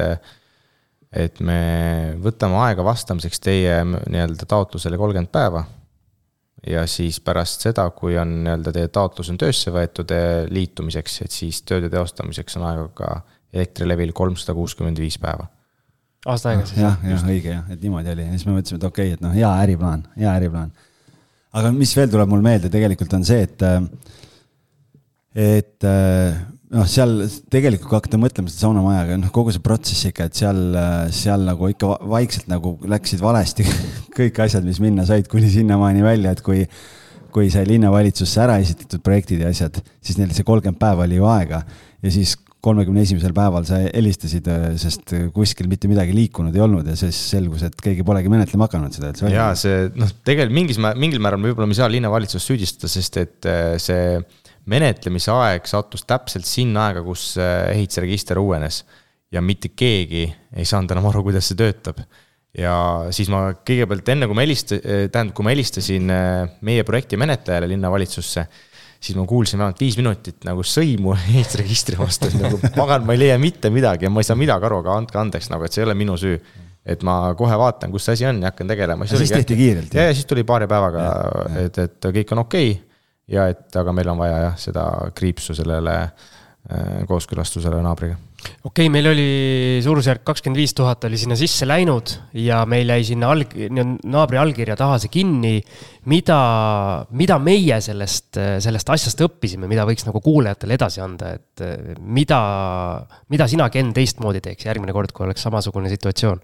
et 1.09 1.39
me 1.41 2.15
võtame 2.21 2.55
aega 2.63 2.83
vastamiseks 2.85 3.41
teie 3.41 3.81
nii-öelda 3.83 4.45
taotlusele 4.47 4.97
kolmkümmend 5.01 5.31
päeva 5.33 5.65
ja 6.69 6.85
siis 6.89 7.19
pärast 7.25 7.65
seda, 7.65 7.87
kui 7.95 8.17
on 8.19 8.39
nii-öelda 8.45 8.73
teie 8.75 8.89
taotlus 8.93 9.31
on 9.33 9.39
töösse 9.41 9.73
võetud 9.73 10.11
eh, 10.15 10.43
liitumiseks, 10.53 11.21
et 11.25 11.35
siis 11.35 11.61
tööde 11.67 11.89
teostamiseks 11.93 12.59
on 12.59 12.67
aega 12.69 12.89
ka 12.97 13.13
Elektrilevil 13.49 14.11
kolmsada 14.13 14.53
kuuskümmend 14.53 14.99
viis 15.01 15.17
päeva. 15.21 15.47
aasta 16.29 16.51
aega 16.51 16.67
siis? 16.69 16.81
jah, 16.83 16.99
jah, 17.05 17.25
õige 17.33 17.55
jah, 17.55 17.65
et 17.73 17.81
niimoodi 17.81 18.13
oli 18.13 18.27
ja 18.27 18.35
siis 18.35 18.45
me 18.45 18.57
mõtlesime, 18.57 18.81
et 18.81 18.87
okei 18.91 19.09
okay,, 19.09 19.17
et 19.17 19.25
noh, 19.25 19.33
hea 19.33 19.49
äriplaan, 19.63 20.05
hea 20.19 20.35
äriplaan. 20.35 20.71
aga 21.57 21.73
mis 21.73 21.95
veel 21.97 22.13
tuleb 22.13 22.29
mul 22.29 22.45
meelde 22.45 22.69
tegelikult 22.69 23.17
on 23.17 23.25
see, 23.25 23.47
et, 23.47 23.65
et 25.49 25.89
noh, 26.75 26.85
seal 26.89 27.15
tegelikult, 27.51 27.87
kui 27.89 27.97
hakata 27.97 28.19
mõtlema 28.21 28.51
seda 28.51 28.67
saunamajaga, 28.67 29.17
noh, 29.21 29.33
kogu 29.33 29.53
see 29.53 29.63
protsess 29.65 30.09
ikka, 30.09 30.29
et 30.29 30.39
seal, 30.41 30.59
seal 31.15 31.45
nagu 31.47 31.69
ikka 31.71 31.95
vaikselt 32.09 32.49
nagu 32.51 32.75
läksid 32.89 33.23
valesti 33.23 33.65
kõik 34.17 34.41
asjad, 34.45 34.67
mis 34.67 34.81
minna 34.83 35.07
said, 35.09 35.29
kuni 35.31 35.49
sinnamaani 35.53 36.05
välja, 36.05 36.35
et 36.35 36.43
kui, 36.45 36.65
kui 37.33 37.49
sai 37.53 37.65
linnavalitsusse 37.69 38.43
ära 38.45 38.59
esitatud 38.61 39.01
projektid 39.05 39.41
ja 39.45 39.53
asjad, 39.53 39.81
siis 40.01 40.19
neil 40.21 40.35
see 40.35 40.45
kolmkümmend 40.47 40.81
päeva 40.81 41.07
oli 41.07 41.17
ju 41.17 41.27
aega 41.29 41.63
ja 42.03 42.13
siis 42.13 42.35
kolmekümne 42.59 43.05
esimesel 43.05 43.31
päeval 43.31 43.63
sa 43.63 43.77
helistasid, 43.85 44.47
sest 44.81 45.13
kuskil 45.35 45.69
mitte 45.71 45.87
midagi 45.87 46.11
liikunud 46.11 46.55
ei 46.57 46.63
olnud 46.65 46.89
ja 46.91 46.95
siis 46.99 47.15
selgus, 47.31 47.63
et 47.63 47.77
keegi 47.79 48.03
polegi 48.05 48.31
menetlema 48.31 48.67
hakanud 48.67 48.95
seda 48.95 49.13
üldse. 49.13 49.31
ja 49.31 49.47
see 49.57 49.85
noh, 49.95 50.11
tegelikult 50.27 50.57
mingis, 50.57 50.81
mingil 50.99 51.23
määral 51.23 51.39
võib-olla 51.45 51.69
me 51.69 51.77
ei 51.77 51.79
saa 51.79 51.87
linnavalitsust 51.91 52.51
süüdistada, 52.51 52.91
sest 52.91 53.21
et 53.23 53.49
see 53.79 54.19
menetlemise 54.69 55.33
aeg 55.33 55.67
sattus 55.69 56.05
täpselt 56.07 56.47
sinna 56.47 56.89
aega, 56.89 57.03
kus 57.05 57.33
äh, 57.41 57.69
ehitusregister 57.75 58.39
uuenes. 58.41 58.83
ja 59.29 59.43
mitte 59.45 59.69
keegi 59.77 60.23
ei 60.57 60.65
saanud 60.65 60.89
enam 60.89 61.05
aru, 61.11 61.21
kuidas 61.27 61.51
see 61.51 61.57
töötab. 61.59 62.01
ja 62.57 62.73
siis 63.13 63.29
ma 63.29 63.51
kõigepealt 63.53 64.09
enne, 64.13 64.29
kui 64.29 64.37
ma 64.37 64.45
helistasin, 64.45 64.81
äh, 64.81 65.05
tähendab, 65.13 65.35
kui 65.37 65.45
ma 65.45 65.53
helistasin 65.53 66.13
äh, 66.13 66.57
meie 66.65 66.85
projekti 66.87 67.19
menetlejale 67.21 67.69
linnavalitsusse, 67.73 68.45
siis 68.99 69.17
ma 69.17 69.25
kuulsin 69.29 69.61
vähemalt 69.61 69.81
viis 69.81 69.97
minutit 69.99 70.47
nagu 70.47 70.65
sõimu 70.65 71.13
ehitusregistri 71.33 71.99
vastu, 71.99 72.31
nagu 72.41 72.61
pagan, 72.75 73.05
ma 73.05 73.17
ei 73.17 73.25
leia 73.25 73.37
mitte 73.41 73.73
midagi 73.73 74.09
ja 74.09 74.13
ma 74.13 74.23
ei 74.23 74.31
saa 74.31 74.39
midagi 74.39 74.69
aru, 74.69 74.81
aga 74.83 74.97
andke 74.97 75.21
andeks 75.21 75.53
nagu, 75.53 75.65
et 75.65 75.75
see 75.75 75.85
ei 75.85 75.89
ole 75.89 75.97
minu 75.99 76.17
süü 76.19 76.39
et 76.89 77.01
ma 77.05 77.35
kohe 77.37 77.57
vaatan, 77.59 77.91
kus 77.93 78.07
see 78.07 78.15
asi 78.15 78.25
on 78.25 78.39
ja 78.41 78.49
hakkan 78.49 78.69
tegelema. 78.71 79.05
siis 79.05 79.33
tehti 79.33 79.57
kiirelt? 79.59 79.93
ja, 79.93 80.09
ja 80.09 80.13
siis 80.15 80.25
tuli 80.25 80.45
paari 80.47 80.65
päevaga, 80.69 81.09
et, 81.65 81.77
et 81.77 82.07
kõik 82.19 82.31
on 82.33 82.47
okei 82.47 82.71
okay 82.71 82.88
ja 83.29 83.49
et 83.51 83.79
aga 83.79 83.93
meil 83.95 84.09
on 84.11 84.19
vaja 84.19 84.41
jah, 84.47 84.57
seda 84.59 84.87
kriipsu 85.15 85.55
sellele 85.57 85.95
äh, 86.01 87.05
kooskõlastusele 87.09 87.79
naabriga. 87.85 88.17
okei 88.17 88.87
okay,, 88.87 88.89
meil 88.93 89.09
oli 89.11 89.27
suurusjärk 89.85 90.23
kakskümmend 90.27 90.59
viis 90.59 90.73
tuhat 90.77 91.05
oli 91.07 91.19
sinna 91.21 91.37
sisse 91.39 91.67
läinud 91.67 92.13
ja 92.41 92.63
meil 92.69 92.89
jäi 92.95 93.07
sinna 93.11 93.31
alg-, 93.33 93.55
naabri 94.09 94.41
allkirja 94.41 94.77
taha 94.79 94.99
see 95.01 95.13
kinni. 95.13 95.55
mida, 96.09 96.39
mida 97.11 97.39
meie 97.43 97.79
sellest, 97.85 98.39
sellest 98.65 98.93
asjast 98.95 99.25
õppisime, 99.27 99.69
mida 99.69 99.85
võiks 99.89 100.07
nagu 100.07 100.21
kuulajatele 100.25 100.79
edasi 100.79 101.03
anda, 101.05 101.35
et 101.37 101.65
mida, 101.99 102.39
mida 103.29 103.49
sina, 103.51 103.69
Ken, 103.69 103.93
teistmoodi 103.93 104.41
teeks 104.41 104.65
järgmine 104.65 104.95
kord, 104.95 105.13
kui 105.13 105.27
oleks 105.27 105.45
samasugune 105.45 105.91
situatsioon? 105.91 106.41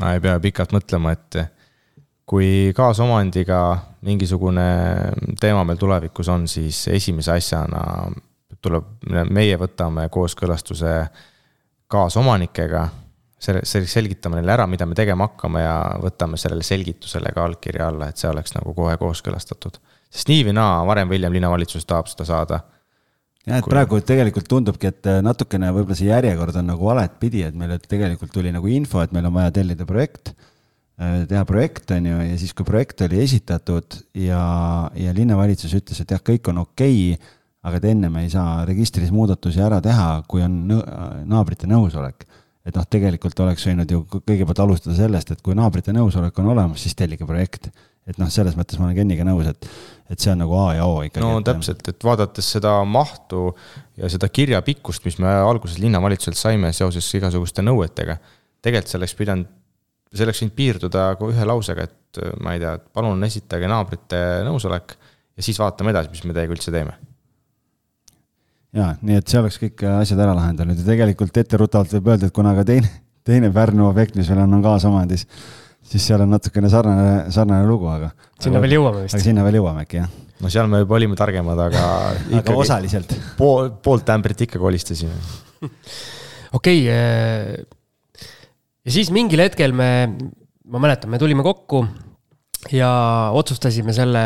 no 0.00 0.10
ei 0.10 0.22
pea 0.22 0.38
pikalt 0.42 0.74
mõtlema, 0.74 1.14
et 1.14 1.44
kui 2.26 2.72
kaasomandiga 2.76 3.60
mingisugune 4.04 4.66
teema 5.40 5.64
meil 5.64 5.80
tulevikus 5.80 6.28
on, 6.32 6.48
siis 6.48 6.86
esimese 6.92 7.34
asjana 7.36 7.84
tuleb, 8.64 8.86
meie 9.32 9.56
võtame 9.60 10.08
kooskõlastuse 10.12 10.98
kaasomanikega. 11.92 12.88
selgitame 13.44 14.38
neile 14.38 14.52
ära, 14.54 14.66
mida 14.66 14.86
me 14.86 14.94
tegema 14.96 15.26
hakkame 15.28 15.60
ja 15.60 15.74
võtame 16.00 16.38
sellele 16.40 16.64
selgitusele 16.64 17.32
ka 17.34 17.44
allkirja 17.44 17.88
alla, 17.88 18.08
et 18.08 18.16
see 18.16 18.30
oleks 18.30 18.54
nagu 18.56 18.72
kohe 18.74 18.96
kooskõlastatud. 18.96 19.76
sest 20.10 20.28
nii 20.28 20.46
või 20.48 20.54
naa, 20.56 20.84
varem 20.86 21.08
või 21.08 21.18
hiljem 21.18 21.36
linnavalitsus 21.36 21.84
tahab 21.84 22.08
seda 22.08 22.24
saada 22.24 22.60
jah, 23.44 23.58
et 23.58 23.68
praegu 23.68 24.00
tegelikult 24.00 24.48
tundubki, 24.48 24.86
et 24.86 25.10
natukene 25.22 25.72
võib-olla 25.76 25.98
see 25.98 26.08
järjekord 26.08 26.56
on 26.56 26.72
nagu 26.72 26.88
valet 26.88 27.20
pidi, 27.20 27.42
et 27.42 27.54
meil 27.54 27.76
tegelikult 27.78 28.32
tuli 28.32 28.52
nagu 28.52 28.66
info, 28.66 29.02
et 29.02 29.12
meil 29.12 29.28
on 29.28 29.34
vaja 29.34 29.52
tellida 29.60 29.84
projekt 29.84 30.32
Äh, 30.32 30.53
teha 30.96 31.44
projekt, 31.48 31.90
on 31.90 32.06
ju, 32.06 32.18
ja 32.28 32.36
siis, 32.38 32.52
kui 32.54 32.66
projekt 32.66 33.02
oli 33.06 33.18
esitatud 33.24 33.96
ja, 34.14 34.42
ja 34.94 35.14
linnavalitsus 35.16 35.74
ütles, 35.74 35.98
et 36.00 36.14
jah, 36.14 36.22
kõik 36.22 36.52
on 36.52 36.62
okei 36.62 37.14
okay,, 37.14 37.32
aga 37.64 37.80
et 37.80 37.88
ennem 37.88 38.20
ei 38.20 38.28
saa 38.30 38.62
registris 38.68 39.10
muudatusi 39.14 39.62
ära 39.64 39.80
teha, 39.82 40.08
kui 40.28 40.44
on 40.44 40.60
naabrite 41.30 41.66
nõusolek. 41.70 42.26
et 42.64 42.76
noh, 42.76 42.84
tegelikult 42.88 43.40
oleks 43.44 43.66
võinud 43.66 43.90
ju 43.90 44.04
kõigepealt 44.14 44.60
alustada 44.64 44.94
sellest, 44.96 45.34
et 45.34 45.42
kui 45.44 45.56
naabrite 45.56 45.92
nõusolek 45.92 46.38
on 46.40 46.52
olemas, 46.54 46.84
siis 46.84 46.94
tellige 46.94 47.26
projekt. 47.26 47.70
et 48.06 48.18
noh, 48.20 48.28
selles 48.28 48.54
mõttes 48.54 48.78
ma 48.78 48.86
olen 48.86 48.96
Kenniga 49.00 49.24
nõus, 49.24 49.48
et, 49.48 49.66
et 50.12 50.20
see 50.20 50.30
on 50.30 50.38
nagu 50.44 50.54
A 50.60 50.74
ja 50.76 50.86
O 50.86 51.02
ikkagi. 51.02 51.24
no 51.24 51.40
et, 51.40 51.48
täpselt, 51.48 51.88
et 51.88 52.04
vaadates 52.04 52.52
seda 52.56 52.76
mahtu 52.84 53.56
ja 53.96 54.12
seda 54.12 54.28
kirja 54.28 54.62
pikkust, 54.62 55.04
mis 55.08 55.18
me 55.18 55.32
alguses 55.32 55.80
linnavalitsuselt 55.80 56.38
saime 56.38 56.72
seoses 56.76 57.08
igasuguste 57.16 57.64
nõuetega 57.64 58.20
tegelikult 58.64 58.92
see 58.92 59.00
oleks 59.00 59.14
pidanud, 59.18 59.50
see 60.14 60.26
oleks 60.26 60.44
võinud 60.44 60.58
piirduda 60.58 61.08
ühe 61.30 61.48
lausega, 61.48 61.88
et 61.88 62.22
ma 62.42 62.54
ei 62.54 62.62
tea, 62.62 62.76
et 62.78 62.86
palun 62.94 63.26
esitage 63.26 63.70
naabrite 63.70 64.20
nõusolek 64.46 64.94
ja 65.34 65.42
siis 65.42 65.58
vaatame 65.58 65.94
edasi, 65.94 66.12
mis 66.12 66.24
me 66.28 66.36
teiega 66.36 66.54
üldse 66.54 66.74
teeme 66.74 66.94
ja 68.74 68.92
nii 69.04 69.18
et 69.20 69.30
see 69.30 69.40
oleks 69.40 69.58
kõik 69.62 69.84
asjad 70.00 70.20
ära 70.24 70.34
lahendanud 70.36 70.78
ja 70.80 70.86
tegelikult 70.86 71.36
etteruttavalt 71.44 71.94
võib 71.96 72.10
öelda, 72.12 72.28
et 72.28 72.34
kuna 72.34 72.54
ka 72.56 72.64
teine, 72.66 72.90
teine 73.26 73.50
Pärnu 73.54 73.86
objekt, 73.88 74.18
mis 74.18 74.30
meil 74.32 74.44
on, 74.44 74.58
on 74.58 74.64
kaasomandis, 74.64 75.26
siis 75.84 76.08
seal 76.08 76.24
on 76.24 76.34
natukene 76.34 76.70
sarnane, 76.72 77.14
sarnane 77.34 77.68
lugu, 77.68 77.88
aga. 77.92 78.10
sinna 78.42 78.62
veel 78.64 78.78
jõuame 78.78 79.04
vist. 79.04 79.16
aga 79.16 79.26
sinna 79.26 79.46
veel 79.46 79.60
jõuame 79.60 79.86
äkki 79.86 80.00
jah. 80.00 80.10
no 80.42 80.50
seal 80.52 80.70
me 80.70 80.82
juba 80.82 80.98
olime 80.98 81.18
targemad, 81.18 81.62
aga 81.68 81.84
aga 82.40 82.58
osaliselt. 82.64 83.14
pool, 83.38 83.70
poolt 83.84 84.10
ämbrit 84.14 84.46
ikka 84.48 84.62
kolistasime. 84.62 85.14
okei 86.58 86.82
okay,, 86.82 86.82
äh, 86.90 87.73
ja 88.84 88.94
siis 88.94 89.10
mingil 89.14 89.42
hetkel 89.44 89.74
me, 89.76 89.90
ma 90.68 90.82
mäletan, 90.82 91.12
me 91.12 91.20
tulime 91.20 91.44
kokku 91.46 91.84
ja 92.72 92.88
otsustasime 93.36 93.92
selle, 93.92 94.22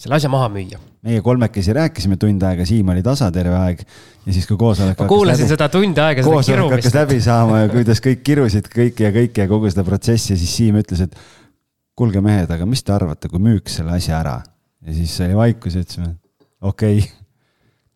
selle 0.00 0.16
asja 0.16 0.30
maha 0.32 0.48
müüa. 0.52 0.80
meie 1.04 1.20
kolmekesi 1.24 1.74
rääkisime 1.76 2.16
tund 2.20 2.44
aega, 2.46 2.66
Siim 2.68 2.88
oli 2.94 3.02
tasa 3.04 3.30
terve 3.34 3.56
aeg 3.58 3.82
ja 3.82 4.32
siis, 4.32 4.46
kui 4.48 4.56
koosolek. 4.60 4.98
ma 5.00 5.08
kuulasin 5.10 5.44
läbi, 5.44 5.54
seda 5.54 5.68
tund 5.72 6.00
aega, 6.00 6.24
koosolek 6.26 6.76
hakkas 6.76 6.96
läbi 6.96 7.20
saama 7.24 7.64
ja 7.64 7.72
kuidas 7.72 8.00
kõik 8.04 8.24
kirusid 8.24 8.68
kõike 8.72 9.08
ja 9.08 9.14
kõike 9.14 9.44
ja 9.44 9.50
kogu 9.50 9.70
seda 9.72 9.84
protsessi 9.88 10.36
siis 10.36 10.56
Siim 10.56 10.80
ütles, 10.80 11.04
et 11.04 11.16
kuulge 11.98 12.22
mehed, 12.24 12.50
aga 12.52 12.68
mis 12.68 12.84
te 12.84 12.94
arvate, 12.94 13.28
kui 13.32 13.42
müüks 13.42 13.80
selle 13.80 13.96
asja 13.98 14.20
ära? 14.20 14.38
ja 14.82 14.94
siis 14.96 15.14
oli 15.22 15.36
vaikus 15.38 15.76
ja 15.76 15.84
ütlesime, 15.84 16.14
okei 16.60 17.02
okay 17.02 17.21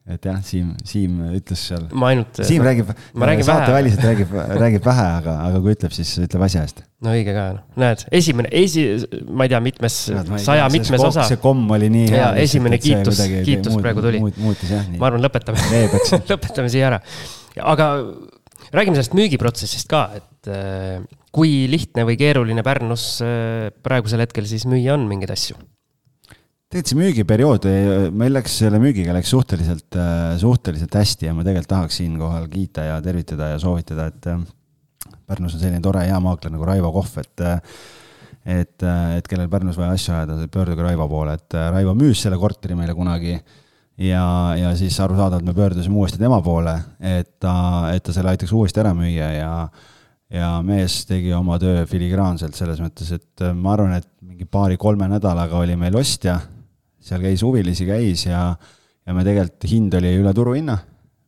et 0.07 0.27
jah, 0.29 0.37
Siim, 0.47 0.69
Siim 0.87 1.17
ütles 1.35 1.63
seal. 1.69 1.87
ma 1.99 2.13
ainult. 2.13 2.39
Siim 2.47 2.63
räägib, 2.63 2.93
saateväliselt 3.47 4.05
räägib, 4.07 4.35
räägib 4.63 4.87
vähe, 4.87 5.07
aga, 5.19 5.35
aga 5.49 5.63
kui 5.65 5.75
ütleb, 5.75 5.95
siis 5.97 6.13
ütleb 6.23 6.45
asja 6.47 6.63
eest. 6.67 6.85
no 7.03 7.15
õige 7.17 7.35
ka, 7.35 7.47
noh, 7.57 7.65
näed, 7.83 8.07
esimene, 8.15 8.53
esi, 8.55 8.87
ma 9.27 9.49
ei 9.49 9.53
tea, 9.53 9.61
mitmes, 9.67 9.99
saja 10.45 10.71
mitmes 10.73 10.95
kom, 10.95 11.09
osa. 11.11 11.27
see 11.27 11.41
komm 11.43 11.75
oli 11.75 11.91
nii 11.93 12.15
hea. 12.15 12.31
esimene 12.45 12.79
kiitus, 12.83 13.21
kiitus 13.49 13.75
muud, 13.75 13.83
praegu 13.83 14.07
tuli. 14.07 14.23
muutis 14.23 14.73
jah. 14.77 14.87
ma 14.95 15.11
arvan, 15.11 15.27
lõpetame 15.27 15.85
lõpetame 16.33 16.73
siia 16.73 16.93
ära. 16.93 17.03
aga 17.75 17.91
räägime 18.71 18.95
sellest 18.95 19.17
müügiprotsessist 19.19 19.91
ka, 19.91 20.09
et 20.21 20.53
äh, 20.55 21.01
kui 21.35 21.65
lihtne 21.71 22.07
või 22.07 22.19
keeruline 22.21 22.63
Pärnus 22.67 23.17
äh, 23.27 23.73
praegusel 23.83 24.23
hetkel 24.23 24.47
siis 24.47 24.69
müüa 24.71 24.95
on 24.95 25.11
mingeid 25.11 25.35
asju 25.35 25.59
tegelikult 26.67 26.91
see 26.91 26.99
müügiperiood, 26.99 27.67
meil 28.19 28.35
läks 28.35 28.57
selle 28.63 28.81
müügiga 28.83 29.15
läks 29.15 29.31
suhteliselt, 29.31 29.87
äh, 29.95 30.35
suhteliselt 30.41 30.95
hästi 30.99 31.29
ja 31.29 31.35
ma 31.35 31.45
tegelikult 31.47 31.71
tahaks 31.71 32.01
siinkohal 32.01 32.49
kiita 32.51 32.89
ja 32.89 32.97
tervitada 33.05 33.53
ja 33.53 33.61
soovitada, 33.63 34.09
et 34.11 34.27
äh, 34.33 34.41
Pärnus 35.27 35.55
on 35.57 35.63
selline 35.63 35.83
tore 35.83 36.05
hea 36.07 36.19
maakler 36.23 36.53
nagu 36.55 36.67
Raivo 36.67 36.93
Kohv, 36.95 37.21
et 37.23 37.47
et, 38.47 38.83
et 38.83 39.27
kellel 39.27 39.49
Pärnus 39.51 39.79
vaja 39.79 39.95
asju 39.95 40.15
ajada, 40.15 40.37
pöörduge 40.51 40.83
Raivo 40.83 41.07
poole, 41.11 41.35
et 41.39 41.55
Raivo 41.75 41.95
müüs 41.99 42.21
selle 42.23 42.39
korteri 42.39 42.77
meile 42.79 42.95
kunagi 42.95 43.33
ja, 43.35 44.27
ja 44.59 44.71
siis 44.79 44.99
arusaadavalt 45.03 45.47
me 45.47 45.55
pöördusime 45.55 45.99
uuesti 45.99 46.19
tema 46.19 46.39
poole, 46.43 46.77
et 46.99 47.37
ta, 47.43 47.55
et 47.95 48.07
ta 48.07 48.15
selle 48.15 48.35
aitaks 48.35 48.55
uuesti 48.55 48.83
ära 48.83 48.95
müüa 48.95 49.31
ja 49.35 49.53
ja 50.35 50.57
mees 50.67 51.05
tegi 51.07 51.31
oma 51.35 51.55
töö 51.63 51.85
filigraanselt 51.87 52.59
selles 52.59 52.81
mõttes, 52.83 53.13
et 53.15 53.47
ma 53.55 53.77
arvan, 53.77 53.95
et 54.01 54.09
mingi 54.27 54.47
paari-kolme 54.51 55.07
nädalaga 55.11 55.61
oli 55.63 55.79
meil 55.79 55.95
ostja 55.99 56.41
seal 57.07 57.23
käis 57.23 57.45
huvilisi, 57.47 57.87
käis 57.89 58.27
ja, 58.27 58.49
ja 59.07 59.15
me 59.15 59.25
tegelikult, 59.27 59.69
hind 59.71 59.95
oli 59.99 60.13
üle 60.21 60.33
turuhinna. 60.37 60.79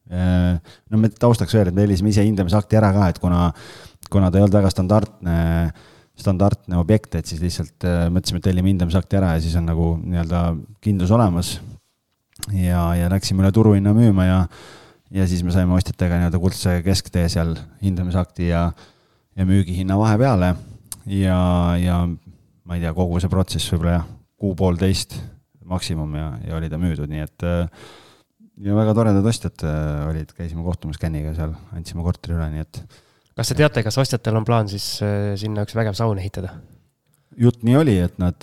no 0.09 0.99
me 0.99 1.11
taustaks 1.12 1.53
veel, 1.55 1.69
et 1.69 1.77
me 1.77 1.85
tellisime 1.85 2.09
ise 2.14 2.25
hindamisakti 2.25 2.79
ära 2.81 2.91
ka, 2.95 3.11
et 3.12 3.19
kuna, 3.21 3.51
kuna 4.09 4.31
ta 4.33 4.41
ei 4.41 4.47
olnud 4.47 4.57
väga 4.57 4.71
standardne, 4.73 5.37
standardne 6.19 6.79
objekt, 6.81 7.14
et 7.19 7.29
siis 7.29 7.43
lihtsalt 7.45 7.87
äh, 7.87 8.07
mõtlesime, 8.12 8.41
et 8.41 8.49
tellime 8.49 8.73
hindamisakti 8.73 9.21
ära 9.21 9.35
ja 9.37 9.45
siis 9.45 9.55
on 9.61 9.69
nagu 9.69 9.93
nii-öelda 10.01 10.43
kindlus 10.85 11.12
olemas. 11.14 11.59
ja, 12.55 12.83
ja 12.97 13.12
läksime 13.12 13.45
üle 13.45 13.53
turuhinna 13.53 13.93
müüma 13.95 14.25
ja, 14.25 14.43
ja 15.14 15.29
siis 15.29 15.45
me 15.45 15.53
saime 15.55 15.77
ostjatega 15.77 16.19
nii-öelda 16.19 16.41
kuldse 16.43 16.79
kesktee 16.87 17.29
seal 17.29 17.55
hindamisakti 17.85 18.49
ja, 18.49 18.71
ja 19.37 19.47
müügihinna 19.47 19.99
vahepeale. 20.01 20.55
ja, 21.07 21.41
ja 21.79 22.05
ma 22.09 22.77
ei 22.77 22.81
tea, 22.81 22.97
kogu 22.97 23.21
see 23.21 23.31
protsess 23.31 23.75
võib-olla 23.75 24.01
jah, 24.01 24.09
kuu-poolteist 24.41 25.21
maksimum 25.71 26.15
ja, 26.19 26.29
ja 26.47 26.57
oli 26.59 26.71
ta 26.71 26.81
müüdud, 26.81 27.11
nii 27.11 27.25
et 27.25 27.45
äh, 27.47 27.85
ja 28.65 28.79
väga 28.79 28.95
toredad 28.97 29.29
ostjad 29.29 29.67
äh, 29.67 30.09
olid, 30.09 30.33
käisime 30.37 30.65
kohtumas 30.67 30.99
Känniga 31.01 31.35
seal, 31.37 31.55
andsime 31.77 32.05
korteri 32.07 32.37
üle, 32.39 32.49
nii 32.55 32.65
et. 32.65 32.83
kas 33.39 33.53
te 33.53 33.59
teate, 33.59 33.85
kas 33.87 34.01
ostjatel 34.01 34.41
on 34.41 34.49
plaan 34.49 34.71
siis 34.71 34.97
äh, 35.05 35.33
sinna 35.41 35.67
üks 35.67 35.77
vägev 35.79 35.97
saun 35.99 36.21
ehitada? 36.23 36.57
jutt 37.39 37.63
nii 37.63 37.77
oli, 37.79 37.95
et 38.03 38.17
nad, 38.19 38.43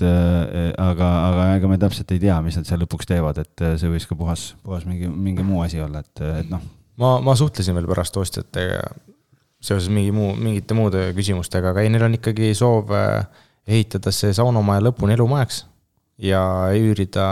aga, 0.79 1.07
aga 1.27 1.45
ega 1.57 1.67
me 1.67 1.75
täpselt 1.81 2.13
ei 2.15 2.21
tea, 2.21 2.37
mis 2.45 2.55
nad 2.55 2.67
seal 2.69 2.79
lõpuks 2.79 3.09
teevad, 3.09 3.41
et 3.41 3.63
see 3.81 3.89
võis 3.91 4.05
ka 4.07 4.15
puhas, 4.15 4.53
puhas 4.63 4.85
mingi, 4.87 5.09
mingi 5.11 5.43
muu 5.43 5.65
asi 5.65 5.81
olla, 5.83 5.99
et, 5.99 6.21
et 6.23 6.47
noh. 6.47 6.61
ma, 7.01 7.09
ma 7.25 7.35
suhtlesin 7.35 7.75
veel 7.75 7.89
pärast 7.91 8.15
ostjatega 8.21 8.85
seoses 9.59 9.89
mingi 9.91 10.13
muu, 10.15 10.29
mingite 10.39 10.77
muude 10.77 11.09
küsimustega, 11.17 11.73
aga 11.73 11.83
ei, 11.83 11.91
neil 11.91 12.07
on 12.07 12.15
ikkagi 12.15 12.53
soov 12.55 12.93
ehitada 13.67 14.13
see 14.15 14.31
saunamaja 14.37 14.85
lõpuni 14.87 15.17
elumajaks 15.17 15.65
ja 16.21 16.41
üürida 16.75 17.29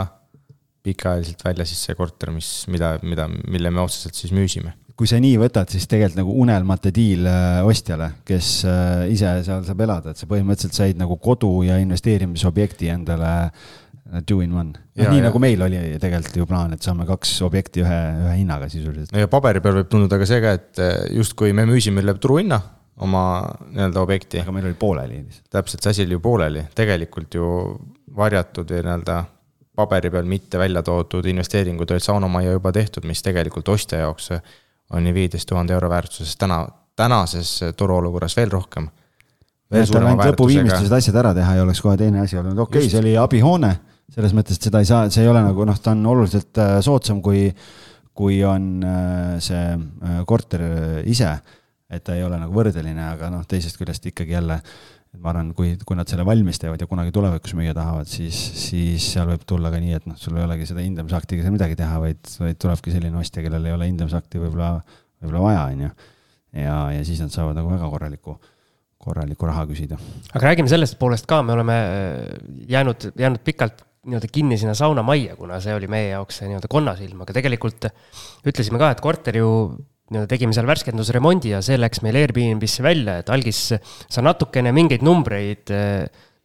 pikaajaliselt 0.83 1.43
välja 1.45 1.65
siis 1.67 1.83
see 1.87 1.95
korter, 1.95 2.31
mis, 2.35 2.49
mida, 2.71 2.97
mida, 3.07 3.27
mille 3.29 3.71
me 3.71 3.83
otseselt 3.83 4.17
siis 4.19 4.33
müüsime. 4.35 4.75
kui 4.99 5.07
sa 5.09 5.17
nii 5.17 5.39
võtad, 5.41 5.71
siis 5.73 5.87
tegelikult 5.89 6.19
nagu 6.19 6.33
unelmate 6.43 6.91
diil 6.93 7.25
äh, 7.25 7.63
ostjale, 7.65 8.11
kes 8.27 8.49
äh, 8.69 9.07
ise 9.13 9.31
seal 9.45 9.63
saab 9.65 9.81
elada, 9.81 10.13
et 10.13 10.21
sa 10.21 10.27
põhimõtteliselt 10.29 10.77
said 10.77 10.99
nagu 10.99 11.17
kodu 11.17 11.63
ja 11.65 11.79
investeerimisobjekti 11.81 12.91
endale 12.93 13.31
äh, 13.47 14.21
two 14.27 14.43
in 14.45 14.53
one. 14.53 14.75
noh, 14.75 15.07
nii 15.07 15.23
ja. 15.23 15.29
nagu 15.29 15.41
meil 15.41 15.65
oli 15.65 15.81
tegelikult 16.03 16.37
ju 16.43 16.49
plaan, 16.49 16.75
et 16.75 16.85
saame 16.85 17.07
kaks 17.09 17.39
objekti 17.47 17.81
ühe, 17.81 17.99
ühe 18.27 18.37
hinnaga 18.43 18.69
sisuliselt. 18.69 19.15
ja 19.17 19.31
paberi 19.31 19.63
peal 19.63 19.79
võib 19.79 19.89
tunduda 19.95 20.19
ka 20.21 20.29
see 20.29 20.43
ka, 20.43 20.55
et 20.59 20.85
justkui 21.15 21.55
me 21.57 21.65
müüsime 21.69 22.03
üle 22.03 22.19
turuhinna 22.19 22.61
oma 23.01 23.23
nii-öelda 23.71 24.01
objekti. 24.01 24.41
aga 24.43 24.51
meil 24.51 24.65
oli 24.69 24.77
pooleli 24.79 25.21
lihtsalt. 25.23 25.47
täpselt, 25.49 25.81
see 25.83 25.91
asi 25.95 26.03
oli 26.05 26.17
ju 26.17 26.19
pooleli, 26.23 26.65
tegelikult 26.75 27.33
ju 27.33 27.47
varjatud 28.15 28.69
või 28.69 28.83
nii-öelda 28.85 29.23
paberi 29.75 30.11
peal 30.13 30.27
mitte 30.29 30.59
välja 30.61 30.83
toodud 30.85 31.25
investeeringud 31.25 31.91
olid 31.91 32.05
saunamajja 32.05 32.51
juba 32.57 32.71
tehtud, 32.71 33.07
mis 33.09 33.23
tegelikult 33.25 33.69
ostja 33.73 34.03
jaoks 34.03 34.29
on 34.93 35.03
nii 35.03 35.13
viieteist 35.13 35.49
tuhande 35.49 35.73
euro 35.73 35.89
väärtuses 35.89 36.35
täna, 36.37 36.65
tänases 36.95 37.59
turuolukorras 37.77 38.37
veel 38.37 38.51
rohkem. 38.51 38.89
lõpuviimistlused 39.73 40.93
asjad 40.93 41.15
ära 41.17 41.33
teha 41.33 41.55
ja 41.57 41.63
oleks 41.63 41.81
kohe 41.81 41.97
teine 41.97 42.21
asi 42.21 42.37
olnud, 42.37 42.59
okei 42.59 42.83
okay,, 42.83 42.91
see 42.91 42.99
oli 42.99 43.15
abihoone, 43.17 43.71
selles 44.13 44.35
mõttes, 44.37 44.59
et 44.59 44.67
seda 44.69 44.83
ei 44.83 44.85
saa, 44.85 45.09
see 45.09 45.23
ei 45.23 45.31
ole 45.31 45.41
nagu 45.41 45.65
noh, 45.65 45.79
ta 45.81 45.95
on 45.95 46.05
oluliselt 46.05 46.61
äh, 46.61 46.75
soodsam, 46.85 47.23
kui, 47.25 47.47
kui 48.13 48.37
on 48.45 48.67
äh, 48.85 49.35
see 49.41 49.63
äh, 49.73 50.19
korter 50.29 50.65
ise. 51.09 51.33
Et 51.95 52.03
ta 52.05 52.17
ei 52.17 52.25
ole 52.25 52.39
nagu 52.41 52.53
võrdeline, 52.55 53.07
aga 53.13 53.29
noh, 53.33 53.45
teisest 53.49 53.79
küljest 53.79 54.11
ikkagi 54.11 54.37
jälle 54.37 54.59
et 55.13 55.21
ma 55.21 55.29
arvan, 55.29 55.51
kui, 55.53 55.75
kui 55.85 55.97
nad 55.97 56.09
selle 56.09 56.25
valmis 56.25 56.57
teevad 56.61 56.81
ja 56.81 56.87
kunagi 56.89 57.13
tulevikus 57.13 57.53
müüa 57.57 57.75
tahavad, 57.77 58.09
siis, 58.09 58.37
siis 58.57 59.11
seal 59.13 59.29
võib 59.29 59.43
tulla 59.49 59.69
ka 59.73 59.81
nii, 59.81 59.93
et 59.99 60.07
noh, 60.09 60.17
sul 60.17 60.39
ei 60.39 60.45
olegi 60.47 60.65
seda 60.69 60.81
hindamisaktiga 60.81 61.45
seal 61.45 61.53
midagi 61.53 61.77
teha, 61.77 61.99
vaid, 62.01 62.23
vaid 62.41 62.59
tulebki 62.61 62.95
selline 62.95 63.21
ostja, 63.21 63.43
kellel 63.45 63.69
ei 63.69 63.75
ole 63.75 63.91
hindamisakti 63.91 64.41
võib-olla, 64.41 64.71
võib-olla 65.21 65.45
vaja, 65.45 65.61
on 65.69 65.85
ju. 65.85 65.91
ja, 66.63 66.75
ja 66.97 67.05
siis 67.05 67.21
nad 67.21 67.33
saavad 67.35 67.59
nagu 67.59 67.69
väga 67.69 67.91
korraliku, 67.93 68.37
korralikku 69.05 69.49
raha 69.49 69.67
küsida. 69.69 70.01
aga 70.33 70.49
räägime 70.49 70.71
sellest 70.71 70.97
poolest 70.97 71.29
ka, 71.29 71.43
me 71.45 71.53
oleme 71.53 71.77
äh, 71.77 72.27
jäänud, 72.73 73.11
jäänud 73.13 73.45
pikalt 73.45 73.85
nii-öelda 74.03 74.27
kinni 74.33 74.57
sinna 74.59 74.73
saunamajja, 74.75 75.37
kuna 75.37 75.61
see 75.63 75.77
oli 75.77 75.87
meie 75.91 76.09
jaoks 76.09 76.41
see 76.41 76.49
nii-öelda 76.49 76.67
konnasilm, 76.71 77.21
aga 77.23 77.37
tegelikult 77.37 77.85
ütlesime 78.49 78.81
ka, 78.81 78.95
et 78.95 79.03
korter 79.03 79.37
ju 79.37 79.51
nii-öelda 80.13 80.31
tegime 80.31 80.55
seal 80.55 80.69
värskendusremondi 80.69 81.55
ja 81.55 81.61
see 81.65 81.79
läks 81.81 82.03
meil 82.05 82.21
Airbnb-sse 82.21 82.85
välja, 82.85 83.19
et 83.23 83.33
algis 83.33 83.65
sa 83.73 84.25
natukene 84.25 84.73
mingeid 84.75 85.05
numbreid, 85.05 85.73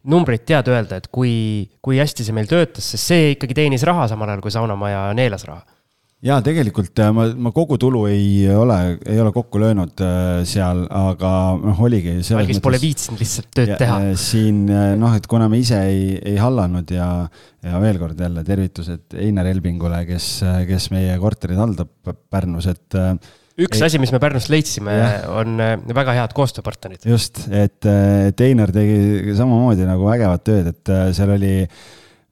numbreid 0.08 0.44
tead 0.48 0.70
öelda, 0.72 0.98
et 1.02 1.10
kui, 1.12 1.68
kui 1.84 2.00
hästi 2.00 2.26
see 2.26 2.36
meil 2.36 2.48
töötas, 2.50 2.88
sest 2.94 3.12
see 3.12 3.34
ikkagi 3.36 3.56
teenis 3.60 3.86
raha 3.86 4.08
samal 4.10 4.32
ajal, 4.32 4.44
kui 4.44 4.54
saunamaja 4.54 5.10
neelas 5.18 5.46
raha 5.48 5.66
jaa, 6.24 6.38
tegelikult 6.42 6.98
äh, 7.02 7.10
ma, 7.14 7.28
ma 7.38 7.52
kogu 7.54 7.78
tulu 7.80 8.04
ei 8.10 8.48
ole, 8.50 8.78
ei 9.06 9.20
ole 9.22 9.30
kokku 9.34 9.60
löönud 9.62 10.02
äh, 10.02 10.42
seal, 10.48 10.84
aga 10.90 11.32
noh, 11.62 11.82
oligi. 11.86 12.16
algis 12.34 12.62
pole 12.64 12.80
viitsinud 12.82 13.22
lihtsalt 13.22 13.50
tööd 13.54 13.74
ja, 13.74 13.78
teha. 13.78 13.98
Äh, 14.08 14.14
siin 14.18 14.64
noh, 14.68 15.14
et 15.14 15.28
kuna 15.30 15.48
me 15.50 15.60
ise 15.62 15.78
ei, 15.86 16.16
ei 16.32 16.38
hallanud 16.40 16.90
ja, 16.94 17.08
ja 17.64 17.82
veel 17.82 18.00
kord 18.02 18.18
jälle 18.18 18.44
tervitused 18.46 19.18
Einar 19.18 19.50
Elbingule, 19.50 20.02
kes, 20.08 20.30
kes 20.68 20.90
meie 20.94 21.18
korterid 21.22 21.60
haldab 21.60 22.14
Pärnus, 22.30 22.66
et 22.70 22.98
üks 23.58 23.80
asi, 23.84 23.98
mis 24.00 24.12
me 24.14 24.20
Pärnust 24.22 24.50
leidsime, 24.52 24.96
on 25.34 25.62
äh, 25.62 25.76
väga 25.96 26.14
head 26.16 26.34
koostööpartnerid. 26.36 27.06
just, 27.08 27.42
et, 27.50 27.78
et 27.84 28.42
Einar 28.46 28.72
tegi 28.74 29.34
samamoodi 29.38 29.86
nagu 29.88 30.06
vägevat 30.08 30.44
tööd, 30.46 30.74
et 30.74 30.92
äh, 30.94 31.08
seal 31.16 31.34
oli 31.34 31.54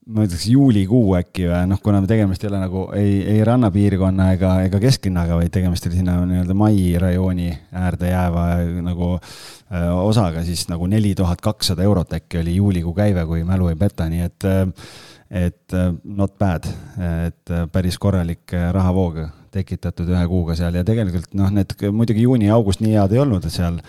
ma 0.07 0.23
ütleks 0.23 0.45
juulikuu 0.47 1.17
äkki 1.19 1.49
või 1.51 1.65
noh, 1.67 1.81
kuna 1.83 1.99
tegemist 2.07 2.45
ei 2.45 2.51
ole 2.53 2.61
nagu 2.63 2.85
ei, 2.95 3.17
ei 3.27 3.41
rannapiirkonna 3.47 4.29
ega, 4.37 4.53
ega 4.69 4.79
kesklinnaga, 4.85 5.41
vaid 5.41 5.51
tegemist 5.55 5.89
oli 5.89 5.99
sinna 5.99 6.21
nii-öelda 6.31 6.55
Mai 6.55 6.93
rajooni 7.03 7.49
äärde 7.75 8.13
jääva 8.13 8.47
nagu 8.87 9.17
äh, 9.17 9.91
osaga, 9.99 10.47
siis 10.47 10.69
nagu 10.71 10.87
neli 10.91 11.17
tuhat 11.19 11.43
kakssada 11.43 11.83
eurot 11.87 12.15
äkki 12.21 12.45
oli 12.45 12.55
juulikuu 12.61 12.95
käive, 12.95 13.27
kui 13.27 13.43
mälu 13.49 13.73
ei 13.73 13.79
peta, 13.83 14.07
nii 14.13 14.27
et 14.31 14.51
et 15.27 15.75
not 16.05 16.37
bad, 16.39 16.69
et 17.27 17.51
päris 17.75 17.97
korralik 17.99 18.53
rahavoog 18.73 19.25
tekitatud 19.57 20.13
ühe 20.13 20.27
kuuga 20.31 20.59
seal 20.59 20.77
ja 20.77 20.85
tegelikult 20.87 21.33
noh, 21.39 21.51
need 21.55 21.75
muidugi 21.91 22.29
juuni 22.29 22.51
ja 22.51 22.61
august 22.61 22.85
nii 22.85 22.95
head 22.97 23.17
ei 23.17 23.25
olnud 23.25 23.49
seal 23.53 23.81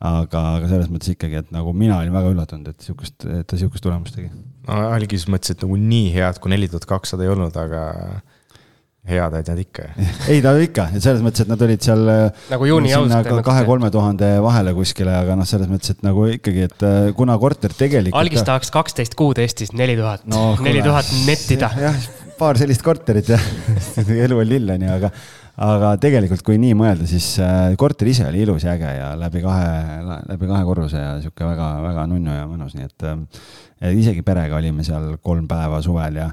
aga, 0.00 0.42
aga 0.56 0.70
selles 0.70 0.90
mõttes 0.92 1.12
ikkagi, 1.12 1.42
et 1.44 1.54
nagu 1.54 1.74
mina 1.76 2.00
olin 2.00 2.14
väga 2.14 2.32
üllatunud, 2.32 2.72
et 2.72 2.88
sihukest, 2.88 3.28
et 3.28 3.46
ta 3.48 3.60
sihukest 3.60 3.84
tulemust 3.84 4.16
tegi. 4.16 4.32
no 4.68 4.82
algis 4.96 5.28
mõtles, 5.28 5.54
et 5.54 5.64
nagu 5.66 5.76
nii 5.80 6.12
head 6.16 6.40
kui 6.40 6.52
neli 6.52 6.70
tuhat 6.72 6.88
kakssada 6.88 7.26
ei 7.26 7.32
olnud, 7.32 7.56
aga 7.60 7.84
head 9.10 9.36
olid 9.36 9.48
nad 9.48 9.60
ikka. 9.60 9.84
ei, 10.32 10.40
ta 10.44 10.54
oli 10.54 10.66
ikka, 10.68 10.86
et 10.96 11.04
selles 11.04 11.22
mõttes, 11.24 11.44
et 11.44 11.50
nad 11.52 11.62
olid 11.66 11.84
seal. 11.84 12.02
nagu 12.50 12.68
juuni 12.68 12.92
august. 12.96 13.30
kahe-kolme 13.46 13.92
tuhande 13.92 14.32
vahele 14.44 14.74
kuskile, 14.76 15.14
aga 15.20 15.36
noh, 15.40 15.48
selles 15.48 15.70
mõttes, 15.72 15.94
et 15.94 16.04
nagu 16.06 16.26
ikkagi, 16.32 16.66
et 16.70 16.86
äh, 16.86 16.98
kuna 17.16 17.36
korter 17.40 17.76
tegelikult. 17.76 18.20
algis 18.20 18.44
tahaks 18.46 18.72
kaksteist 18.74 19.16
kuud 19.20 19.40
Eestis 19.40 19.74
neli 19.76 19.98
tuhat, 20.00 20.24
neli 20.64 20.84
tuhat 20.84 21.12
nettida. 21.28 21.72
jah, 21.80 22.00
paar 22.40 22.58
sellist 22.60 22.82
korterit 22.84 23.28
jah 23.30 23.44
elu 24.26 24.40
on 24.40 24.48
lill 24.48 24.72
on 24.72 24.86
ju, 24.86 24.96
aga 24.96 25.12
aga 25.60 25.92
tegelikult, 26.00 26.42
kui 26.46 26.56
nii 26.60 26.72
mõelda, 26.78 27.06
siis 27.08 27.34
äh, 27.42 27.74
korter 27.80 28.08
ise 28.08 28.24
oli 28.28 28.44
ilus 28.46 28.64
ja 28.64 28.74
äge 28.78 28.90
ja 28.96 29.10
läbi 29.18 29.42
kahe, 29.44 30.00
läbi 30.30 30.48
kahe 30.48 30.64
korruse 30.64 31.00
ja 31.00 31.14
sihuke 31.20 31.44
väga-väga 31.44 32.06
nunnu 32.08 32.36
ja 32.36 32.46
mõnus, 32.48 32.76
nii 32.78 32.88
et 32.88 33.06
äh, 33.10 33.90
isegi 33.92 34.24
perega 34.26 34.56
olime 34.56 34.86
seal 34.86 35.18
kolm 35.24 35.48
päeva 35.50 35.82
suvel 35.84 36.20
ja, 36.22 36.28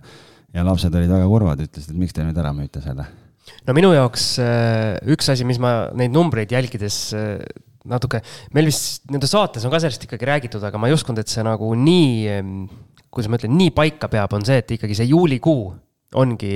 ja 0.55 0.65
lapsed 0.67 0.95
olid 0.95 1.11
väga 1.11 1.29
kurvad, 1.31 1.63
ütlesid, 1.65 1.91
et 1.91 1.99
miks 1.99 2.15
te 2.15 2.23
nüüd 2.23 2.39
ära 2.39 2.53
müüte 2.55 2.83
selle. 2.83 3.07
no 3.67 3.75
minu 3.75 3.91
jaoks 3.95 4.29
äh, 4.43 4.95
üks 5.11 5.33
asi, 5.33 5.47
mis 5.47 5.59
ma 5.63 5.89
neid 5.97 6.15
numbreid 6.15 6.53
jälgides 6.55 7.01
natuke, 7.87 8.21
meil 8.55 8.67
vist 8.67 9.07
nii-öelda 9.07 9.31
saates 9.31 9.65
on 9.67 9.73
ka 9.73 9.81
sellest 9.83 10.07
ikkagi 10.07 10.27
räägitud, 10.27 10.63
aga 10.67 10.79
ma 10.79 10.87
ei 10.87 10.95
uskunud, 10.95 11.19
et 11.23 11.31
see 11.31 11.43
nagu 11.47 11.73
nii, 11.79 12.39
kuidas 13.11 13.31
ma 13.31 13.39
ütlen, 13.39 13.55
nii 13.59 13.75
paika 13.75 14.07
peab, 14.11 14.35
on 14.35 14.47
see, 14.47 14.59
et 14.63 14.73
ikkagi 14.75 14.95
see 14.99 15.07
juulikuu 15.11 15.69
ongi, 16.17 16.51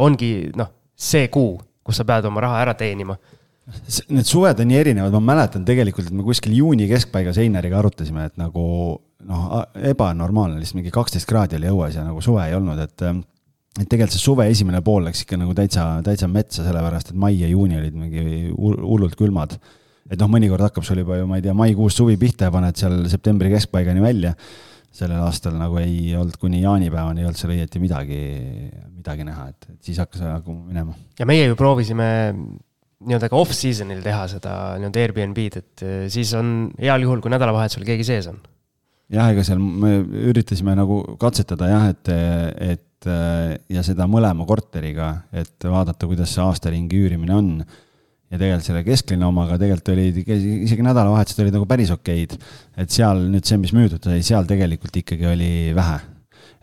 ongi 0.00 0.32
noh, 0.56 0.72
see 0.94 1.28
kuu 1.32 1.54
kus 1.84 2.00
sa 2.00 2.06
pead 2.08 2.28
oma 2.28 2.42
raha 2.44 2.62
ära 2.64 2.74
teenima. 2.78 3.16
Need 4.12 4.28
suved 4.28 4.58
on 4.60 4.68
nii 4.68 4.80
erinevad, 4.80 5.12
ma 5.14 5.32
mäletan 5.32 5.64
tegelikult, 5.64 6.10
et 6.10 6.16
me 6.16 6.24
kuskil 6.24 6.52
juuni 6.56 6.88
keskpaigas 6.90 7.38
Einariga 7.40 7.78
arutasime, 7.80 8.26
et 8.28 8.34
nagu 8.40 8.64
noh, 9.28 9.44
ebanormaalne, 9.92 10.58
lihtsalt 10.60 10.80
mingi 10.80 10.92
kaksteist 10.92 11.28
kraadi 11.28 11.56
oli 11.56 11.70
õues 11.70 11.96
ja 11.96 12.04
nagu 12.04 12.20
suve 12.24 12.44
ei 12.44 12.56
olnud, 12.56 12.80
et 12.84 13.06
et 13.74 13.88
tegelikult 13.90 14.14
see 14.14 14.22
suve 14.22 14.44
esimene 14.46 14.84
pool 14.86 15.02
läks 15.08 15.24
ikka 15.24 15.38
nagu 15.40 15.54
täitsa, 15.56 15.86
täitsa 16.06 16.28
metsa, 16.30 16.62
sellepärast 16.62 17.10
et 17.10 17.16
mai 17.18 17.32
ja 17.40 17.48
juuni 17.50 17.80
olid 17.80 17.96
mingi 17.98 18.52
hullult 18.52 19.16
külmad. 19.18 19.56
et 20.04 20.20
noh, 20.20 20.28
mõnikord 20.28 20.60
hakkab 20.60 20.84
sul 20.84 21.00
juba 21.00 21.16
ju, 21.16 21.26
ma 21.26 21.40
ei 21.40 21.42
tea, 21.42 21.56
maikuus 21.56 21.96
suvi 21.96 22.18
pihta 22.20 22.50
ja 22.50 22.52
paned 22.52 22.76
seal 22.76 23.00
septembri 23.08 23.48
keskpaigani 23.50 24.04
välja 24.04 24.34
sellel 24.94 25.24
aastal 25.26 25.56
nagu 25.58 25.78
ei 25.82 26.14
olnud 26.18 26.36
kuni 26.40 26.62
jaanipäevani 26.62 27.22
ei 27.22 27.28
olnud 27.28 27.40
seal 27.40 27.54
õieti 27.56 27.82
midagi, 27.82 28.20
midagi 28.94 29.26
näha, 29.26 29.48
et, 29.50 29.68
et 29.74 29.90
siis 29.90 29.98
hakkas 30.02 30.22
nagu 30.22 30.54
minema. 30.54 30.94
ja 31.18 31.26
meie 31.28 31.48
ju 31.48 31.58
proovisime 31.58 32.08
nii-öelda 33.04 33.28
ka 33.30 33.40
off-season'il 33.40 34.02
teha 34.04 34.24
seda 34.30 34.54
nii-öelda 34.80 35.04
Airbnb-d, 35.04 35.62
et 35.62 35.84
eh, 35.84 36.02
siis 36.12 36.32
on 36.38 36.70
heal 36.80 37.04
juhul, 37.04 37.22
kui 37.24 37.32
nädalavahetusel 37.34 37.86
keegi 37.86 38.06
sees 38.06 38.30
on. 38.30 38.38
jah, 39.12 39.32
ega 39.34 39.44
seal 39.46 39.60
me 39.60 39.96
üritasime 40.30 40.76
nagu 40.78 41.02
katsetada 41.20 41.70
jah, 41.72 41.88
et, 41.92 42.12
et 42.74 43.10
ja 43.68 43.82
seda 43.84 44.06
mõlema 44.08 44.46
korteriga, 44.48 45.10
et 45.34 45.66
vaadata, 45.68 46.06
kuidas 46.08 46.30
see 46.32 46.44
aastaringi 46.44 47.02
üürimine 47.04 47.34
on 47.36 47.50
ja 48.34 48.40
tegelikult 48.40 48.66
selle 48.66 48.82
kesklinna 48.86 49.28
omaga 49.30 49.56
tegelikult 49.60 49.92
olid 49.94 50.16
isegi 50.24 50.84
nädalavahetused 50.84 51.42
olid 51.44 51.54
nagu 51.54 51.68
päris 51.70 51.92
okeid. 51.94 52.34
et 52.76 52.94
seal 52.94 53.22
nüüd 53.30 53.46
see, 53.46 53.60
mis 53.62 53.74
müüdud 53.76 54.02
sai, 54.02 54.24
seal 54.26 54.48
tegelikult 54.48 54.96
ikkagi 55.02 55.28
oli 55.30 55.52
vähe. 55.76 56.00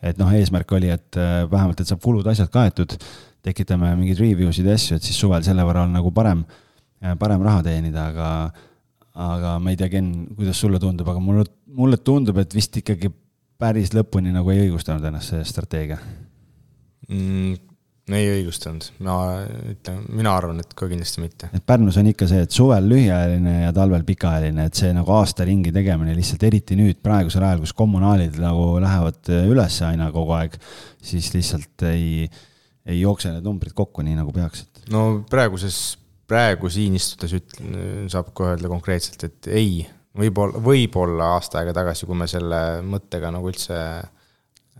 et 0.04 0.20
noh, 0.20 0.32
eesmärk 0.36 0.74
oli, 0.76 0.90
et 0.92 1.20
äh, 1.20 1.46
vähemalt, 1.52 1.80
et 1.80 1.88
saab 1.88 2.02
kulud, 2.04 2.28
asjad 2.28 2.50
kaetud, 2.52 2.98
tekitame 3.46 3.94
mingeid 4.00 4.20
review 4.20 4.52
sid 4.54 4.68
ja 4.68 4.76
asju, 4.76 4.98
et 4.98 5.06
siis 5.06 5.20
suvel 5.22 5.46
selle 5.46 5.64
võrra 5.68 5.86
on 5.86 5.96
nagu 5.96 6.12
parem, 6.16 6.44
äh, 7.06 7.16
parem 7.22 7.46
raha 7.46 7.64
teenida, 7.70 8.10
aga 8.12 8.30
aga 9.22 9.58
ma 9.60 9.74
ei 9.74 9.78
tea, 9.80 9.90
Ken, 9.92 10.12
kuidas 10.38 10.60
sulle 10.64 10.80
tundub, 10.80 11.08
aga 11.12 11.20
mulle, 11.24 11.44
mulle 11.76 12.00
tundub, 12.00 12.38
et 12.42 12.54
vist 12.56 12.78
ikkagi 12.80 13.12
päris 13.62 13.92
lõpuni 13.94 14.32
nagu 14.34 14.52
ei 14.52 14.66
õigustanud 14.66 15.04
ennast 15.08 15.36
see 15.36 15.44
strateegia 15.46 16.00
mm 17.08 17.71
ei 18.18 18.30
õigustanud, 18.36 18.86
ma 19.06 19.16
ütlen, 19.72 20.02
mina 20.12 20.34
arvan, 20.36 20.62
et 20.64 20.74
ka 20.78 20.88
kindlasti 20.90 21.24
mitte. 21.24 21.50
et 21.56 21.66
Pärnus 21.68 21.98
on 22.02 22.10
ikka 22.12 22.28
see, 22.30 22.44
et 22.46 22.56
suvel 22.56 22.88
lühiajaline 22.92 23.56
ja 23.66 23.72
talvel 23.76 24.06
pikaajaline, 24.08 24.68
et 24.68 24.78
see 24.78 24.92
nagu 24.96 25.14
aasta 25.16 25.48
ringi 25.48 25.74
tegemine 25.76 26.16
lihtsalt 26.18 26.46
eriti 26.50 26.78
nüüd 26.80 27.02
praegusel 27.04 27.46
ajal, 27.48 27.64
kus 27.66 27.76
kommunaalid 27.78 28.40
nagu 28.42 28.74
lähevad 28.84 29.32
üles 29.42 29.80
aina 29.88 30.12
kogu 30.16 30.36
aeg, 30.38 30.58
siis 31.12 31.32
lihtsalt 31.36 31.88
ei, 31.92 32.30
ei 32.86 33.02
jookse 33.02 33.34
need 33.34 33.48
numbrid 33.48 33.76
kokku 33.78 34.06
nii 34.06 34.20
nagu 34.20 34.34
peaksid. 34.36 34.86
no 34.94 35.24
praeguses, 35.32 35.82
praegu 36.32 36.72
siin 36.72 36.96
istudes 37.00 37.36
ütlen, 37.38 38.08
saab 38.12 38.32
kohe 38.38 38.56
öelda 38.56 38.72
konkreetselt, 38.72 39.28
et 39.28 39.52
ei, 39.52 39.84
võib-olla, 40.18 40.64
võib-olla 40.64 41.36
aasta 41.38 41.62
aega 41.62 41.76
tagasi, 41.82 42.08
kui 42.10 42.18
me 42.18 42.28
selle 42.32 42.82
mõttega 42.88 43.32
nagu 43.34 43.52
üldse 43.52 43.78
Äh, 43.78 44.21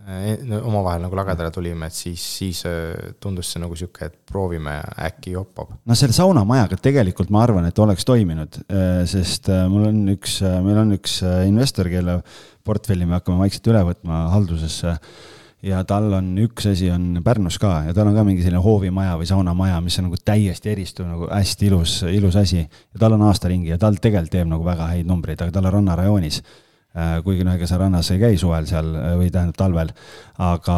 omavahel 0.02 1.04
nagu 1.04 1.16
lagedale 1.16 1.50
tulime, 1.54 1.86
et 1.86 1.94
siis, 1.94 2.22
siis 2.38 2.62
äh, 2.66 3.12
tundus 3.22 3.52
see 3.52 3.62
nagu 3.62 3.76
sihuke, 3.78 4.08
et 4.08 4.16
proovime, 4.26 4.74
äkki 5.06 5.36
joppab. 5.36 5.76
no 5.86 5.96
selle 5.98 6.16
saunamajaga 6.16 6.78
tegelikult 6.82 7.30
ma 7.30 7.44
arvan, 7.46 7.68
et 7.68 7.78
oleks 7.78 8.06
toiminud, 8.08 8.58
äh, 8.66 9.02
sest 9.08 9.50
mul 9.70 9.86
on 9.90 10.00
üks, 10.16 10.40
meil 10.64 10.80
on 10.82 10.96
üks 10.96 11.20
investor, 11.46 11.90
kelle 11.92 12.18
portfelli 12.66 13.06
me 13.06 13.18
hakkame 13.18 13.44
vaikselt 13.44 13.70
üle 13.70 13.84
võtma 13.92 14.24
haldusesse. 14.32 14.96
ja 15.62 15.84
tal 15.86 16.10
on 16.18 16.32
üks 16.42 16.66
asi 16.72 16.90
on 16.90 17.20
Pärnus 17.22 17.60
ka 17.62 17.84
ja 17.86 17.94
tal 17.94 18.10
on 18.10 18.16
ka 18.18 18.24
mingi 18.26 18.42
selline 18.42 18.62
hoovimaja 18.64 19.14
või 19.20 19.30
saunamaja, 19.30 19.78
mis 19.80 20.00
on 20.00 20.08
nagu 20.08 20.18
täiesti 20.18 20.72
eristuv, 20.74 21.06
nagu 21.06 21.30
hästi 21.30 21.70
ilus, 21.70 22.00
ilus 22.10 22.36
asi. 22.36 22.66
ja 22.66 22.98
tal 22.98 23.14
on 23.14 23.22
aastaringi 23.28 23.70
ja 23.70 23.78
tal 23.78 24.02
tegelikult 24.02 24.34
teeb 24.34 24.50
nagu 24.50 24.66
väga 24.66 24.90
häid 24.96 25.06
numbreid, 25.06 25.38
aga 25.38 25.54
tal 25.54 25.70
on 25.70 25.78
rannarajoonis 25.78 26.42
Äh, 26.42 26.68
kuigi 27.24 27.44
noh, 27.46 27.54
ega 27.56 27.68
sa 27.68 27.78
rannas 27.80 28.10
ei 28.12 28.20
käi 28.20 28.38
suvel 28.40 28.66
seal 28.68 28.90
äh, 28.98 29.14
või 29.20 29.30
tähendab 29.32 29.56
talvel, 29.56 29.92
aga, 30.44 30.76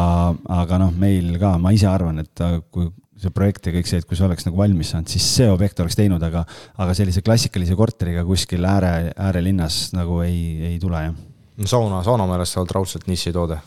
aga 0.61 0.79
noh, 0.79 0.93
meil 0.95 1.33
ka, 1.41 1.55
ma 1.59 1.73
ise 1.75 1.89
arvan, 1.91 2.21
et 2.23 2.43
äh, 2.45 2.61
kui 2.71 2.87
see 3.19 3.31
projekt 3.35 3.67
ja 3.67 3.75
kõik 3.75 3.87
see, 3.87 3.99
et 3.99 4.07
kui 4.07 4.17
see 4.19 4.27
oleks 4.27 4.47
nagu 4.47 4.59
valmis 4.59 4.91
saanud, 4.91 5.11
siis 5.11 5.27
see 5.37 5.47
objekt 5.51 5.79
oleks 5.83 5.95
teinud, 5.99 6.23
aga, 6.23 6.43
aga 6.83 6.95
sellise 6.97 7.23
klassikalise 7.23 7.77
korteriga 7.79 8.25
kuskil 8.27 8.63
ääre, 8.67 9.11
äärelinnas 9.27 9.93
nagu 9.95 10.19
ei, 10.23 10.41
ei 10.71 10.79
tule, 10.79 11.03
jah. 11.09 11.21
sauna, 11.67 12.01
sauna 12.07 12.27
meelest 12.31 12.55
sa 12.55 12.63
oled 12.63 12.75
raudselt 12.75 13.07
nišitoode. 13.11 13.59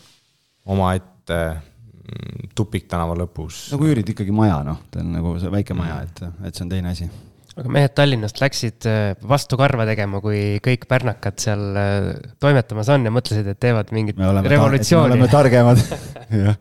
omaette 0.69 1.39
mm, 1.53 2.51
tupiktänava 2.57 3.17
lõpus. 3.23 3.67
no 3.73 3.81
kui 3.81 3.93
üürid 3.93 4.13
ikkagi 4.13 4.33
maja, 4.33 4.61
noh, 4.65 4.85
ta 4.89 5.01
on 5.01 5.17
nagu 5.17 5.37
see 5.41 5.53
väike 5.53 5.77
maja, 5.77 6.03
et, 6.05 6.23
et 6.45 6.53
see 6.53 6.65
on 6.65 6.77
teine 6.77 6.93
asi 6.93 7.09
aga 7.57 7.71
mehed 7.73 7.93
Tallinnast 7.97 8.39
läksid 8.41 8.85
äh, 8.89 9.13
vastu 9.27 9.57
karva 9.59 9.85
tegema, 9.89 10.21
kui 10.23 10.59
kõik 10.63 10.85
pärnakad 10.89 11.39
seal 11.41 11.63
äh, 11.79 12.09
toimetamas 12.41 12.91
on 12.93 13.07
ja 13.07 13.13
mõtlesid, 13.13 13.47
et 13.49 13.59
teevad 13.61 13.93
mingit 13.95 14.19
revolutsiooni. 14.19 15.15
me 15.15 15.15
oleme 15.15 15.31
targemad 15.31 15.81
ja 16.43 16.55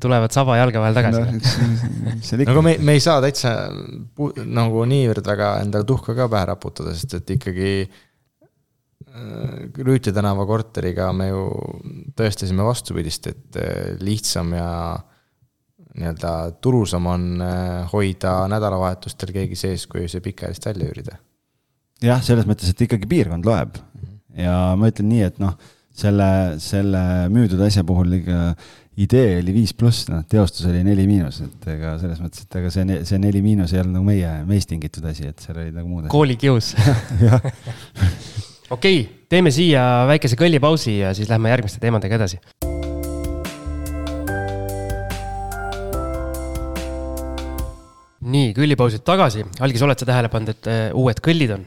tulevad 0.00 0.34
saba 0.34 0.58
jalge 0.60 0.82
vahel 0.82 0.98
tagasi 0.98 1.22
no,. 1.22 2.50
aga 2.54 2.64
me, 2.64 2.76
me 2.80 2.96
ei 2.96 3.04
saa 3.04 3.20
täitsa 3.24 3.54
nagu 4.44 4.84
niivõrd 4.90 5.32
väga 5.34 5.54
endale 5.66 5.88
tuhka 5.88 6.16
ka 6.16 6.28
pähe 6.32 6.50
raputada, 6.54 6.96
sest 6.96 7.18
et 7.20 7.34
ikkagi 7.36 7.72
äh, 7.84 7.96
Rüütli 9.76 10.14
tänava 10.14 10.46
korteriga 10.48 11.12
me 11.16 11.30
ju 11.30 11.48
tõestasime 12.18 12.64
vastupidist, 12.66 13.28
et 13.30 13.60
lihtsam 14.02 14.56
ja 14.56 14.70
nii-öelda 15.98 16.32
tulusam 16.64 17.06
on 17.06 17.28
äh, 17.44 17.92
hoida 17.92 18.44
nädalavahetustel 18.50 19.32
keegi 19.34 19.58
sees, 19.58 19.86
kui 19.90 20.08
see 20.10 20.24
pikaajalist 20.24 20.66
välja 20.70 20.90
üürida. 20.90 21.18
jah, 22.04 22.22
selles 22.24 22.48
mõttes, 22.48 22.70
et 22.70 22.86
ikkagi 22.86 23.08
piirkond 23.10 23.46
loeb. 23.46 23.78
Ja 24.34 24.74
ma 24.78 24.90
ütlen 24.90 25.08
nii, 25.12 25.22
et 25.28 25.38
noh, 25.38 25.54
selle, 25.94 26.58
selle 26.62 27.04
müüdud 27.30 27.62
asja 27.62 27.84
puhul 27.86 28.18
ikka 28.18 28.40
idee 29.04 29.38
oli 29.40 29.54
viis 29.54 29.74
pluss, 29.74 30.08
noh, 30.10 30.22
teostus 30.30 30.66
oli 30.70 30.82
neli 30.86 31.06
miinus, 31.10 31.40
et 31.46 31.70
ega 31.70 31.96
selles 32.02 32.20
mõttes, 32.22 32.46
et 32.46 32.58
ega 32.60 32.70
see, 32.74 32.98
see 33.06 33.22
neli 33.22 33.42
miinus 33.42 33.74
ei 33.74 33.82
olnud 33.82 33.98
nagu 33.98 34.06
meie, 34.06 34.34
meist 34.48 34.70
tingitud 34.70 35.06
asi, 35.10 35.30
et 35.30 35.42
seal 35.42 35.58
olid 35.62 35.78
nagu 35.78 35.90
muud 35.90 36.04
asjad. 36.04 36.12
koolikius. 36.14 36.74
Okei 38.74 39.02
teeme 39.30 39.50
siia 39.54 39.82
väikese 40.10 40.38
kõllipausi 40.40 41.00
ja 41.00 41.14
siis 41.16 41.30
lähme 41.30 41.52
järgmiste 41.52 41.82
teemadega 41.82 42.22
edasi 42.22 42.40
nii, 48.34 48.52
kõllipausid 48.56 49.04
tagasi. 49.06 49.44
algis, 49.64 49.82
oled 49.86 50.00
sa 50.00 50.08
tähele 50.08 50.30
pannud, 50.32 50.54
et 50.54 50.70
uh, 50.70 50.86
uued 51.04 51.22
kõllid 51.24 51.54
on? 51.56 51.66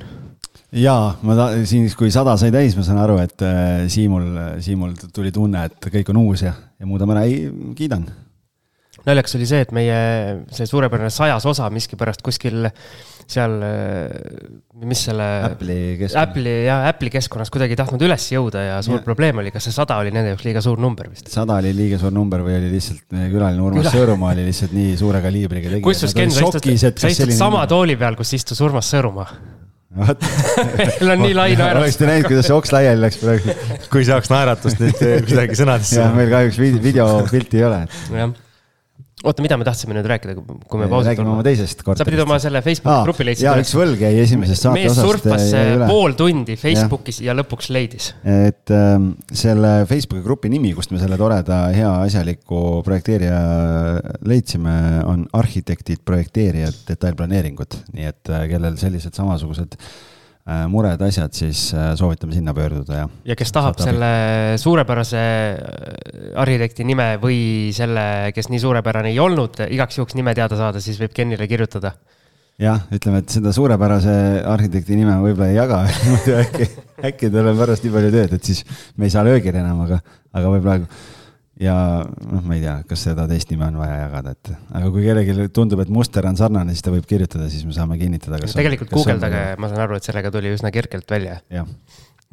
jaa, 0.75 1.15
ma 1.23 1.35
ta-, 1.37 1.49
siis 1.67 1.95
kui 1.97 2.11
sada 2.13 2.35
sai 2.39 2.51
täis, 2.53 2.75
ma 2.77 2.85
saan 2.85 3.01
aru, 3.01 3.17
et 3.23 3.43
äh, 3.45 3.87
Siimul, 3.91 4.29
Siimul 4.63 4.95
tuli 5.15 5.31
tunne, 5.35 5.67
et 5.69 5.91
kõik 5.93 6.11
on 6.13 6.23
uus 6.25 6.43
ja, 6.43 6.53
ja 6.77 6.89
muudame 6.89 7.15
ära, 7.15 7.27
ei, 7.29 7.47
kiidan. 7.77 8.07
naljakas 9.07 9.37
oli 9.39 9.47
see, 9.47 9.63
et 9.63 9.71
meie 9.75 9.99
see 10.51 10.67
suurepärane 10.67 11.13
sajas 11.13 11.47
osa 11.47 11.69
miskipärast 11.71 12.25
kuskil 12.25 12.67
seal, 13.31 13.55
mis 14.87 15.01
selle. 15.07 15.25
Apple'i 15.47 15.97
keskkonnas. 15.99 16.15
Apple'i 16.21 16.55
ja 16.67 16.77
Apple'i 16.89 17.13
keskkonnas 17.13 17.51
kuidagi 17.53 17.75
ei 17.75 17.79
tahtnud 17.79 18.05
üles 18.07 18.27
jõuda 18.31 18.63
ja 18.63 18.77
suur 18.85 19.01
ja. 19.01 19.03
probleem 19.05 19.41
oli, 19.43 19.51
kas 19.53 19.67
see 19.67 19.75
sada 19.75 19.99
oli 20.01 20.13
nende 20.15 20.33
jaoks 20.33 20.47
liiga 20.47 20.63
suur 20.63 20.79
number 20.81 21.09
vist? 21.11 21.31
sada 21.33 21.59
oli 21.61 21.73
liiga 21.75 21.99
suur 22.01 22.15
number 22.15 22.45
või 22.45 22.57
oli 22.61 22.71
lihtsalt 22.75 23.03
meie 23.15 23.29
külaline 23.33 23.63
Urmas 23.63 23.87
Küla. 23.87 23.93
Sõõrumaa 23.97 24.33
oli 24.37 24.47
lihtsalt 24.47 24.73
nii 24.77 24.95
suure 24.99 25.21
kaliibriga 25.25 25.73
tegija. 25.73 25.85
kusjuures 25.89 26.17
Ken, 26.17 26.33
sa 26.33 26.47
istud, 26.47 26.97
sa 27.03 27.13
istud 27.13 27.35
sama 27.35 27.67
tooli 27.69 27.99
peal, 27.99 28.17
kus 28.19 28.33
istus 28.39 28.63
Urmas 28.63 28.91
Sõõrumaa 28.93 29.29
vot 29.97 30.25
meil 30.77 31.13
on 31.13 31.23
nii 31.23 31.35
lai 31.35 31.51
naeratus. 31.57 31.83
oleksite 31.83 32.09
näinud, 32.09 32.27
kuidas 32.31 32.49
see 32.49 32.57
oks 32.57 32.73
laiali 32.75 33.01
läks 33.01 33.21
praegu. 33.21 33.55
kui 33.91 34.07
saaks 34.07 34.31
naeratust 34.31 34.83
nüüd 34.83 34.99
kuidagi 34.99 35.57
sõnadesse. 35.57 36.01
jah, 36.01 36.11
meil 36.15 36.29
kahjuks 36.33 36.59
videopilti 36.83 37.63
ei 37.63 37.65
ole. 37.69 37.85
jah 38.13 38.35
oota, 39.27 39.43
mida 39.45 39.57
me 39.59 39.67
tahtsime 39.67 39.95
nüüd 39.97 40.07
rääkida, 40.09 40.35
kui 40.37 40.81
me 40.81 40.89
pausi 40.91 41.11
räägime 41.11 41.33
oma 41.33 41.45
teisest 41.45 41.83
korterist. 41.83 42.03
sa 42.03 42.07
pidid 42.07 42.23
oma 42.23 42.39
selle 42.41 42.61
Facebooki 42.65 43.05
grupi 43.07 43.27
leidsid. 43.27 43.47
jaa, 43.47 43.55
üks 43.61 43.73
võlg 43.77 44.03
jäi 44.07 44.21
esimesest 44.23 44.65
saate 44.65 44.85
osast. 44.87 45.01
mees 45.03 45.11
surfas 45.11 45.91
pool 45.91 46.17
tundi 46.19 46.57
Facebookis 46.59 47.21
ja. 47.21 47.29
ja 47.31 47.37
lõpuks 47.41 47.71
leidis. 47.75 48.09
et 48.23 48.73
ähm, 48.75 49.11
selle 49.31 49.73
Facebooki 49.89 50.25
grupi 50.25 50.51
nimi, 50.53 50.73
kust 50.77 50.93
me 50.95 51.01
selle 51.03 51.19
toreda 51.19 51.61
hea 51.75 51.93
asjaliku 52.07 52.81
projekteerija 52.87 53.39
leidsime, 54.27 54.75
on 55.07 55.25
arhitektid, 55.37 56.03
projekteerijad, 56.07 56.83
detailplaneeringud, 56.89 57.81
nii 57.95 58.13
et 58.13 58.33
äh, 58.33 58.45
kellel 58.51 58.77
sellised 58.79 59.17
samasugused 59.17 59.77
äh, 59.77 59.87
Äh, 59.87 60.16
mured, 60.71 61.01
asjad, 61.03 61.33
siis 61.35 61.69
äh, 61.75 61.89
soovitame 61.99 62.35
sinna 62.35 62.53
pöörduda 62.55 63.01
ja. 63.01 63.07
ja 63.27 63.35
kes 63.35 63.51
tahab 63.51 63.81
selle 63.83 64.11
suurepärase 64.61 65.23
äh, 65.23 66.29
arhitekti 66.39 66.85
nime 66.87 67.09
või 67.19 67.39
selle, 67.75 68.31
kes 68.35 68.47
nii 68.53 68.61
suurepärane 68.63 69.11
ei 69.11 69.19
olnud, 69.19 69.59
igaks 69.67 69.99
juhuks 69.99 70.15
nime 70.15 70.31
teada 70.37 70.59
saada, 70.59 70.79
siis 70.83 71.01
võib 71.01 71.11
Kenile 71.17 71.49
kirjutada. 71.51 71.91
jah, 72.63 72.87
ütleme, 72.95 73.19
et 73.25 73.35
seda 73.35 73.51
suurepärase 73.53 74.15
arhitekti 74.47 74.95
nime 74.95 75.17
võib-olla 75.25 75.51
ei 75.51 75.59
jaga 75.59 75.83
muidu 76.13 76.39
äkki, 76.39 76.69
äkki 77.11 77.33
tal 77.33 77.51
on 77.51 77.59
pärast 77.59 77.83
nii 77.83 77.95
palju 77.97 78.15
tööd, 78.15 78.39
et 78.39 78.51
siis 78.51 78.63
me 78.95 79.09
ei 79.09 79.13
saa 79.13 79.27
löögile 79.27 79.59
enam, 79.59 79.83
aga, 79.83 79.99
aga 80.31 80.55
võib-olla 80.55 80.79
ja 81.61 81.75
noh, 82.05 82.41
ma 82.45 82.57
ei 82.57 82.63
tea, 82.63 82.75
kas 82.87 83.05
seda 83.09 83.27
teist 83.29 83.51
nime 83.51 83.67
on 83.67 83.79
vaja 83.81 84.01
jagada, 84.03 84.33
et 84.37 84.51
aga 84.53 84.89
kui 84.93 85.05
kellelgi 85.05 85.47
tundub, 85.55 85.81
et 85.83 85.93
muster 85.93 86.25
on 86.29 86.37
sarnane, 86.39 86.75
siis 86.75 86.85
ta 86.85 86.93
võib 86.93 87.07
kirjutada, 87.09 87.49
siis 87.51 87.65
me 87.67 87.73
saame 87.75 87.97
kinnitada. 88.01 88.41
tegelikult 88.53 88.93
guugeldage, 88.93 89.45
ma 89.61 89.71
saan 89.71 89.85
aru, 89.87 89.97
et 89.97 90.09
sellega 90.09 90.33
tuli 90.33 90.53
üsna 90.53 90.71
kergelt 90.75 91.09
välja. 91.11 91.39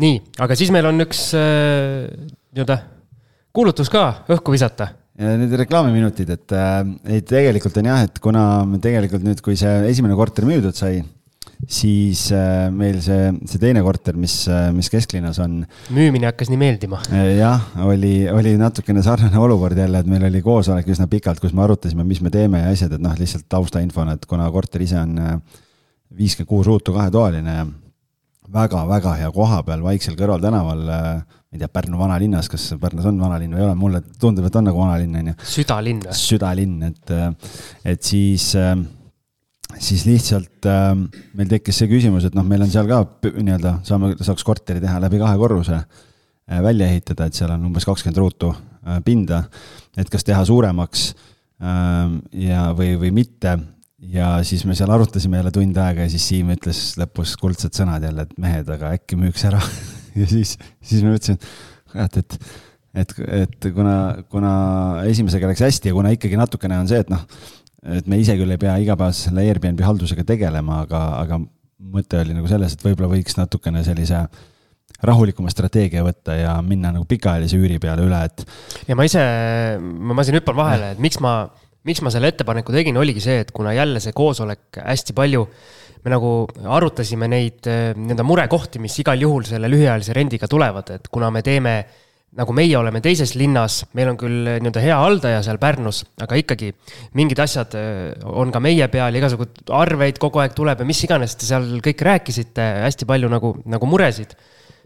nii, 0.02 0.18
aga 0.44 0.58
siis 0.58 0.74
meil 0.74 0.90
on 0.90 1.06
üks 1.06 1.30
äh, 1.38 2.10
nii-öelda 2.52 2.80
kuulutus 3.54 3.92
ka 3.92 4.26
õhku 4.34 4.54
visata. 4.54 4.90
Need 5.14 5.52
reklaamiminutid, 5.60 6.30
et 6.34 6.54
äh, 6.58 6.78
ei, 7.06 7.22
tegelikult 7.22 7.76
on 7.80 7.92
jah, 7.92 8.06
et 8.08 8.18
kuna 8.22 8.44
tegelikult 8.82 9.22
nüüd, 9.24 9.40
kui 9.46 9.54
see 9.56 9.84
esimene 9.92 10.16
korter 10.18 10.46
müüdud 10.48 10.74
sai 10.74 11.04
siis 11.68 12.26
äh, 12.34 12.68
meil 12.74 13.00
see, 13.04 13.30
see 13.48 13.60
teine 13.62 13.82
korter, 13.84 14.16
mis, 14.20 14.36
äh, 14.50 14.68
mis 14.74 14.90
kesklinnas 14.92 15.38
on. 15.42 15.62
müümine 15.94 16.28
hakkas 16.28 16.50
nii 16.52 16.60
meeldima. 16.60 17.00
Äh, 17.12 17.34
jah, 17.38 17.62
oli, 17.86 18.14
oli 18.30 18.54
natukene 18.60 19.04
sarnane 19.04 19.38
olukord 19.40 19.78
jälle, 19.78 20.02
et 20.02 20.10
meil 20.10 20.26
oli 20.28 20.42
koosolek 20.44 20.88
üsna 20.94 21.08
pikalt, 21.10 21.40
kus 21.42 21.54
me 21.56 21.64
arutasime, 21.64 22.06
mis 22.08 22.22
me 22.24 22.32
teeme 22.34 22.64
ja 22.64 22.72
asjad, 22.74 22.96
et 22.96 23.04
noh, 23.04 23.14
lihtsalt 23.18 23.48
taustainfona, 23.52 24.18
et 24.18 24.26
kuna 24.30 24.48
korter 24.54 24.84
ise 24.84 24.98
on 25.00 25.16
viiskümmend 26.14 26.50
kuus 26.50 26.68
ruutu 26.68 26.94
kahetoaline 26.94 27.54
ja 27.56 27.64
väga-väga 28.54 29.14
hea 29.18 29.30
koha 29.34 29.62
peal 29.66 29.82
Vaiksel 29.82 30.18
kõrvaltänaval, 30.18 30.82
ma 30.84 31.54
ei 31.54 31.62
tea, 31.62 31.70
Pärnu 31.72 31.98
vanalinnas, 31.98 32.50
kas 32.52 32.66
Pärnus 32.80 33.06
on 33.08 33.18
vanalinn 33.22 33.54
või 33.54 33.62
ei 33.62 33.66
ole, 33.68 33.78
mulle 33.78 34.02
tundub, 34.20 34.46
et 34.46 34.58
on 34.60 34.68
nagu 34.68 34.82
vanalinn, 34.82 35.16
on 35.22 35.32
ju. 35.32 35.38
südalinn 35.56 36.02
või? 36.04 36.18
südalinn, 36.18 36.90
et, 36.90 37.14
et 37.94 38.04
siis 38.04 38.50
äh, 38.60 38.76
siis 39.82 40.04
lihtsalt 40.08 40.66
äh, 40.68 40.92
meil 41.36 41.50
tekkis 41.50 41.82
see 41.82 41.90
küsimus, 41.90 42.26
et 42.28 42.36
noh, 42.36 42.46
meil 42.46 42.64
on 42.64 42.72
seal 42.72 42.88
ka 42.90 43.02
nii-öelda, 43.24 43.78
saame, 43.86 44.14
saaks 44.20 44.46
korteri 44.46 44.82
teha 44.82 45.00
läbi 45.02 45.20
kahe 45.22 45.38
korruse 45.40 45.76
äh, 45.78 46.60
välja 46.64 46.88
ehitada, 46.90 47.28
et 47.28 47.38
seal 47.38 47.52
on 47.54 47.68
umbes 47.70 47.86
kakskümmend 47.88 48.20
ruutu 48.22 48.50
äh, 48.52 49.00
pinda. 49.06 49.44
et 49.96 50.10
kas 50.10 50.26
teha 50.26 50.42
suuremaks 50.46 51.06
äh, 51.12 52.18
ja, 52.44 52.66
või, 52.76 52.94
või 53.00 53.14
mitte. 53.22 53.56
ja 53.98 54.36
siis 54.44 54.64
me 54.68 54.76
seal 54.76 54.92
arutasime 54.92 55.40
jälle 55.40 55.54
tund 55.54 55.80
aega 55.80 56.06
ja 56.06 56.12
siis 56.12 56.28
Siim 56.28 56.52
ütles 56.54 56.84
lõpus 57.00 57.36
kuldsed 57.40 57.74
sõnad 57.76 58.04
jälle, 58.04 58.28
et 58.28 58.38
mehed, 58.38 58.70
aga 58.76 58.94
äkki 58.98 59.18
müüks 59.20 59.46
ära 59.48 59.62
ja 60.20 60.28
siis, 60.30 60.58
siis 60.84 61.02
ma 61.02 61.14
mõtlesin, 61.16 61.40
kurat, 61.90 62.22
et 62.22 62.38
et, 62.94 63.10
et 63.42 63.66
kuna, 63.74 64.22
kuna 64.30 64.50
esimesega 65.10 65.48
läks 65.50 65.64
hästi 65.64 65.90
ja 65.90 65.94
kuna 65.96 66.12
ikkagi 66.14 66.38
natukene 66.38 66.76
on 66.78 66.86
see, 66.86 67.00
et 67.02 67.08
noh 67.10 67.24
et 67.84 68.08
me 68.08 68.18
ise 68.20 68.36
küll 68.38 68.54
ei 68.54 68.60
pea 68.60 68.76
igapäevaselt 68.82 69.30
selle 69.30 69.44
Airbnb 69.44 69.82
haldusega 69.84 70.24
tegelema, 70.28 70.82
aga, 70.86 71.02
aga 71.20 71.40
mõte 71.94 72.20
oli 72.22 72.36
nagu 72.36 72.48
selles, 72.50 72.74
et 72.74 72.84
võib-olla 72.84 73.10
võiks 73.12 73.36
natukene 73.38 73.84
sellise 73.86 74.24
rahulikuma 75.04 75.52
strateegia 75.52 76.04
võtta 76.06 76.36
ja 76.38 76.54
minna 76.64 76.94
nagu 76.94 77.04
pikaajalise 77.08 77.58
üüri 77.60 77.80
peale 77.82 78.06
üle, 78.06 78.20
et. 78.24 78.44
ja 78.88 78.96
ma 78.96 79.04
ise, 79.08 79.22
ma, 79.80 80.24
siin 80.24 80.38
hüppan 80.38 80.56
vahele, 80.56 80.92
et 80.94 81.02
miks 81.02 81.20
ma, 81.24 81.42
miks 81.88 82.00
ma 82.04 82.12
selle 82.14 82.30
ettepaneku 82.32 82.72
tegin, 82.72 82.96
oligi 83.00 83.24
see, 83.24 83.42
et 83.44 83.52
kuna 83.54 83.74
jälle 83.76 84.00
see 84.00 84.16
koosolek 84.16 84.80
hästi 84.80 85.16
palju 85.16 85.44
me 86.04 86.12
nagu 86.12 86.30
arutasime 86.76 87.28
neid 87.32 87.64
nii-öelda 87.64 88.24
murekohti, 88.28 88.80
mis 88.80 88.96
igal 89.00 89.20
juhul 89.24 89.44
selle 89.48 89.68
lühiajalise 89.72 90.16
rendiga 90.16 90.48
tulevad, 90.52 90.90
et 90.98 91.08
kuna 91.12 91.30
me 91.32 91.40
teeme 91.44 91.78
äh, 91.80 92.03
nagu 92.38 92.54
meie 92.56 92.74
oleme 92.78 93.00
teises 93.04 93.34
linnas, 93.38 93.82
meil 93.94 94.10
on 94.12 94.18
küll 94.18 94.48
eh, 94.48 94.58
nii-öelda 94.62 94.82
hea 94.82 94.96
haldaja 94.98 95.42
seal 95.46 95.60
Pärnus, 95.62 96.02
aga 96.22 96.38
ikkagi 96.38 96.72
mingid 97.18 97.40
asjad 97.44 97.76
eh, 97.78 98.24
on 98.26 98.50
ka 98.54 98.62
meie 98.62 98.88
peal, 98.92 99.14
igasuguseid 99.20 99.70
arveid 99.74 100.18
kogu 100.22 100.42
aeg 100.42 100.56
tuleb 100.56 100.82
ja 100.82 100.88
mis 100.88 101.04
iganes 101.06 101.36
te 101.38 101.46
seal 101.48 101.68
kõik 101.84 102.02
rääkisite, 102.10 102.66
hästi 102.86 103.08
palju 103.10 103.30
nagu, 103.32 103.54
nagu 103.70 103.90
muresid. 103.90 104.34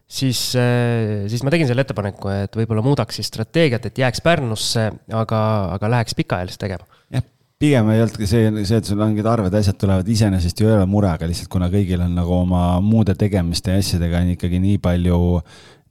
siis, 0.09 0.55
eh, 0.57 1.25
siis 1.29 1.43
ma 1.45 1.53
tegin 1.53 1.69
selle 1.69 1.85
ettepaneku, 1.85 2.31
et 2.45 2.55
võib-olla 2.57 2.85
muudaks 2.85 3.21
siis 3.21 3.29
strateegiat, 3.29 3.89
et 3.89 4.05
jääks 4.05 4.23
Pärnusse, 4.25 4.91
aga, 5.13 5.41
aga 5.75 5.91
läheks 5.97 6.17
pikaajalist 6.17 6.61
tegema. 6.61 6.85
jah, 7.13 7.25
pigem 7.59 7.89
ei 7.93 8.05
olnudki 8.05 8.29
see, 8.29 8.53
see, 8.65 8.77
et 8.77 8.89
sul 8.89 9.01
mingid 9.01 9.27
arved, 9.27 9.57
asjad 9.57 9.81
tulevad 9.81 10.09
iseenesest 10.09 10.61
ju 10.61 10.69
ei 10.69 10.77
ole 10.77 10.87
mure, 10.87 11.09
aga 11.17 11.29
lihtsalt 11.29 11.49
kuna 11.53 11.73
kõigil 11.73 12.05
on 12.05 12.13
nagu 12.17 12.37
oma 12.43 12.79
muude 12.85 13.17
tegemiste 13.19 13.73
ja 13.73 13.81
asjadega 13.81 14.21
on 14.21 14.37
ikkagi 14.37 14.61
nii 14.63 14.79
palju 14.85 15.19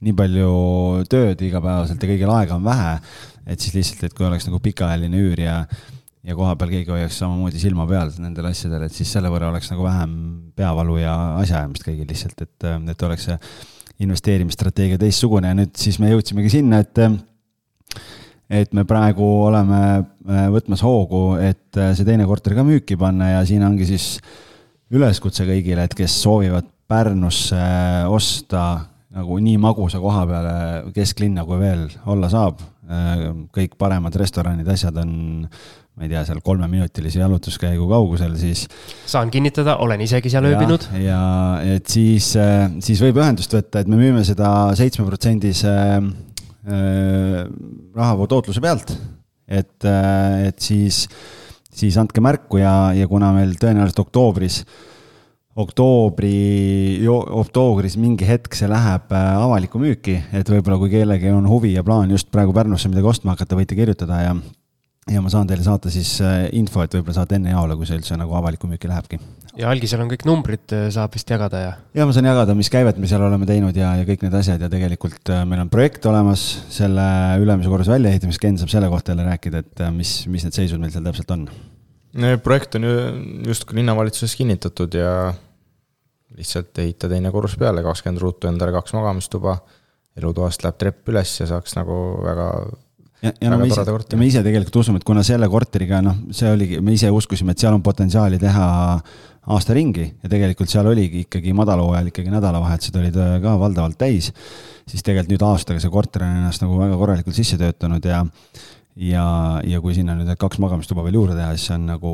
nii 0.04 0.14
palju 0.18 0.50
tööd 1.10 1.40
igapäevaselt 1.42 2.02
ja 2.02 2.10
kõigil 2.10 2.32
aega 2.34 2.58
on 2.58 2.66
vähe, 2.66 2.98
et 3.48 3.62
siis 3.62 3.74
lihtsalt, 3.74 4.04
et 4.06 4.14
kui 4.16 4.26
oleks 4.28 4.46
nagu 4.48 4.60
pikaajaline 4.62 5.22
üür 5.24 5.42
ja 5.42 5.62
ja 6.28 6.34
kohapeal 6.36 6.72
keegi 6.72 6.92
hoiaks 6.92 7.18
samamoodi 7.22 7.60
silma 7.62 7.86
peal 7.88 8.10
nendel 8.20 8.50
asjadel, 8.50 8.84
et 8.84 8.92
siis 8.92 9.10
selle 9.14 9.30
võrra 9.32 9.48
oleks 9.52 9.70
nagu 9.72 9.84
vähem 9.86 10.12
peavalu 10.58 10.98
ja 11.00 11.14
asjaajamist 11.40 11.86
kõigil 11.86 12.08
lihtsalt, 12.10 12.42
et, 12.44 12.66
et 12.92 13.04
oleks 13.06 13.28
see 13.30 13.38
investeerimisstrateegia 14.04 14.98
teistsugune. 15.00 15.50
Ja 15.50 15.56
nüüd 15.58 15.78
siis 15.78 15.98
me 16.02 16.10
jõudsimegi 16.12 16.52
sinna, 16.58 16.82
et 16.84 17.00
et 18.48 18.72
me 18.72 18.84
praegu 18.88 19.24
oleme 19.44 19.80
äh, 19.80 20.44
võtmas 20.52 20.82
hoogu, 20.84 21.36
et 21.36 21.76
äh, 21.76 21.92
see 21.96 22.06
teine 22.08 22.24
korter 22.28 22.54
ka 22.56 22.64
müüki 22.64 22.96
panna 23.00 23.34
ja 23.34 23.40
siin 23.48 23.64
ongi 23.66 23.88
siis 23.88 24.14
üleskutse 24.94 25.44
kõigile, 25.48 25.84
et 25.84 25.96
kes 25.96 26.22
soovivad 26.24 26.68
Pärnusse 26.88 27.58
osta 28.08 28.62
nagu 29.18 29.38
nii 29.42 29.58
magusa 29.60 30.00
koha 30.02 30.24
peale 30.28 30.54
kesklinna, 30.96 31.44
kui 31.48 31.60
veel 31.60 31.86
olla 32.10 32.30
saab. 32.32 32.64
kõik 33.52 33.74
paremad 33.76 34.14
restoranid, 34.16 34.68
asjad 34.72 34.96
on, 34.96 35.10
ma 35.44 36.06
ei 36.06 36.08
tea, 36.08 36.22
seal 36.24 36.38
kolmeminutilise 36.40 37.20
jalutuskäigu 37.20 37.84
kaugusel, 37.90 38.32
siis. 38.40 38.62
saan 39.04 39.28
kinnitada, 39.30 39.76
olen 39.84 40.00
isegi 40.00 40.32
seal 40.32 40.48
ööbinud. 40.48 40.86
ja 41.02 41.20
et 41.76 41.86
siis, 41.92 42.30
siis 42.84 43.02
võib 43.04 43.20
ühendust 43.20 43.52
võtta, 43.52 43.82
et 43.82 43.90
me 43.92 44.00
müüme 44.00 44.24
seda 44.24 44.70
seitsmeprotsendise 44.78 45.74
äh, 45.98 47.42
rahavoo 47.98 48.30
tootluse 48.30 48.64
pealt. 48.64 48.96
et, 49.48 49.84
et 49.84 50.64
siis, 50.64 51.04
siis 51.68 51.96
andke 52.00 52.24
märku 52.24 52.62
ja, 52.62 52.94
ja 52.96 53.08
kuna 53.08 53.34
meil 53.36 53.52
tõenäoliselt 53.60 54.00
oktoobris 54.06 54.62
äh, 54.62 54.97
oktoobri, 55.58 57.02
oktoobris 57.08 57.98
mingi 57.98 58.26
hetk 58.28 58.54
see 58.58 58.68
läheb 58.70 59.10
äh, 59.14 59.26
avalikku 59.42 59.80
müüki, 59.82 60.20
et 60.36 60.46
võib-olla 60.52 60.78
kui 60.80 60.92
kellelgi 60.92 61.32
on 61.34 61.48
huvi 61.50 61.74
ja 61.74 61.84
plaan 61.86 62.12
just 62.14 62.30
praegu 62.34 62.54
Pärnusse 62.54 62.90
midagi 62.90 63.10
ostma 63.10 63.34
hakata, 63.34 63.58
võite 63.58 63.78
kirjutada 63.78 64.22
ja 64.22 64.38
ja 65.08 65.22
ma 65.24 65.30
saan 65.32 65.48
teile 65.48 65.64
saata 65.64 65.90
siis 65.90 66.18
äh, 66.20 66.46
info, 66.58 66.82
et 66.84 66.94
võib-olla 66.94 67.16
saate 67.16 67.38
enne 67.38 67.54
jaole, 67.54 67.78
kui 67.78 67.88
see 67.88 67.96
üldse 67.98 68.18
nagu 68.20 68.34
avalikku 68.38 68.68
müüki 68.70 68.90
lähebki. 68.90 69.18
ja 69.58 69.70
algisel 69.72 70.04
on 70.04 70.10
kõik 70.12 70.26
numbrid, 70.28 70.66
äh, 70.76 70.86
saab 70.94 71.16
vist 71.16 71.32
jagada 71.32 71.62
ja? 71.64 71.72
ja 71.96 72.06
ma 72.06 72.14
saan 72.14 72.28
jagada, 72.28 72.54
mis 72.58 72.70
käivet 72.70 73.00
me 73.00 73.10
seal 73.10 73.24
oleme 73.26 73.48
teinud 73.48 73.76
ja, 73.76 73.96
ja 73.98 74.06
kõik 74.06 74.22
need 74.26 74.36
asjad 74.38 74.62
ja 74.62 74.70
tegelikult 74.70 75.32
meil 75.48 75.64
on 75.64 75.72
projekt 75.72 76.06
olemas 76.06 76.44
selle 76.70 77.08
ülemise 77.40 77.72
korruse 77.72 77.96
väljaehitamiseks, 77.96 78.44
Ken 78.44 78.60
saab 78.60 78.70
selle 78.70 78.92
kohta 78.92 79.14
jälle 79.14 79.26
rääkida, 79.26 79.64
et 79.64 79.84
mis, 79.96 80.20
mis 80.30 80.46
need 80.46 80.60
seisud 80.60 80.78
meil 80.78 80.94
seal 80.94 81.08
täpselt 81.08 81.34
on. 81.34 81.48
projekt 82.44 82.78
on 82.78 82.86
ju 82.86 82.96
justkui 83.48 83.80
linnavalitsuses 83.80 84.38
kinnitatud 84.38 84.94
ja 84.94 85.10
lihtsalt 86.36 86.78
ehita 86.82 87.08
teine 87.10 87.32
korrus 87.34 87.56
peale, 87.60 87.82
kakskümmend 87.86 88.22
ruutu 88.22 88.50
endale, 88.50 88.74
kaks 88.74 88.94
magamistuba, 88.96 89.56
elutoast 90.18 90.64
läheb 90.64 90.76
trepp 90.80 91.08
üles 91.12 91.32
ja 91.40 91.46
saaks 91.48 91.76
nagu 91.78 91.96
väga 92.24 92.48
ja, 93.22 93.32
ja 93.32 93.50
no 93.52 93.58
me 93.60 93.68
ise, 93.70 93.84
me 94.18 94.28
ise 94.28 94.42
tegelikult 94.44 94.80
usume, 94.82 95.00
et 95.00 95.06
kuna 95.06 95.24
selle 95.26 95.48
korteriga, 95.50 96.02
noh, 96.04 96.20
see 96.34 96.50
oligi, 96.52 96.80
me 96.84 96.94
ise 96.96 97.10
uskusime, 97.14 97.54
et 97.54 97.62
seal 97.62 97.76
on 97.76 97.84
potentsiaali 97.86 98.40
teha 98.42 98.68
aasta 99.48 99.76
ringi 99.76 100.04
ja 100.04 100.30
tegelikult 100.30 100.70
seal 100.70 100.90
oligi 100.90 101.24
ikkagi 101.24 101.54
madalhooajal 101.56 102.10
ikkagi 102.10 102.32
nädalavahetused 102.32 102.98
olid 103.00 103.16
äh, 103.16 103.36
ka 103.44 103.54
valdavalt 103.60 103.96
täis, 104.00 104.32
siis 104.88 105.04
tegelikult 105.04 105.32
nüüd 105.32 105.46
aastaga 105.48 105.80
see 105.82 105.92
korter 105.92 106.26
on 106.26 106.42
ennast 106.42 106.64
nagu 106.64 106.76
väga 106.80 106.98
korralikult 107.00 107.38
sisse 107.38 107.56
töötanud 107.60 108.04
ja 108.04 108.24
ja, 108.98 109.24
ja 109.64 109.80
kui 109.80 109.94
sinna 109.96 110.18
nüüd 110.18 110.34
kaks 110.40 110.60
magamistuba 110.62 111.06
veel 111.06 111.20
juurde 111.20 111.38
teha, 111.38 111.54
siis 111.56 111.70
see 111.70 111.78
on 111.78 111.86
nagu 111.88 112.12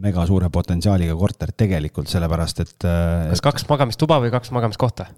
mega 0.00 0.26
suure 0.28 0.50
potentsiaaliga 0.52 1.16
korter 1.18 1.52
tegelikult, 1.56 2.10
sellepärast 2.12 2.62
et. 2.64 2.76
kas 2.80 3.40
et... 3.40 3.48
kaks 3.48 3.68
magamistuba 3.70 4.20
või 4.22 4.32
kaks 4.34 4.54
magamiskohta? 4.56 5.10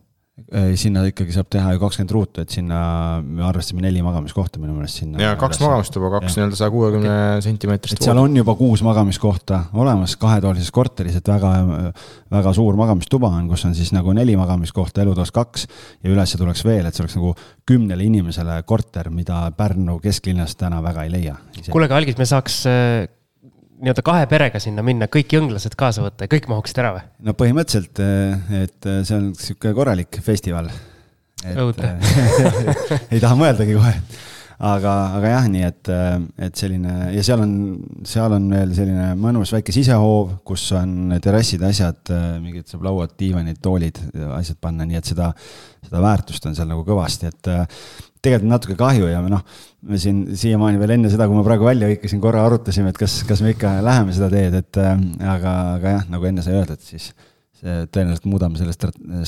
sinna 0.80 1.02
ikkagi 1.04 1.34
saab 1.34 1.48
teha 1.52 1.74
ju 1.74 1.80
kakskümmend 1.82 2.12
ruutu, 2.14 2.42
et 2.42 2.52
sinna 2.54 2.78
me 3.20 3.44
arvestasime 3.44 3.82
neli 3.84 4.00
magamiskohta 4.04 4.60
minu 4.62 4.72
meelest 4.78 5.02
sinna. 5.02 5.20
ja 5.20 5.34
kaks 5.40 5.60
magamistuba, 5.60 6.08
kaks 6.14 6.38
nii-öelda 6.38 6.56
saja 6.56 6.72
kuuekümne 6.72 7.16
sentimeetrist. 7.44 7.98
et 8.00 8.08
seal 8.08 8.20
on 8.20 8.36
juba 8.40 8.54
kuus 8.56 8.80
magamiskohta 8.86 9.60
olemas 9.76 10.16
kahetoalises 10.20 10.72
korteris, 10.72 11.18
et 11.20 11.28
väga, 11.28 11.52
väga 12.32 12.54
suur 12.56 12.80
magamistuba 12.80 13.28
on, 13.28 13.50
kus 13.52 13.66
on 13.68 13.76
siis 13.76 13.92
nagu 13.92 14.16
neli 14.16 14.36
magamiskohta, 14.40 15.04
elutoas 15.04 15.34
kaks 15.36 15.68
ja 16.00 16.12
ülesse 16.12 16.40
tuleks 16.40 16.64
veel, 16.64 16.88
et 16.88 16.96
see 16.96 17.04
oleks 17.04 17.18
nagu 17.20 17.34
kümnele 17.68 18.08
inimesele 18.08 18.62
korter, 18.64 19.12
mida 19.12 19.44
Pärnu 19.56 19.98
kesklinnas 20.00 20.56
täna 20.56 20.80
väga 20.84 21.04
ei 21.04 21.12
leia. 21.12 21.36
kuule, 21.68 21.90
aga 21.90 22.00
Algis, 22.00 22.16
me 22.16 22.28
saaks 22.28 22.62
nii-öelda 23.82 24.04
kahe 24.06 24.26
perega 24.30 24.60
sinna 24.62 24.84
minna, 24.86 25.08
kõik 25.10 25.34
jõnglased 25.34 25.74
kaasa 25.78 26.04
võtta 26.04 26.26
ja 26.26 26.32
kõik 26.32 26.48
mahuksid 26.50 26.78
ära 26.82 26.94
või? 26.96 27.04
no 27.26 27.34
põhimõtteliselt, 27.38 28.02
eh, 28.02 28.62
et 28.62 28.88
eh, 28.88 29.00
see 29.08 29.18
on 29.18 29.30
sihuke 29.38 29.72
korralik 29.76 30.20
festival. 30.22 30.70
õudne 31.50 31.96
eh, 31.98 32.76
ei 33.16 33.22
taha 33.22 33.38
mõeldagi 33.38 33.74
kohe. 33.78 33.96
Aga, 34.62 34.92
aga 35.18 35.32
jah, 35.32 35.48
nii 35.50 35.64
et, 35.66 35.90
et 36.46 36.58
selline 36.58 37.08
ja 37.16 37.24
seal 37.26 37.42
on, 37.42 37.56
seal 38.06 38.36
on 38.36 38.46
veel 38.52 38.74
selline 38.76 39.08
mõnus 39.18 39.52
väike 39.54 39.74
sisehoov, 39.74 40.36
kus 40.46 40.68
on 40.78 41.16
terrassid, 41.22 41.64
asjad, 41.66 42.12
mingid 42.42 42.70
saab 42.70 42.86
lauad, 42.86 43.16
diivanid, 43.18 43.58
toolid, 43.64 43.98
asjad 44.38 44.60
panna, 44.62 44.86
nii 44.88 45.00
et 45.00 45.10
seda, 45.12 45.32
seda 45.82 46.02
väärtust 46.04 46.46
on 46.46 46.56
seal 46.58 46.70
nagu 46.70 46.86
kõvasti, 46.86 47.32
et 47.32 47.52
tegelikult 48.22 48.52
natuke 48.52 48.78
kahju 48.78 49.10
ja 49.10 49.20
noh, 49.26 49.42
me 49.90 49.98
siin 49.98 50.22
siiamaani 50.38 50.78
veel 50.78 50.94
enne 50.94 51.10
seda, 51.10 51.26
kui 51.26 51.34
ma 51.34 51.42
praegu 51.46 51.66
välja 51.66 51.90
hõikasin, 51.90 52.22
korra 52.22 52.44
arutasime, 52.46 52.92
et 52.94 53.02
kas, 53.02 53.18
kas 53.26 53.42
me 53.42 53.56
ikka 53.56 53.80
läheme 53.82 54.14
seda 54.14 54.30
teed, 54.30 54.60
et 54.62 54.78
aga, 54.78 55.56
aga 55.80 55.96
jah, 55.98 56.08
nagu 56.12 56.30
enne 56.30 56.46
sai 56.46 56.54
öeldud, 56.60 56.86
siis 56.86 57.10
tõenäoliselt 57.62 58.26
muudame 58.26 58.58
selle 58.58 58.74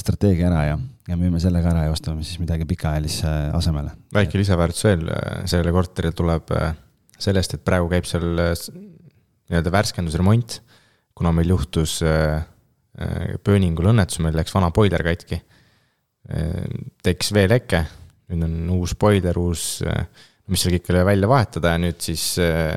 strateegia 0.01 0.49
ära 0.49 0.63
ja, 0.67 0.79
ja 1.07 1.19
müüme 1.19 1.39
selle 1.43 1.61
ka 1.63 1.71
ära 1.71 1.85
ja 1.87 1.95
ostame 1.95 2.27
siis 2.27 2.41
midagi 2.43 2.67
pikaajalisse 2.67 3.31
asemele. 3.55 3.95
väike 4.15 4.41
lisaväärtus 4.41 4.87
veel 4.89 5.09
äh, 5.15 5.45
sellele 5.47 5.75
korterile 5.77 6.17
tuleb 6.19 6.55
sellest, 7.15 7.55
et 7.55 7.65
praegu 7.67 7.87
käib 7.93 8.09
seal 8.11 8.27
nii-öelda 8.35 9.71
värskendusremont, 9.71 10.59
kuna 11.15 11.31
meil 11.37 11.53
juhtus 11.55 12.01
pööningul 13.47 13.91
õnnetus, 13.93 14.19
meil 14.23 14.35
läks 14.35 14.55
vana 14.55 14.71
boiler 14.75 15.03
katki. 15.07 15.39
tekkis 17.05 17.31
veeleke 17.35 17.85
nüüd 18.33 18.45
on 18.47 18.71
uus 18.79 18.95
boiler, 18.99 19.37
uus, 19.39 19.83
mis 20.51 20.65
seal 20.65 20.77
kõik 20.77 20.91
oli 20.93 21.05
välja 21.11 21.31
vahetada 21.31 21.75
ja 21.75 21.83
nüüd 21.83 22.01
siis 22.05 22.27
eh, 22.43 22.73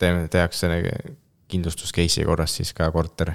teeme, 0.00 0.26
tehakse 0.32 0.70
kindlustus 1.52 1.92
case'i 1.94 2.26
korras 2.28 2.58
siis 2.58 2.72
ka 2.76 2.88
korter, 2.92 3.34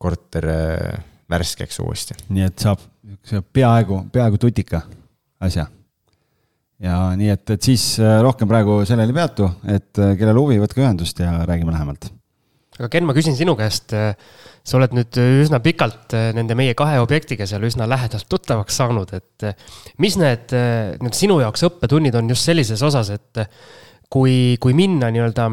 korter 0.00 0.48
eh, 0.52 1.02
värskeks 1.30 1.80
uuesti. 1.84 2.16
nii 2.34 2.46
et 2.48 2.58
saab 2.58 2.80
niisuguse 3.02 3.42
peaaegu, 3.52 4.04
peaaegu 4.12 4.40
tutika 4.40 4.82
asja. 5.40 5.66
ja 6.80 7.00
nii 7.16 7.32
et, 7.34 7.44
et 7.56 7.70
siis 7.70 7.92
eh, 8.02 8.18
rohkem 8.24 8.48
praegu 8.50 8.80
sellel 8.88 9.12
ei 9.12 9.18
peatu, 9.20 9.50
et 9.68 9.92
kellel 9.94 10.40
huvi, 10.40 10.60
võtke 10.62 10.82
ühendust 10.84 11.20
ja 11.20 11.42
räägime 11.44 11.74
lähemalt. 11.76 12.12
aga 12.78 12.88
Ken, 12.88 13.08
ma 13.08 13.16
küsin 13.16 13.36
sinu 13.36 13.56
käest 13.58 13.94
äh, 13.96 14.14
sa 14.66 14.78
oled 14.78 14.94
nüüd 14.94 15.18
üsna 15.42 15.60
pikalt 15.64 16.14
äh, 16.16 16.30
nende 16.36 16.56
meie 16.58 16.76
kahe 16.78 17.00
objektiga 17.02 17.46
seal 17.48 17.64
üsna 17.68 17.88
lähedalt 17.90 18.28
tuttavaks 18.30 18.80
saanud, 18.80 19.12
et 19.16 19.46
äh, 19.48 19.68
mis 20.02 20.18
need, 20.20 20.52
äh, 20.56 20.96
need 21.00 21.16
sinu 21.16 21.40
jaoks 21.42 21.64
õppetunnid 21.70 22.16
on 22.20 22.30
just 22.32 22.48
sellises 22.48 22.82
osas, 22.86 23.12
et 23.14 23.44
kui, 24.12 24.58
kui 24.60 24.76
minna 24.76 25.10
nii-öelda 25.12 25.48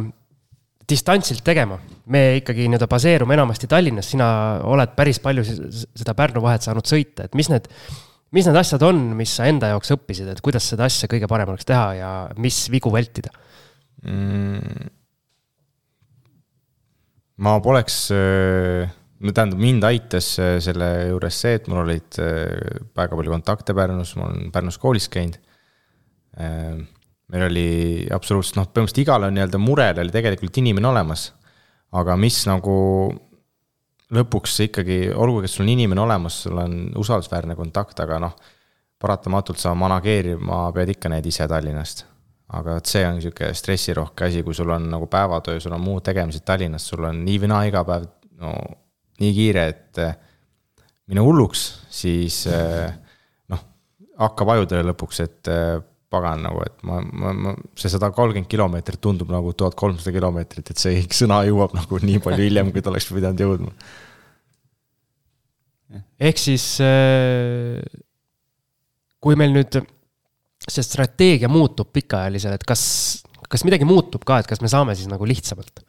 distantsilt 0.88 1.44
tegema, 1.46 1.80
me 2.14 2.38
ikkagi 2.40 2.68
nii-öelda 2.68 2.88
baseerume 2.90 3.36
enamasti 3.36 3.68
Tallinnas, 3.72 4.12
sina 4.14 4.28
oled 4.68 4.94
päris 4.96 5.20
palju 5.24 5.44
seda 5.48 6.16
Pärnu 6.18 6.44
vahet 6.44 6.64
saanud 6.64 6.88
sõita, 6.88 7.28
et 7.28 7.36
mis 7.36 7.50
need, 7.52 7.68
mis 8.36 8.48
need 8.48 8.60
asjad 8.60 8.86
on, 8.88 9.02
mis 9.20 9.34
sa 9.40 9.50
enda 9.52 9.74
jaoks 9.74 9.92
õppisid, 9.98 10.30
et 10.32 10.44
kuidas 10.46 10.70
seda 10.72 10.88
asja 10.88 11.10
kõige 11.12 11.28
parem 11.32 11.52
oleks 11.52 11.68
teha 11.68 11.90
ja 11.98 12.12
mis 12.40 12.62
vigu 12.72 12.94
vältida 12.94 13.34
mm.? 14.08 14.94
ma 17.44 17.60
poleks 17.62 18.00
no 19.24 19.34
tähendab, 19.34 19.62
mind 19.62 19.86
aitas 19.88 20.30
äh, 20.42 20.58
selle 20.64 20.90
juures 21.12 21.40
see, 21.42 21.58
et 21.58 21.68
mul 21.72 21.84
olid 21.84 22.20
äh, 22.22 22.84
väga 22.98 23.18
palju 23.18 23.34
kontakte 23.34 23.76
Pärnus, 23.78 24.14
ma 24.20 24.30
olen 24.30 24.52
Pärnus 24.54 24.80
koolis 24.82 25.10
käinud. 25.14 25.40
Meil 27.28 27.48
oli 27.50 27.70
absoluutselt 28.14 28.56
noh, 28.62 28.68
põhimõtteliselt 28.72 29.04
igale 29.04 29.30
nii-öelda 29.36 29.60
murele 29.60 30.04
oli 30.06 30.14
tegelikult 30.16 30.60
inimene 30.62 30.88
olemas. 30.88 31.34
aga 31.98 32.16
mis 32.20 32.42
nagu 32.48 32.74
lõpuks 34.12 34.58
ikkagi, 34.68 35.00
olgugi, 35.16 35.48
et 35.48 35.52
sul 35.52 35.66
on 35.66 35.72
inimene 35.72 36.02
olemas, 36.04 36.42
sul 36.44 36.60
on 36.60 36.76
usaldusväärne 37.00 37.56
kontakt, 37.56 38.00
aga 38.04 38.20
noh, 38.24 38.36
paratamatult 39.00 39.60
sa 39.62 39.74
manageerima 39.78 40.68
pead 40.76 40.94
ikka 40.96 41.12
neid 41.12 41.26
ise 41.28 41.48
Tallinnast. 41.48 42.06
aga 42.48 42.78
vot 42.78 42.88
see 42.88 43.04
on 43.04 43.18
niisugune 43.18 43.52
stressirohke 43.60 44.30
asi, 44.30 44.42
kui 44.44 44.56
sul 44.56 44.70
on 44.72 44.86
nagu 44.88 45.10
päevatöö, 45.12 45.60
sul 45.60 45.74
on 45.76 45.84
muud 45.84 46.04
tegemised 46.04 46.46
Tallinnas, 46.48 46.86
sul 46.88 47.04
on 47.04 47.20
nii 47.26 47.42
või 47.44 47.50
naa 47.52 47.66
iga 47.68 47.84
päev 47.84 48.08
no 48.40 48.54
nii 49.20 49.34
kiire, 49.36 49.66
et 49.74 50.00
äh, 50.00 50.16
mine 51.12 51.24
hulluks, 51.26 51.66
siis 51.92 52.46
äh, 52.48 52.94
noh, 53.52 53.64
hakkab 54.22 54.54
ajudele 54.56 54.86
lõpuks, 54.92 55.20
et 55.26 55.52
äh, 55.52 55.82
pagan 56.14 56.44
nagu, 56.46 56.62
et 56.64 56.84
ma, 56.88 57.02
ma, 57.04 57.34
ma, 57.36 57.54
see 57.76 57.92
sada 57.92 58.10
kolmkümmend 58.16 58.50
kilomeetrit 58.52 59.02
tundub 59.04 59.32
nagu 59.34 59.52
tuhat 59.58 59.76
kolmsada 59.80 60.14
kilomeetrit, 60.16 60.72
et 60.72 60.82
see 60.82 61.02
sõna 61.22 61.42
jõuab 61.48 61.76
nagu 61.78 62.02
nii 62.04 62.22
palju 62.24 62.48
hiljem, 62.48 62.72
kui 62.76 62.84
ta 62.84 62.94
oleks 62.94 63.10
pidanud 63.12 63.44
jõudma. 63.44 63.74
ehk 66.20 66.40
siis 66.42 66.66
kui 69.24 69.38
meil 69.40 69.54
nüüd 69.56 69.80
see 70.68 70.84
strateegia 70.84 71.50
muutub 71.52 71.90
pikaajalisel, 71.96 72.58
et 72.58 72.66
kas, 72.68 72.82
kas 73.48 73.64
midagi 73.68 73.88
muutub 73.88 74.26
ka, 74.28 74.42
et 74.42 74.50
kas 74.50 74.62
me 74.64 74.72
saame 74.72 74.96
siis 74.98 75.10
nagu 75.12 75.28
lihtsamalt? 75.28 75.84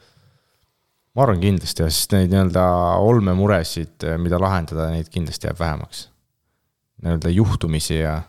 ma 1.16 1.24
arvan 1.24 1.40
kindlasti 1.42 1.82
jah, 1.82 1.90
sest 1.90 2.12
neid 2.14 2.30
nii-öelda 2.30 2.64
olmemuresid, 3.02 4.06
mida 4.22 4.38
lahendada, 4.38 4.90
neid 4.92 5.08
kindlasti 5.10 5.48
jääb 5.48 5.58
vähemaks. 5.58 6.04
nii-öelda 7.02 7.32
juhtumisi 7.34 7.98
ja 7.98 8.20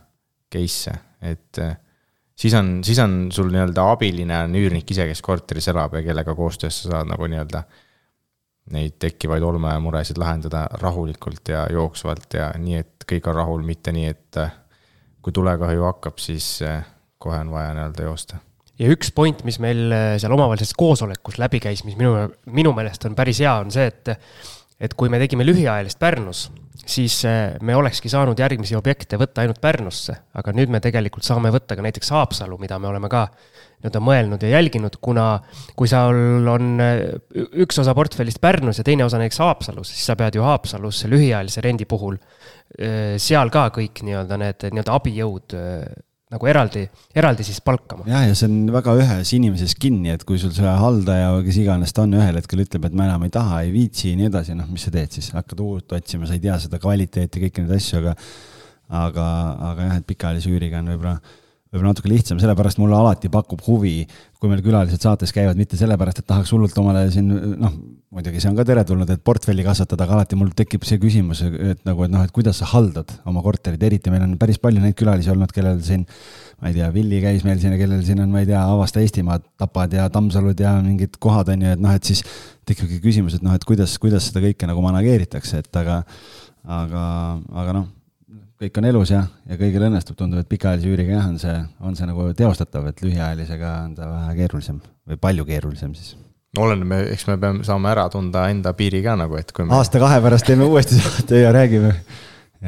case'e, 0.53 0.95
et 1.21 1.61
eh, 1.61 1.75
siis 2.39 2.55
on, 2.57 2.79
siis 2.85 2.99
on 3.03 3.29
sul 3.33 3.51
nii-öelda 3.53 3.85
abiline 3.93 4.43
on 4.45 4.57
üürnik 4.59 4.91
ise, 4.93 5.07
kes 5.09 5.21
korteris 5.25 5.69
elab 5.71 5.97
ja 5.97 6.03
kellega 6.05 6.35
koostöös 6.35 6.83
sa 6.83 6.95
saad 6.95 7.11
nagu 7.11 7.29
nii-öelda 7.29 7.63
neid 8.73 8.99
tekkivaid 9.01 9.43
olmemuresid 9.43 10.19
lahendada 10.21 10.67
rahulikult 10.81 11.49
ja 11.49 11.65
jooksvalt 11.73 12.37
ja 12.37 12.51
nii, 12.57 12.83
et 12.83 13.07
kõik 13.09 13.31
on 13.31 13.39
rahul, 13.39 13.63
mitte 13.65 13.93
nii, 13.95 14.11
et 14.13 14.43
eh, 14.43 14.53
kui 15.23 15.35
tulekahju 15.35 15.87
hakkab, 15.87 16.21
siis 16.21 16.51
eh, 16.67 16.85
kohe 17.17 17.41
on 17.41 17.51
vaja 17.55 17.73
nii-öelda 17.77 18.05
joosta. 18.05 18.43
Ja 18.79 18.87
üks 18.93 19.09
point, 19.11 19.41
mis 19.43 19.57
meil 19.59 19.91
seal 20.21 20.31
omavahelises 20.31 20.71
koosolekus 20.77 21.35
läbi 21.41 21.59
käis, 21.59 21.81
mis 21.83 21.97
minu, 21.99 22.13
minu 22.47 22.71
meelest 22.77 23.03
on 23.09 23.17
päris 23.17 23.41
hea, 23.43 23.57
on 23.59 23.73
see, 23.75 23.89
et 23.89 24.13
et 24.79 24.95
kui 24.95 25.11
me 25.11 25.19
tegime 25.19 25.45
lühiajalist 25.47 25.99
Pärnus, 25.99 26.47
siis 26.89 27.19
äh, 27.27 27.57
me 27.61 27.75
olekski 27.75 28.09
saanud 28.11 28.39
järgmisi 28.39 28.77
objekte 28.79 29.19
võtta 29.19 29.43
ainult 29.43 29.59
Pärnusse, 29.61 30.15
aga 30.39 30.53
nüüd 30.55 30.71
me 30.71 30.81
tegelikult 30.83 31.27
saame 31.27 31.51
võtta 31.53 31.75
ka 31.75 31.85
näiteks 31.85 32.11
Haapsalu, 32.15 32.57
mida 32.61 32.79
me 32.79 32.89
oleme 32.91 33.11
ka 33.11 33.27
nii-öelda 33.79 34.01
mõelnud 34.03 34.43
ja 34.43 34.53
jälginud, 34.55 34.97
kuna 35.03 35.27
kui 35.79 35.91
sul 35.91 36.47
on 36.51 36.83
äh, 36.83 37.03
üks 37.63 37.79
osa 37.83 37.95
portfellist 37.97 38.41
Pärnus 38.43 38.79
ja 38.79 38.87
teine 38.87 39.05
osa 39.07 39.19
näiteks 39.21 39.41
Haapsalus, 39.43 39.93
siis 39.93 40.07
sa 40.07 40.17
pead 40.19 40.39
ju 40.39 40.47
Haapsalus 40.47 41.03
lühiajalise 41.11 41.63
rendi 41.65 41.87
puhul 41.89 42.19
seal 43.17 43.49
ka 43.49 43.63
kõik 43.73 44.03
nii-öelda 44.05 44.37
need 44.37 44.65
nii-öelda 44.69 44.93
abijõud 44.93 45.55
nagu 46.29 46.49
eraldi, 46.49 46.83
eraldi 47.17 47.45
siis 47.47 47.57
palkama. 47.65 48.05
jah, 48.09 48.27
ja 48.29 48.35
see 48.37 48.49
on 48.49 48.69
väga 48.73 48.93
ühes 49.01 49.33
inimeses 49.33 49.73
kinni, 49.81 50.11
et 50.13 50.25
kui 50.27 50.37
sul 50.41 50.53
see 50.53 50.75
haldaja 50.83 51.31
või 51.33 51.47
kes 51.47 51.57
iganes 51.63 51.95
ta 51.95 52.05
on, 52.05 52.13
ühel 52.19 52.37
hetkel 52.37 52.61
ütleb, 52.65 52.85
et 52.85 52.97
ma 52.97 53.07
enam 53.07 53.25
ei 53.25 53.33
taha, 53.33 53.63
ei 53.65 53.73
viitsi 53.73 54.11
ja 54.11 54.19
nii 54.19 54.29
edasi, 54.29 54.57
noh, 54.57 54.69
mis 54.69 54.85
sa 54.85 54.93
teed 54.93 55.17
siis, 55.17 55.31
hakkad 55.33 55.63
uut 55.65 55.97
otsima, 55.97 56.29
sa 56.29 56.37
ei 56.37 56.43
tea 56.43 56.59
seda 56.61 56.81
kvaliteeti, 56.81 57.41
kõiki 57.47 57.65
neid 57.65 57.75
asju, 57.79 58.03
aga 58.03 58.15
aga, 58.89 59.25
aga 59.69 59.87
jah, 59.87 59.97
et 60.01 60.07
pikaajalise 60.09 60.49
üüriga 60.53 60.81
on 60.81 60.93
võib-olla, 60.93 61.17
võib-olla 61.69 61.93
natuke 61.93 62.09
lihtsam, 62.09 62.39
sellepärast 62.41 62.79
mulle 62.81 62.97
alati 62.97 63.29
pakub 63.29 63.61
huvi, 63.67 64.01
kui 64.41 64.49
meil 64.49 64.61
külalised 64.65 65.03
saates 65.03 65.33
käivad, 65.35 65.57
mitte 65.59 65.77
sellepärast, 65.77 66.23
et 66.23 66.27
tahaks 66.29 66.49
hullult 66.55 66.77
omale 66.81 67.03
siin 67.13 67.27
noh, 67.61 67.75
muidugi 68.09 68.41
see 68.41 68.49
on 68.49 68.57
ka 68.57 68.65
teretulnud, 68.65 69.09
et 69.13 69.21
portfelli 69.21 69.61
kasvatada, 69.67 70.07
aga 70.07 70.17
alati 70.17 70.39
mul 70.39 70.49
tekib 70.57 70.87
see 70.89 70.97
küsimus, 71.01 71.43
et 71.45 71.83
nagu, 71.85 72.07
et 72.07 72.13
noh, 72.13 72.23
et 72.25 72.33
kuidas 72.33 72.57
sa 72.63 72.69
haldad 72.71 73.13
oma 73.29 73.43
korterit, 73.45 73.83
eriti 73.85 74.09
meil 74.09 74.25
on 74.25 74.33
päris 74.41 74.57
palju 74.63 74.81
neid 74.81 74.97
külalisi 74.97 75.29
olnud, 75.29 75.53
kellel 75.53 75.77
siin 75.85 76.07
ma 76.59 76.71
ei 76.71 76.79
tea, 76.79 76.89
Villi 76.95 77.21
käis 77.21 77.45
meil 77.45 77.61
siin 77.61 77.77
ja 77.77 77.79
kellel 77.83 78.01
siin 78.07 78.23
on, 78.25 78.33
ma 78.33 78.41
ei 78.41 78.49
tea, 78.49 78.63
Avasta 78.65 79.03
Eestimaad, 79.03 79.45
Tapad 79.61 79.93
ja 79.93 80.09
Tammsalud 80.09 80.59
ja 80.59 80.73
mingid 80.81 81.21
kohad 81.21 81.53
on 81.53 81.67
ju, 81.67 81.77
et 81.77 81.85
noh, 81.85 81.93
et 81.93 82.09
siis 82.09 82.25
tekibki 82.67 82.97
küsimus, 83.05 83.37
et 83.37 83.45
noh, 83.45 83.53
et 83.53 83.67
kuidas, 83.67 83.93
kuidas 84.01 84.31
seda 84.31 84.41
kõike 84.47 84.67
nagu 84.69 84.81
manageeritakse, 84.89 85.61
et 85.61 85.81
aga, 85.83 86.01
aga, 86.65 87.05
aga 87.61 87.77
noh 87.77 87.87
kõik 88.59 88.79
on 88.81 88.87
elus 88.89 89.11
ja, 89.13 89.21
ja 89.47 89.57
kõigil 89.59 89.85
õnnestub, 89.87 90.17
tundub, 90.19 90.41
et 90.43 90.49
pikaajalise 90.51 90.89
üüriga 90.91 91.15
jah, 91.15 91.27
on 91.31 91.37
see, 91.39 91.55
on 91.85 91.95
see 91.95 92.07
nagu 92.09 92.25
teostatav, 92.37 92.89
et 92.91 93.03
lühiajalisega 93.05 93.75
on 93.85 93.93
ta 93.95 94.09
vähe 94.09 94.33
keerulisem 94.41 94.81
või 95.07 95.19
palju 95.21 95.45
keerulisem 95.47 95.93
siis. 95.95 96.17
oleneb, 96.59 96.91
eks 97.13 97.27
me 97.29 97.37
peame 97.39 97.67
saama 97.67 97.93
ära 97.93 98.07
tunda 98.11 98.47
enda 98.51 98.73
piiri 98.75 99.01
ka 99.05 99.15
nagu, 99.19 99.37
et 99.39 99.53
kui 99.55 99.67
me. 99.67 99.75
aasta-kahe 99.77 100.19
pärast 100.25 100.49
teeme 100.49 100.67
uuesti 100.67 100.99
saate 100.99 101.39
ja 101.45 101.53
räägime, 101.55 101.93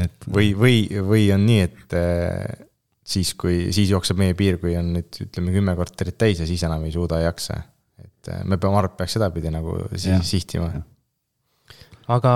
et. 0.06 0.16
või, 0.28 0.54
või, 0.58 0.78
või 1.10 1.26
on 1.36 1.44
nii, 1.50 1.66
et 1.68 1.98
äh, 2.00 2.64
siis, 3.04 3.34
kui, 3.36 3.66
siis 3.76 3.92
jookseb 3.92 4.22
meie 4.22 4.38
piir, 4.40 4.62
kui 4.64 4.78
on 4.80 4.94
nüüd 4.96 5.20
ütleme 5.28 5.52
kümme 5.58 5.76
korterit 5.80 6.20
täis 6.24 6.40
ja 6.40 6.48
siis 6.48 6.64
enam 6.70 6.88
ei 6.88 6.96
suuda, 6.96 7.20
ei 7.20 7.28
jaksa. 7.28 7.60
et 8.00 8.32
äh, 8.32 8.46
me 8.46 8.56
peame, 8.56 8.78
ma 8.78 8.86
arvan, 8.86 8.96
et 8.96 9.04
peaks 9.04 9.20
sedapidi 9.20 9.52
nagu 9.52 9.76
sihtima. 10.00 10.72
aga 12.16 12.34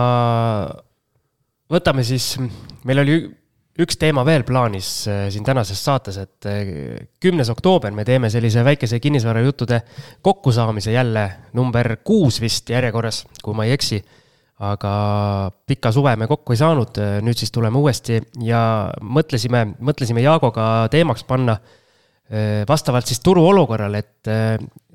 võtame 1.72 2.04
siis, 2.04 2.34
meil 2.84 3.06
oli 3.06 3.20
üks 3.82 3.98
teema 4.00 4.24
veel 4.28 4.46
plaanis 4.48 4.90
äh, 5.12 5.26
siin 5.34 5.46
tänases 5.46 5.82
saates, 5.84 6.18
et 6.22 6.48
äh, 6.48 6.70
kümnes 7.22 7.50
oktoober 7.52 7.94
me 7.96 8.06
teeme 8.08 8.30
sellise 8.32 8.64
väikese 8.66 9.02
kinnisvarajuttude 9.04 9.82
kokkusaamise 10.24 10.96
jälle, 10.96 11.26
number 11.54 11.98
kuus 12.04 12.40
vist 12.44 12.72
järjekorras, 12.72 13.26
kui 13.44 13.58
ma 13.58 13.68
ei 13.68 13.76
eksi. 13.76 14.04
aga 14.56 14.90
pika 15.68 15.90
suve 15.92 16.14
me 16.16 16.30
kokku 16.32 16.54
ei 16.54 16.60
saanud, 16.62 16.96
äh, 17.04 17.18
nüüd 17.20 17.36
siis 17.36 17.52
tuleme 17.52 17.76
uuesti 17.78 18.22
ja 18.40 18.90
mõtlesime, 19.04 19.66
mõtlesime 19.84 20.24
Jaagoga 20.24 20.88
teemaks 20.92 21.26
panna 21.28 21.58
vastavalt 22.66 23.06
siis 23.06 23.20
turuolukorrale, 23.22 24.00
et 24.02 24.30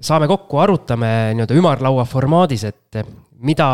saame 0.02 0.26
kokku, 0.26 0.58
arutame 0.58 1.06
nii-öelda 1.38 1.54
ümarlaua 1.54 2.02
formaadis, 2.08 2.64
et 2.66 2.98
mida 3.46 3.68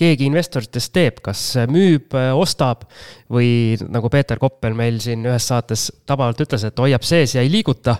keegi 0.00 0.28
investoritest 0.28 0.92
teeb, 0.94 1.22
kas 1.24 1.42
müüb, 1.70 2.14
ostab 2.36 2.86
või 3.32 3.78
nagu 3.92 4.10
Peeter 4.12 4.40
Koppel 4.40 4.76
meil 4.76 5.00
siin 5.02 5.26
ühes 5.28 5.48
saates 5.50 5.90
tabavalt 6.08 6.40
ütles, 6.40 6.64
et 6.66 6.84
hoiab 6.84 7.04
sees 7.06 7.36
ja 7.36 7.44
ei 7.44 7.52
liiguta. 7.52 7.98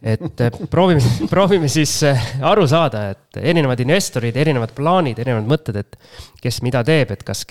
et 0.00 0.40
proovime, 0.72 1.02
proovime 1.32 1.68
siis 1.68 1.98
aru 2.40 2.66
saada, 2.68 3.10
et 3.10 3.42
erinevad 3.42 3.80
investorid, 3.84 4.36
erinevad 4.36 4.72
plaanid, 4.72 5.18
erinevad 5.18 5.50
mõtted, 5.50 5.76
et 5.76 5.98
kes 6.40 6.62
mida 6.64 6.80
teeb, 6.84 7.12
et 7.12 7.22
kas 7.22 7.44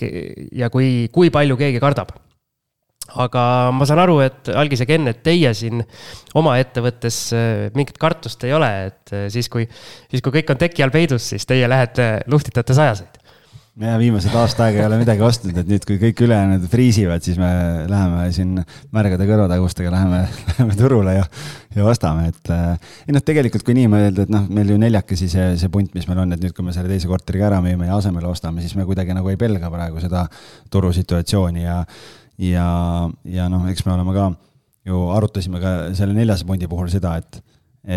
ja 0.52 0.70
kui, 0.70 1.08
kui 1.12 1.30
palju 1.30 1.56
keegi 1.60 1.78
kardab 1.82 2.10
aga 3.18 3.44
ma 3.74 3.86
saan 3.88 4.02
aru, 4.04 4.18
et 4.24 4.50
Algis 4.54 4.84
ja 4.84 4.88
Ken, 4.88 5.08
et 5.10 5.22
teie 5.26 5.52
siin 5.56 5.82
oma 6.38 6.56
ettevõttes 6.60 7.22
äh, 7.36 7.68
mingit 7.76 7.98
kartust 8.00 8.44
ei 8.46 8.54
ole, 8.56 8.70
et 8.90 9.14
äh, 9.14 9.28
siis, 9.32 9.50
kui, 9.52 9.66
siis 10.10 10.22
kui 10.24 10.40
kõik 10.40 10.52
on 10.54 10.60
teki 10.60 10.84
all 10.84 10.94
peidus, 10.94 11.32
siis 11.32 11.48
teie 11.48 11.68
lähete 11.70 12.12
luhtitate 12.30 12.76
sajaseid. 12.76 13.18
ja 13.80 13.94
viimased 13.98 14.34
aasta 14.36 14.66
aega 14.66 14.82
ei 14.82 14.86
ole 14.86 14.98
midagi 15.00 15.22
ostnud, 15.24 15.56
et 15.56 15.68
nüüd, 15.70 15.84
kui 15.88 15.96
kõik 16.02 16.22
ülejäänud 16.26 16.66
friisivad, 16.70 17.24
siis 17.24 17.38
me 17.40 17.50
läheme 17.88 18.26
siin 18.36 18.58
märgade 18.92 19.26
kõrvatagustega 19.30 19.92
läheme, 19.94 20.20
läheme 20.50 20.76
turule 20.78 21.16
ja, 21.16 21.26
ja 21.76 21.86
ostame, 21.88 22.28
et. 22.30 22.52
Äh, 22.52 22.94
ei 23.08 23.16
noh, 23.16 23.24
tegelikult 23.24 23.64
kui 23.66 23.78
nii 23.78 23.90
mõelda, 23.90 24.26
et 24.26 24.32
noh, 24.34 24.46
meil 24.52 24.74
ju 24.74 24.78
neljakesi 24.80 25.30
see, 25.32 25.50
see 25.60 25.72
punt, 25.72 25.94
mis 25.96 26.06
meil 26.10 26.22
on, 26.26 26.36
et 26.36 26.44
nüüd, 26.44 26.54
kui 26.56 26.66
me 26.66 26.76
selle 26.76 26.92
teise 26.92 27.10
korteriga 27.10 27.48
ära 27.50 27.62
müüme 27.64 27.88
ja 27.88 27.98
asemele 27.98 28.30
ostame, 28.30 28.62
siis 28.66 28.76
me 28.78 28.86
kuidagi 28.88 29.16
nagu 29.16 29.32
ei 29.32 29.40
pelga 29.40 29.72
praegu 29.72 30.02
seda 30.02 30.26
turusituatsiooni 30.70 31.64
ja 31.64 31.84
ja, 32.40 32.68
ja 33.28 33.48
noh, 33.52 33.66
eks 33.70 33.84
me 33.86 33.94
oleme 33.96 34.14
ka 34.16 34.30
ju 34.88 35.02
arutasime 35.14 35.60
ka 35.62 35.74
selle 35.96 36.16
neljase 36.16 36.46
pundi 36.48 36.68
puhul 36.70 36.90
seda, 36.92 37.16
et, 37.20 37.40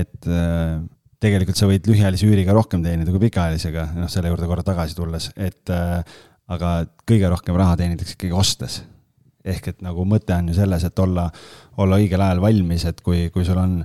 et 0.03 0.29
äh, 0.29 0.79
tegelikult 1.23 1.59
sa 1.59 1.69
võid 1.69 1.87
lühiajalise 1.87 2.27
üüriga 2.27 2.55
rohkem 2.55 2.83
teenida 2.83 3.13
kui 3.13 3.23
pikaajalisega, 3.23 3.91
noh, 3.97 4.11
selle 4.11 4.31
juurde 4.33 4.49
korra 4.49 4.65
tagasi 4.67 4.97
tulles, 4.97 5.29
et 5.37 5.71
äh, 5.73 6.01
aga 6.51 6.73
kõige 7.07 7.29
rohkem 7.31 7.55
raha 7.59 7.77
teenitakse 7.79 8.17
ikkagi 8.17 8.35
ostes. 8.35 8.81
ehk 9.43 9.65
et 9.67 9.81
nagu 9.83 10.05
mõte 10.07 10.31
on 10.31 10.47
ju 10.47 10.53
selles, 10.55 10.83
et 10.87 10.99
olla, 11.03 11.25
olla 11.83 11.97
õigel 11.99 12.21
ajal 12.23 12.39
valmis, 12.39 12.85
et 12.87 13.01
kui, 13.03 13.25
kui 13.27 13.43
sul 13.43 13.59
on 13.59 13.81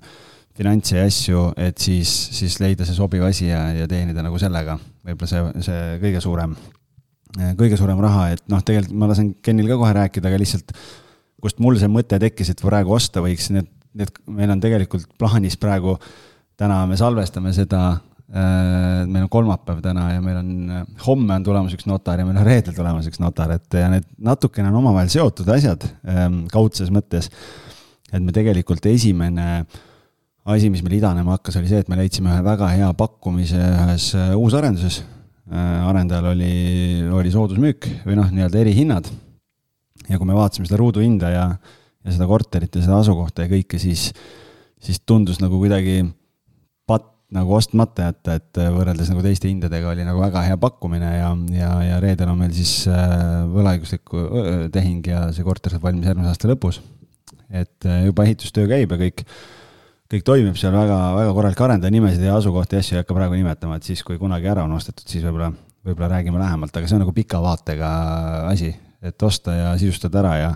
finantse 0.55 0.95
ja 0.95 1.07
asju, 1.07 1.49
et 1.59 1.79
siis, 1.79 2.13
siis 2.35 2.61
leida 2.63 2.87
see 2.87 2.95
sobiv 2.95 3.25
asi 3.27 3.49
ja, 3.49 3.65
ja 3.75 3.89
teenida 3.91 4.23
nagu 4.23 4.39
sellega. 4.39 4.79
võib-olla 5.07 5.31
see, 5.31 5.67
see 5.67 5.99
kõige 6.03 6.23
suurem 6.23 6.55
kõige 7.37 7.79
suurem 7.79 8.01
raha, 8.03 8.31
et 8.35 8.43
noh, 8.51 8.63
tegelikult 8.65 8.97
ma 8.99 9.09
lasen 9.11 9.33
Kenil 9.45 9.69
ka 9.71 9.79
kohe 9.81 9.95
rääkida, 9.97 10.31
aga 10.31 10.41
lihtsalt 10.41 10.75
kust 11.43 11.61
mul 11.63 11.79
see 11.79 11.91
mõte 11.93 12.19
tekkis, 12.21 12.53
et 12.53 12.63
praegu 12.65 12.95
osta 12.97 13.23
võiks, 13.23 13.51
need, 13.55 13.69
need, 13.99 14.13
meil 14.33 14.53
on 14.55 14.63
tegelikult 14.63 15.07
plaanis 15.21 15.59
praegu, 15.61 15.97
täna 16.59 16.81
me 16.91 16.99
salvestame 16.99 17.53
seda 17.55 17.83
äh,, 17.93 19.05
meil 19.07 19.27
on 19.27 19.31
kolmapäev 19.33 19.83
täna 19.85 20.09
ja 20.17 20.23
meil 20.25 20.41
on, 20.41 20.55
homme 21.07 21.37
on 21.37 21.47
tulemas 21.47 21.77
üks 21.77 21.87
notar 21.91 22.23
ja 22.23 22.27
meil 22.27 22.41
on 22.41 22.49
reedel 22.49 22.75
tulemas 22.77 23.07
üks 23.11 23.23
notar, 23.23 23.55
et 23.59 23.79
ja 23.79 23.91
need 23.93 24.09
natukene 24.19 24.73
on 24.73 24.81
omavahel 24.81 25.13
seotud 25.13 25.53
asjad 25.55 25.87
ähm, 26.09 26.47
kaudses 26.53 26.91
mõttes. 26.95 27.31
et 28.11 28.25
me 28.25 28.33
tegelikult 28.33 28.87
esimene 28.89 29.67
asi, 30.49 30.73
mis 30.73 30.83
meil 30.83 30.97
idanema 30.97 31.37
hakkas, 31.37 31.61
oli 31.61 31.69
see, 31.69 31.85
et 31.85 31.93
me 31.93 32.01
leidsime 32.01 32.33
ühe 32.33 32.43
väga 32.43 32.73
hea 32.73 32.89
pakkumise 32.97 33.61
ühes 33.61 34.11
äh, 34.17 34.35
uusarenduses 34.35 35.03
Äh, 35.03 35.18
arendajal 35.49 36.31
oli, 36.35 36.53
oli 37.15 37.33
soodusmüük 37.33 37.89
või 38.05 38.19
noh, 38.19 38.31
nii-öelda 38.35 38.61
erihinnad. 38.61 39.09
ja 40.09 40.19
kui 40.19 40.29
me 40.29 40.37
vaatasime 40.37 40.69
seda 40.69 40.81
ruuduhinda 40.81 41.31
ja, 41.33 41.45
ja 42.05 42.15
seda 42.15 42.29
korterit 42.29 42.75
ja 42.75 42.85
seda 42.85 42.99
asukohta 43.03 43.47
ja 43.47 43.53
kõike, 43.53 43.81
siis, 43.81 44.11
siis 44.81 45.01
tundus 45.07 45.41
nagu 45.41 45.61
kuidagi 45.61 46.03
patt 46.89 47.15
nagu 47.35 47.53
ostmata 47.53 48.07
jätta, 48.09 48.39
et 48.39 48.61
võrreldes 48.73 49.11
nagu 49.13 49.21
teiste 49.25 49.51
hindadega 49.51 49.91
oli 49.91 50.05
nagu 50.07 50.21
väga 50.23 50.47
hea 50.47 50.57
pakkumine 50.61 51.11
ja, 51.19 51.33
ja, 51.53 51.73
ja 51.85 51.99
reedel 52.01 52.33
on 52.33 52.39
meil 52.41 52.55
siis 52.57 52.87
äh, 52.89 53.43
võlaõigusliku 53.53 54.23
tehing 54.73 55.11
ja 55.11 55.27
see 55.37 55.45
korter 55.45 55.75
saab 55.75 55.85
valmis 55.85 56.09
järgmise 56.09 56.33
aasta 56.33 56.49
lõpus. 56.49 56.81
et 57.53 57.89
äh, 57.89 58.07
juba 58.09 58.25
ehitustöö 58.25 58.69
käib 58.71 58.97
ja 58.97 59.01
kõik 59.03 59.25
kõik 60.09 60.25
toimib 60.25 60.57
seal 60.57 60.73
väga, 60.73 60.99
väga 61.19 61.37
korralik 61.37 61.63
arendaja, 61.67 61.93
nimesid 61.93 62.25
ja 62.25 62.37
asukohti 62.39 62.79
ja 62.79 62.85
asju 62.85 62.97
ei 62.97 63.03
hakka 63.03 63.17
praegu 63.17 63.37
nimetama, 63.37 63.77
et 63.77 63.89
siis, 63.89 64.03
kui 64.07 64.19
kunagi 64.21 64.49
ära 64.49 64.65
on 64.65 64.73
ostetud, 64.77 65.05
siis 65.09 65.25
võib-olla, 65.27 65.53
võib-olla 65.85 66.13
räägime 66.15 66.41
lähemalt, 66.41 66.77
aga 66.77 66.89
see 66.89 66.97
on 66.97 67.05
nagu 67.05 67.15
pika 67.17 67.41
vaatega 67.45 67.91
asi, 68.49 68.73
et 69.05 69.23
osta 69.23 69.57
ja 69.57 69.73
sisustada 69.81 70.23
ära 70.23 70.37
ja, 70.41 70.53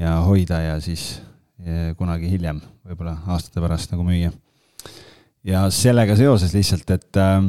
ja 0.00 0.18
hoida 0.24 0.62
ja 0.64 0.78
siis 0.84 1.18
ja 1.58 1.94
kunagi 1.98 2.30
hiljem, 2.30 2.60
võib-olla 2.86 3.16
aastate 3.34 3.62
pärast 3.62 3.90
nagu 3.92 4.04
müüa. 4.06 4.30
ja 5.44 5.66
sellega 5.74 6.16
seoses 6.16 6.54
lihtsalt, 6.54 6.90
et 6.94 7.18
äh, 7.18 7.42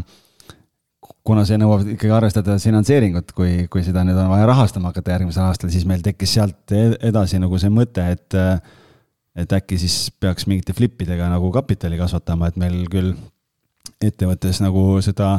kuna 1.23 1.45
see 1.45 1.59
nõuab 1.61 1.85
ikkagi 1.95 2.13
arvestada 2.15 2.57
finantseeringut, 2.61 3.31
kui, 3.37 3.67
kui 3.71 3.83
seda 3.85 4.03
nüüd 4.07 4.17
on 4.17 4.31
vaja 4.31 4.49
rahastama 4.49 4.91
hakata 4.91 5.15
järgmisel 5.15 5.45
aastal, 5.45 5.71
siis 5.73 5.85
meil 5.89 6.03
tekkis 6.05 6.35
sealt 6.39 6.75
edasi 6.75 7.39
nagu 7.41 7.59
see 7.61 7.71
mõte, 7.73 8.05
et 8.15 8.37
äh, 8.37 8.57
et 9.39 9.53
äkki 9.55 9.79
siis 9.79 10.09
peaks 10.19 10.47
mingite 10.49 10.75
flipidega 10.75 11.29
nagu 11.31 11.51
kapitali 11.55 11.99
kasvatama, 11.99 12.49
et 12.49 12.57
meil 12.59 12.81
küll 12.91 13.13
ettevõttes 14.03 14.61
nagu 14.63 14.83
seda 15.03 15.37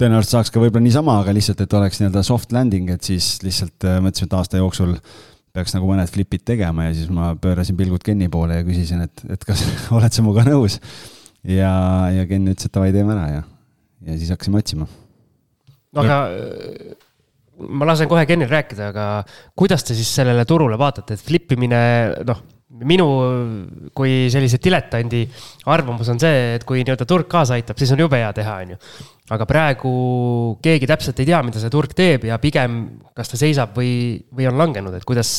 tõenäoliselt 0.00 0.34
saaks 0.34 0.50
ka 0.50 0.62
võib-olla 0.62 0.84
niisama, 0.88 1.20
aga 1.22 1.34
lihtsalt, 1.34 1.62
et 1.62 1.76
oleks 1.78 2.00
nii-öelda 2.00 2.24
soft 2.26 2.54
landing, 2.54 2.90
et 2.94 3.06
siis 3.06 3.36
lihtsalt 3.44 3.86
äh, 3.86 4.00
mõtlesime, 4.02 4.30
et 4.30 4.36
aasta 4.40 4.60
jooksul 4.60 4.96
peaks 5.54 5.76
nagu 5.76 5.86
mõned 5.86 6.10
flipid 6.10 6.42
tegema 6.46 6.88
ja 6.88 6.96
siis 6.96 7.10
ma 7.14 7.30
pöörasin 7.38 7.78
pilgud 7.78 8.02
Kenni 8.02 8.26
poole 8.32 8.58
ja 8.58 8.66
küsisin, 8.66 9.04
et, 9.06 9.22
et 9.30 9.46
kas 9.46 9.62
oled 9.96 10.14
sa 10.14 10.24
minuga 10.24 10.46
nõus. 10.48 10.80
ja, 11.46 11.72
ja 12.14 12.26
Ken 12.30 12.50
ütles, 12.50 12.66
et 12.66 12.74
davai, 12.74 12.90
teeme 12.94 13.14
ära 13.14 13.28
ja, 13.30 13.44
ja 14.08 14.18
siis 14.18 14.34
hakkasime 14.34 14.58
otsima. 14.58 14.88
aga 16.02 16.18
äh, 16.34 16.96
ma 17.70 17.86
lasen 17.86 18.10
kohe 18.10 18.26
Kenil 18.26 18.50
rääkida, 18.50 18.90
aga 18.90 19.06
kuidas 19.54 19.86
te 19.86 19.94
siis 19.94 20.10
sellele 20.10 20.42
turule 20.48 20.78
vaatate, 20.80 21.14
et 21.14 21.22
flip 21.22 21.54
imine, 21.54 21.78
noh 22.26 22.42
minu 22.82 23.06
kui 23.94 24.26
sellise 24.32 24.58
diletandi 24.62 25.22
arvamus 25.70 26.10
on 26.10 26.20
see, 26.22 26.54
et 26.56 26.64
kui 26.66 26.82
nii-öelda 26.82 27.06
turg 27.08 27.28
kaasa 27.30 27.58
aitab, 27.58 27.78
siis 27.78 27.92
on 27.94 28.02
jube 28.02 28.18
hea 28.18 28.32
teha, 28.34 28.56
on 28.64 28.74
ju. 28.74 28.78
aga 29.34 29.46
praegu 29.48 29.94
keegi 30.64 30.88
täpselt 30.90 31.20
ei 31.22 31.28
tea, 31.30 31.40
mida 31.46 31.62
see 31.62 31.72
turg 31.72 31.94
teeb 31.96 32.26
ja 32.28 32.38
pigem, 32.42 32.82
kas 33.16 33.30
ta 33.30 33.40
seisab 33.40 33.76
või, 33.78 33.94
või 34.34 34.48
on 34.50 34.58
langenud, 34.58 34.96
et 34.96 35.06
kuidas 35.06 35.36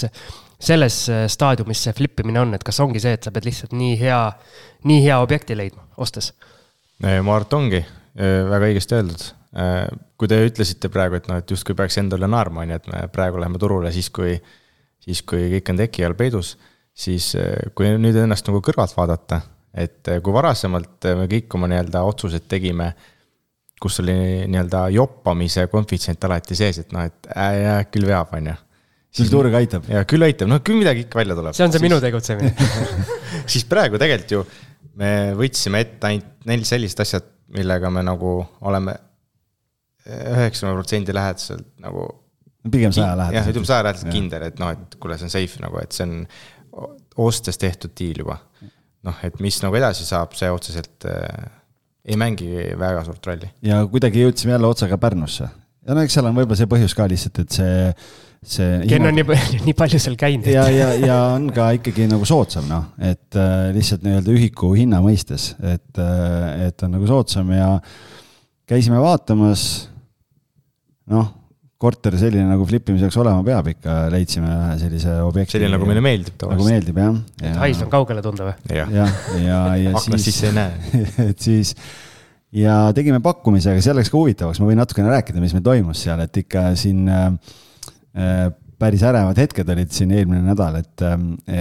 selles 0.66 1.00
staadiumis 1.32 1.84
see 1.86 1.96
flip 1.98 2.22
imine 2.24 2.42
on, 2.42 2.54
et 2.56 2.64
kas 2.66 2.80
ongi 2.84 3.02
see, 3.04 3.18
et 3.18 3.26
sa 3.28 3.34
pead 3.36 3.48
lihtsalt 3.50 3.76
nii 3.76 3.98
hea, 4.00 4.20
nii 4.88 5.02
hea 5.04 5.18
objekti 5.22 5.58
leidma, 5.58 5.84
ostes? 6.02 6.32
ma 7.04 7.18
arvan, 7.20 7.44
et 7.44 7.58
ongi, 7.58 7.82
väga 8.16 8.70
õigesti 8.72 8.96
öeldud. 8.96 9.26
kui 10.16 10.32
te 10.32 10.40
ütlesite 10.48 10.88
praegu, 10.92 11.20
et 11.20 11.28
noh, 11.28 11.42
et 11.44 11.52
justkui 11.52 11.76
peaks 11.76 12.00
endale 12.00 12.28
naerma, 12.32 12.64
on 12.64 12.72
ju, 12.72 12.80
et 12.80 12.88
me 12.92 13.04
praegu 13.12 13.40
läheme 13.40 13.60
turule 13.60 13.92
siis, 13.92 14.08
kui, 14.16 14.38
siis 15.04 15.22
kui 15.28 15.50
kõik 15.58 15.74
on 15.74 15.84
teki 15.84 16.08
all 16.08 16.16
peidus 16.16 16.56
siis 16.96 17.34
äh, 17.40 17.72
kui 17.76 17.92
nüüd 18.00 18.18
ennast 18.22 18.48
nagu 18.50 18.62
kõrvalt 18.64 18.96
vaadata, 18.98 19.42
et 19.76 20.12
äh, 20.12 20.22
kui 20.24 20.36
varasemalt 20.36 21.10
me 21.20 21.28
kõik 21.32 21.58
oma 21.58 21.70
nii-öelda 21.72 22.04
otsused 22.08 22.48
tegime, 22.52 22.94
kus 23.82 24.00
oli 24.04 24.16
nii-öelda 24.48 24.88
joppamise 24.96 25.68
konfitsient 25.72 26.24
alati 26.28 26.58
sees, 26.58 26.80
et 26.86 26.96
noh, 26.96 27.08
et 27.08 27.32
äh, 27.36 27.82
küll 27.92 28.08
veab, 28.08 28.32
on 28.38 28.52
ju. 28.52 28.60
küll 29.20 29.32
turg 29.32 29.58
aitab. 29.60 29.90
ja 29.92 30.06
küll 30.08 30.28
aitab, 30.28 30.52
noh 30.52 30.64
küll 30.64 30.80
midagi 30.80 31.06
ikka 31.06 31.22
välja 31.22 31.38
tuleb. 31.38 31.56
see 31.56 31.68
on 31.68 31.76
see 31.76 31.82
siis, 31.82 31.90
minu 31.90 32.00
tegutsemine 32.04 32.56
siis 33.54 33.68
praegu 33.68 34.00
tegelikult 34.02 34.38
ju 34.38 34.46
me 35.00 35.12
võtsime 35.36 35.84
ette 35.84 36.10
ainult 36.10 36.48
neli 36.48 36.68
sellist 36.68 37.00
asjad, 37.04 37.28
millega 37.56 37.92
me 37.94 38.04
nagu 38.06 38.38
oleme 38.66 38.96
üheksakümne 40.06 40.76
protsendi 40.78 41.16
lähedaselt 41.16 41.68
nagu. 41.82 42.08
pigem 42.72 42.94
saja 42.94 43.16
lähedaselt. 43.18 43.40
jah, 43.40 43.52
ütleme 43.52 43.70
saja 43.70 43.86
lähedaselt 43.86 44.14
kindel, 44.14 44.46
et 44.50 44.60
noh, 44.62 44.72
et 44.74 44.98
kuule, 45.02 45.18
see 45.20 45.28
on 45.28 45.34
safe 45.34 45.64
nagu, 45.64 45.80
et 45.82 45.96
see 45.96 46.06
on 46.06 46.14
ostes 47.26 47.60
tehtud 47.62 47.94
diil 47.98 48.24
juba. 48.24 48.40
noh, 49.06 49.20
et 49.24 49.38
mis 49.44 49.58
nagu 49.62 49.78
edasi 49.78 50.06
saab, 50.08 50.34
see 50.34 50.50
otseselt 50.50 51.06
äh, 51.06 51.46
ei 52.06 52.18
mängi 52.18 52.50
väga 52.80 53.04
suurt 53.06 53.28
rolli. 53.30 53.50
ja 53.66 53.82
kuidagi 53.90 54.24
jõudsime 54.24 54.56
jälle 54.56 54.70
otsaga 54.70 54.98
Pärnusse. 55.02 55.50
ja 55.86 55.98
no 55.98 56.06
eks 56.06 56.18
seal 56.18 56.30
on 56.30 56.38
võib-olla 56.38 56.60
see 56.60 56.72
põhjus 56.72 56.96
ka 56.98 57.08
lihtsalt, 57.10 57.42
et 57.46 57.58
see, 57.60 57.78
see. 58.56 58.82
Ken 58.90 59.08
on 59.10 59.18
nii, 59.18 59.40
nii 59.68 59.78
palju 59.78 60.02
seal 60.02 60.18
käinud. 60.20 60.50
ja, 60.52 60.68
ja, 60.74 60.92
ja 61.02 61.22
on 61.36 61.50
ka 61.56 61.72
ikkagi 61.80 62.10
nagu 62.12 62.28
soodsam 62.30 62.68
noh, 62.72 62.92
et 63.00 63.40
äh, 63.40 63.72
lihtsalt 63.76 64.06
nii-öelda 64.06 64.36
ühiku 64.36 64.74
hinna 64.78 65.02
mõistes, 65.06 65.54
et 65.62 66.02
äh,, 66.02 66.68
et 66.70 66.86
on 66.86 66.96
nagu 66.98 67.10
soodsam 67.10 67.54
ja 67.56 67.72
käisime 68.70 69.02
vaatamas 69.02 69.66
noh, 71.14 71.30
korter 71.82 72.16
selline 72.20 72.48
nagu 72.48 72.66
flippimiseks 72.68 73.18
olema 73.20 73.44
peab 73.44 73.68
ikka, 73.74 73.96
leidsime 74.14 74.48
ühe 74.48 74.76
sellise 74.80 75.16
objekti. 75.26 75.58
selline, 75.58 75.74
nagu 75.76 75.88
meile 75.90 76.04
meeldib 76.04 76.38
tavaliselt. 76.40 76.62
nagu 76.62 76.72
meeldib 76.72 77.00
jah 77.02 77.14
ja.. 77.16 77.52
et 77.52 77.62
hais 77.66 77.82
on 77.84 77.92
kaugele 77.92 78.24
tunda 78.24 78.48
või? 78.48 78.56
jah, 78.78 78.92
ja, 78.96 79.08
ja, 79.42 79.62
ja 79.84 79.94
aknast 80.00 80.30
sisse 80.30 80.52
ei 80.52 80.56
näe 80.56 81.02
et 81.30 81.44
siis 81.44 81.74
ja 82.56 82.78
tegime 82.96 83.20
pakkumise, 83.24 83.74
aga 83.74 83.84
see 83.84 83.96
läks 83.98 84.12
ka 84.12 84.20
huvitavaks, 84.22 84.62
ma 84.62 84.70
võin 84.70 84.80
natukene 84.80 85.12
rääkida, 85.12 85.42
mis 85.44 85.56
meil 85.56 85.66
toimus 85.66 86.06
seal, 86.06 86.22
et 86.24 86.44
ikka 86.46 86.70
siin 86.80 87.10
äh, 87.12 87.32
äh 88.16 88.46
päris 88.76 89.06
ärevad 89.08 89.38
hetked 89.40 89.70
olid 89.72 89.92
siin 89.96 90.10
eelmine 90.12 90.42
nädal, 90.44 90.76
et, 90.82 91.04
äh, 91.04 91.14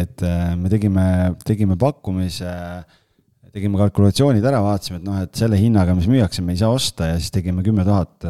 et 0.02 0.22
äh, 0.26 0.54
me 0.58 0.70
tegime, 0.70 1.04
tegime 1.46 1.76
pakkumise 1.78 2.50
tegime 3.54 3.78
kalkulatsioonid 3.78 4.42
ära, 4.50 4.58
vaatasime, 4.64 4.98
et 4.98 5.06
noh, 5.06 5.20
et 5.22 5.38
selle 5.38 5.58
hinnaga, 5.58 5.94
mis 5.94 6.08
müüakse, 6.10 6.42
me 6.42 6.56
ei 6.56 6.58
saa 6.58 6.74
osta 6.74 7.12
ja 7.12 7.20
siis 7.20 7.30
tegime 7.34 7.62
kümme 7.62 7.86
tuhat 7.86 8.26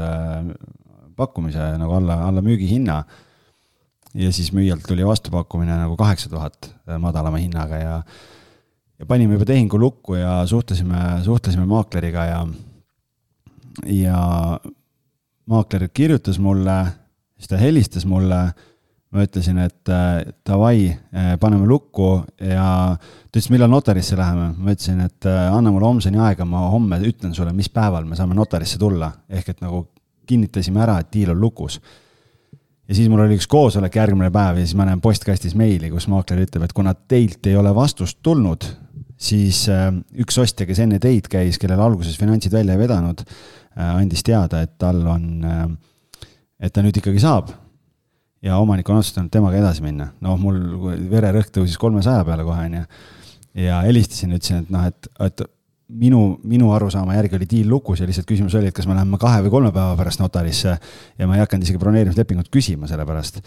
pakkumise 1.17 1.75
nagu 1.79 1.95
alla, 1.97 2.19
alla 2.29 2.43
müügihinna. 2.43 3.05
ja 4.15 4.33
siis 4.33 4.53
müüjalt 4.55 4.85
tuli 4.87 5.07
vastupakkumine 5.07 5.75
nagu 5.75 5.97
kaheksa 5.99 6.29
tuhat 6.31 6.69
äh, 6.89 6.99
madalama 7.03 7.41
hinnaga 7.43 7.77
ja, 7.77 7.95
ja 8.99 9.07
panime 9.07 9.35
juba 9.35 9.49
tehingu 9.49 9.79
lukku 9.79 10.15
ja 10.15 10.47
suhtlesime, 10.47 11.01
suhtlesime 11.25 11.67
maakleriga 11.67 12.25
ja, 12.25 12.45
ja 13.91 14.21
maakler 15.51 15.89
kirjutas 15.89 16.39
mulle, 16.39 16.77
siis 17.39 17.51
ta 17.51 17.59
helistas 17.59 18.07
mulle 18.07 18.45
ma 19.15 19.23
ütlesin, 19.23 19.59
et 19.63 19.91
äh, 19.95 20.23
davai, 20.47 20.89
äh, 20.91 21.35
paneme 21.41 21.67
lukku 21.71 22.09
ja 22.43 22.69
ta 22.99 23.35
ütles, 23.39 23.51
millal 23.55 23.71
notarisse 23.71 24.19
läheme. 24.19 24.53
ma 24.59 24.75
ütlesin, 24.75 25.03
et 25.07 25.27
anna 25.27 25.71
mulle 25.71 25.87
homseni 25.87 26.19
aega, 26.23 26.47
ma 26.47 26.69
homme 26.71 26.99
ütlen 27.03 27.35
sulle, 27.35 27.53
mis 27.55 27.71
päeval 27.71 28.07
me 28.07 28.19
saame 28.19 28.35
notarisse 28.35 28.79
tulla. 28.79 29.13
ehk 29.29 29.55
et 29.55 29.63
nagu 29.63 29.89
kinnitasime 30.27 30.83
ära, 30.85 30.99
et 31.03 31.13
diil 31.13 31.33
on 31.35 31.41
lukus. 31.41 31.81
ja 32.89 32.95
siis 32.95 33.09
mul 33.09 33.25
oli 33.25 33.39
üks 33.39 33.49
koosolek 33.49 33.97
järgmine 33.97 34.31
päev 34.31 34.61
ja 34.61 34.67
siis 34.67 34.77
ma 34.77 34.87
näen 34.89 35.01
postkastis 35.01 35.55
meili, 35.57 35.91
kus 35.91 36.09
maakler 36.13 36.45
ütleb, 36.45 36.67
et 36.67 36.77
kuna 36.77 36.95
teilt 36.95 37.47
ei 37.47 37.57
ole 37.57 37.75
vastust 37.75 38.19
tulnud, 38.23 38.67
siis 39.17 39.65
äh, 39.73 39.91
üks 40.21 40.39
ostja, 40.39 40.67
kes 40.69 40.83
enne 40.85 41.01
teid 41.01 41.29
käis, 41.33 41.59
kellel 41.59 41.81
alguses 41.81 42.19
finantsid 42.21 42.53
välja 42.53 42.77
ei 42.77 42.83
vedanud, 42.85 43.25
äh, 43.25 43.97
andis 43.97 44.25
teada, 44.27 44.63
et 44.65 44.77
tal 44.79 45.01
on, 45.07 45.29
äh, 45.45 45.69
et 46.61 46.75
ta 46.75 46.85
nüüd 46.85 47.01
ikkagi 47.01 47.23
saab 47.23 47.55
ja 48.45 48.59
omanik 48.61 48.89
on 48.91 49.01
otsustanud 49.01 49.33
temaga 49.33 49.59
edasi 49.59 49.85
minna. 49.85 50.11
noh, 50.25 50.37
mul 50.41 50.61
vererõhk 51.11 51.53
tõusis 51.55 51.81
kolmesaja 51.81 52.25
peale 52.29 52.45
kohe, 52.47 52.69
onju. 52.69 52.85
ja 53.65 53.81
helistasin, 53.87 54.35
ütlesin, 54.37 54.65
et 54.65 54.75
noh, 54.75 54.85
et, 54.91 55.09
et 55.25 55.45
minu, 55.89 56.39
minu 56.49 56.71
arusaama 56.73 57.17
järgi 57.19 57.37
oli 57.39 57.49
diil 57.51 57.69
lukus 57.69 58.01
ja 58.01 58.09
lihtsalt 58.09 58.29
küsimus 58.29 58.55
oli, 58.59 58.71
et 58.71 58.77
kas 58.77 58.87
me 58.89 58.97
läheme 58.97 59.19
kahe 59.21 59.43
või 59.45 59.53
kolme 59.53 59.73
päeva 59.75 59.97
pärast 59.99 60.23
notarisse 60.23 60.77
ja 61.19 61.29
ma 61.29 61.37
ei 61.37 61.45
hakanud 61.45 61.67
isegi 61.67 61.81
broneerimislepingut 61.83 62.51
küsima 62.53 62.89
selle 62.91 63.07
pärast. 63.09 63.43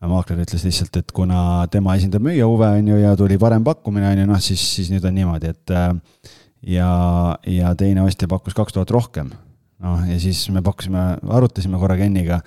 maakler 0.00 0.38
ütles 0.40 0.64
lihtsalt, 0.64 0.96
et 0.96 1.12
kuna 1.12 1.66
tema 1.72 1.94
esindab 1.96 2.24
müüja 2.24 2.46
huve, 2.48 2.68
on 2.78 2.86
ju, 2.88 2.96
ja 3.02 3.16
tuli 3.16 3.36
parem 3.38 3.64
pakkumine, 3.64 4.08
on 4.08 4.22
ju, 4.22 4.26
noh, 4.30 4.40
siis, 4.40 4.62
siis 4.76 4.88
nüüd 4.92 5.04
on 5.04 5.14
niimoodi, 5.14 5.50
et 5.52 5.72
äh, 5.76 5.90
ja, 6.72 6.90
ja 7.46 7.74
teine 7.76 8.06
ostja 8.06 8.28
pakkus 8.28 8.56
kaks 8.56 8.72
tuhat 8.72 8.90
rohkem. 8.90 9.30
noh, 9.80 10.00
ja 10.08 10.16
siis 10.20 10.48
me 10.52 10.62
pakkusime, 10.62 11.18
arutasime 11.28 11.78
korra 11.80 11.96
Kenniga 11.96 12.40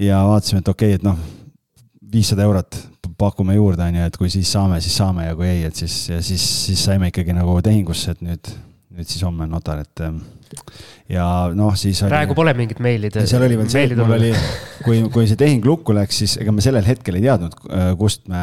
ja 0.00 0.20
vaatasime, 0.28 0.60
et 0.60 0.68
okei 0.68 0.94
okay,, 0.94 1.00
et 1.00 1.04
noh, 1.04 1.16
viissada 2.12 2.44
eurot 2.44 2.76
pakume 3.18 3.56
juurde, 3.56 3.84
on 3.88 4.00
ju, 4.00 4.06
et 4.10 4.16
kui 4.20 4.30
siis 4.32 4.50
saame, 4.52 4.80
siis 4.84 4.96
saame 4.98 5.28
ja 5.28 5.36
kui 5.38 5.48
ei, 5.48 5.66
et 5.68 5.76
siis, 5.76 5.94
siis, 6.20 6.46
siis 6.66 6.86
saime 6.88 7.10
ikkagi 7.12 7.36
nagu 7.36 7.58
tehingusse, 7.64 8.16
et 8.16 8.24
nüüd, 8.24 8.50
nüüd 8.96 9.08
siis 9.08 9.24
homme 9.26 9.46
on 9.46 9.54
notar, 9.56 9.84
et 9.84 10.04
ja 11.10 11.24
noh, 11.54 11.74
siis 11.78 12.00
oli, 12.04 12.10
praegu 12.12 12.36
pole 12.36 12.52
mingit 12.58 12.80
meilide. 12.82 13.24
seal 13.28 13.44
oli 13.46 13.58
veel 13.58 13.70
see, 13.70 13.86
et 13.88 13.98
mul 13.98 14.16
oli, 14.16 14.32
kui, 14.86 15.00
kui 15.12 15.28
see 15.30 15.38
tehing 15.38 15.64
lukku 15.66 15.94
läks, 15.96 16.20
siis 16.22 16.36
ega 16.42 16.54
me 16.54 16.64
sellel 16.64 16.86
hetkel 16.86 17.18
ei 17.18 17.24
teadnud, 17.26 17.56
äh, 17.70 17.88
kust 17.98 18.26
me, 18.30 18.42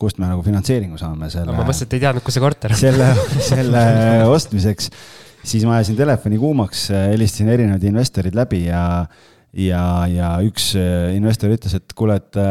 kust 0.00 0.20
me 0.20 0.28
nagu 0.30 0.44
finantseeringu 0.46 1.00
saame 1.00 1.30
selle. 1.32 1.52
ma 1.52 1.62
mõtlesin, 1.62 1.88
et 1.88 1.98
ei 1.98 2.04
teadnud, 2.06 2.24
kus 2.26 2.38
see 2.38 2.44
korter 2.44 2.74
on. 2.74 2.80
selle, 2.80 3.08
selle 3.50 3.84
ostmiseks, 4.36 4.90
siis 5.48 5.68
ma 5.68 5.78
ajasin 5.78 5.98
telefoni 6.00 6.40
kuumaks, 6.40 6.88
helistasin 7.12 7.52
erinevad 7.54 7.86
investorid 7.88 8.36
läbi 8.36 8.64
ja, 8.66 8.82
ja, 9.52 9.84
ja 10.12 10.34
üks 10.46 10.72
äh, 10.80 11.14
investor 11.16 11.54
ütles, 11.54 11.76
et 11.78 11.96
kuule, 11.96 12.20
et 12.20 12.42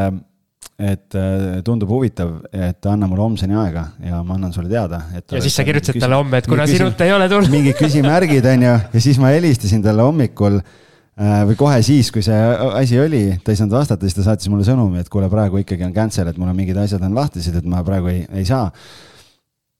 et 0.77 1.15
äh, 1.17 1.61
tundub 1.65 1.89
huvitav, 1.89 2.35
et 2.53 2.85
anna 2.85 3.07
mulle 3.09 3.23
homseni 3.23 3.55
aega 3.57 3.87
ja 3.97 4.19
ma 4.25 4.35
annan 4.37 4.51
sulle 4.53 4.69
teada. 4.69 4.99
ja 5.09 5.39
siis 5.41 5.55
sa 5.57 5.63
kirjutasid 5.65 5.97
talle 6.01 6.19
homme, 6.19 6.37
et 6.37 6.47
kuna 6.49 6.67
sinult 6.69 6.99
ei 7.01 7.13
ole 7.15 7.25
tulnud. 7.31 7.49
mingid 7.49 7.79
küsimärgid, 7.79 8.45
on 8.45 8.65
ju, 8.67 8.73
ja 8.93 9.01
siis 9.01 9.17
ma 9.21 9.31
helistasin 9.33 9.81
talle 9.81 10.05
hommikul 10.05 10.59
äh, 10.59 11.39
või 11.49 11.57
kohe 11.57 11.79
siis, 11.85 12.11
kui 12.13 12.21
see 12.25 12.37
asi 12.77 12.99
oli, 13.01 13.23
ta 13.41 13.55
ei 13.55 13.57
saanud 13.57 13.73
vastata, 13.73 14.05
siis 14.05 14.19
ta 14.19 14.27
saatis 14.27 14.51
mulle 14.53 14.67
sõnumi, 14.67 15.01
et 15.01 15.09
kuule, 15.09 15.29
praegu 15.33 15.63
ikkagi 15.63 15.87
on 15.87 15.95
cancel, 15.95 16.29
et 16.29 16.37
mul 16.37 16.51
on 16.51 16.59
mingid 16.59 16.77
asjad 16.77 17.01
on 17.07 17.17
lahtised, 17.17 17.57
et 17.57 17.69
ma 17.69 17.81
praegu 17.87 18.11
ei, 18.11 18.27
ei 18.37 18.45
saa. 18.45 18.67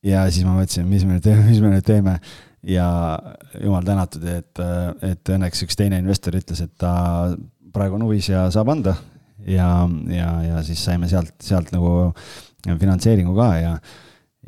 ja 0.05 0.23
siis 0.31 0.47
ma 0.47 0.55
mõtlesin, 0.55 0.87
mis 0.89 1.05
me 1.05 1.19
nüüd 1.19 1.27
teeme, 1.27 1.43
mis 1.45 1.61
me 1.61 1.75
nüüd 1.75 1.85
teeme 1.85 2.15
ja 2.65 2.87
jumal 3.61 3.85
tänatud, 3.85 4.25
et, 4.33 4.65
et 5.05 5.33
õnneks 5.35 5.61
üks 5.67 5.77
teine 5.77 6.01
investor 6.01 6.33
ütles, 6.41 6.63
et 6.65 6.73
ta 6.81 7.35
praegu 7.69 7.99
on 7.99 8.07
huvis 8.07 8.31
ja 8.33 8.47
saab 8.49 8.73
anda 8.73 8.95
ja, 9.47 9.69
ja, 10.11 10.29
ja 10.43 10.61
siis 10.65 10.83
saime 10.83 11.09
sealt, 11.11 11.33
sealt 11.43 11.71
nagu 11.75 12.11
finantseeringu 12.67 13.35
ka 13.37 13.49
ja, 13.61 13.73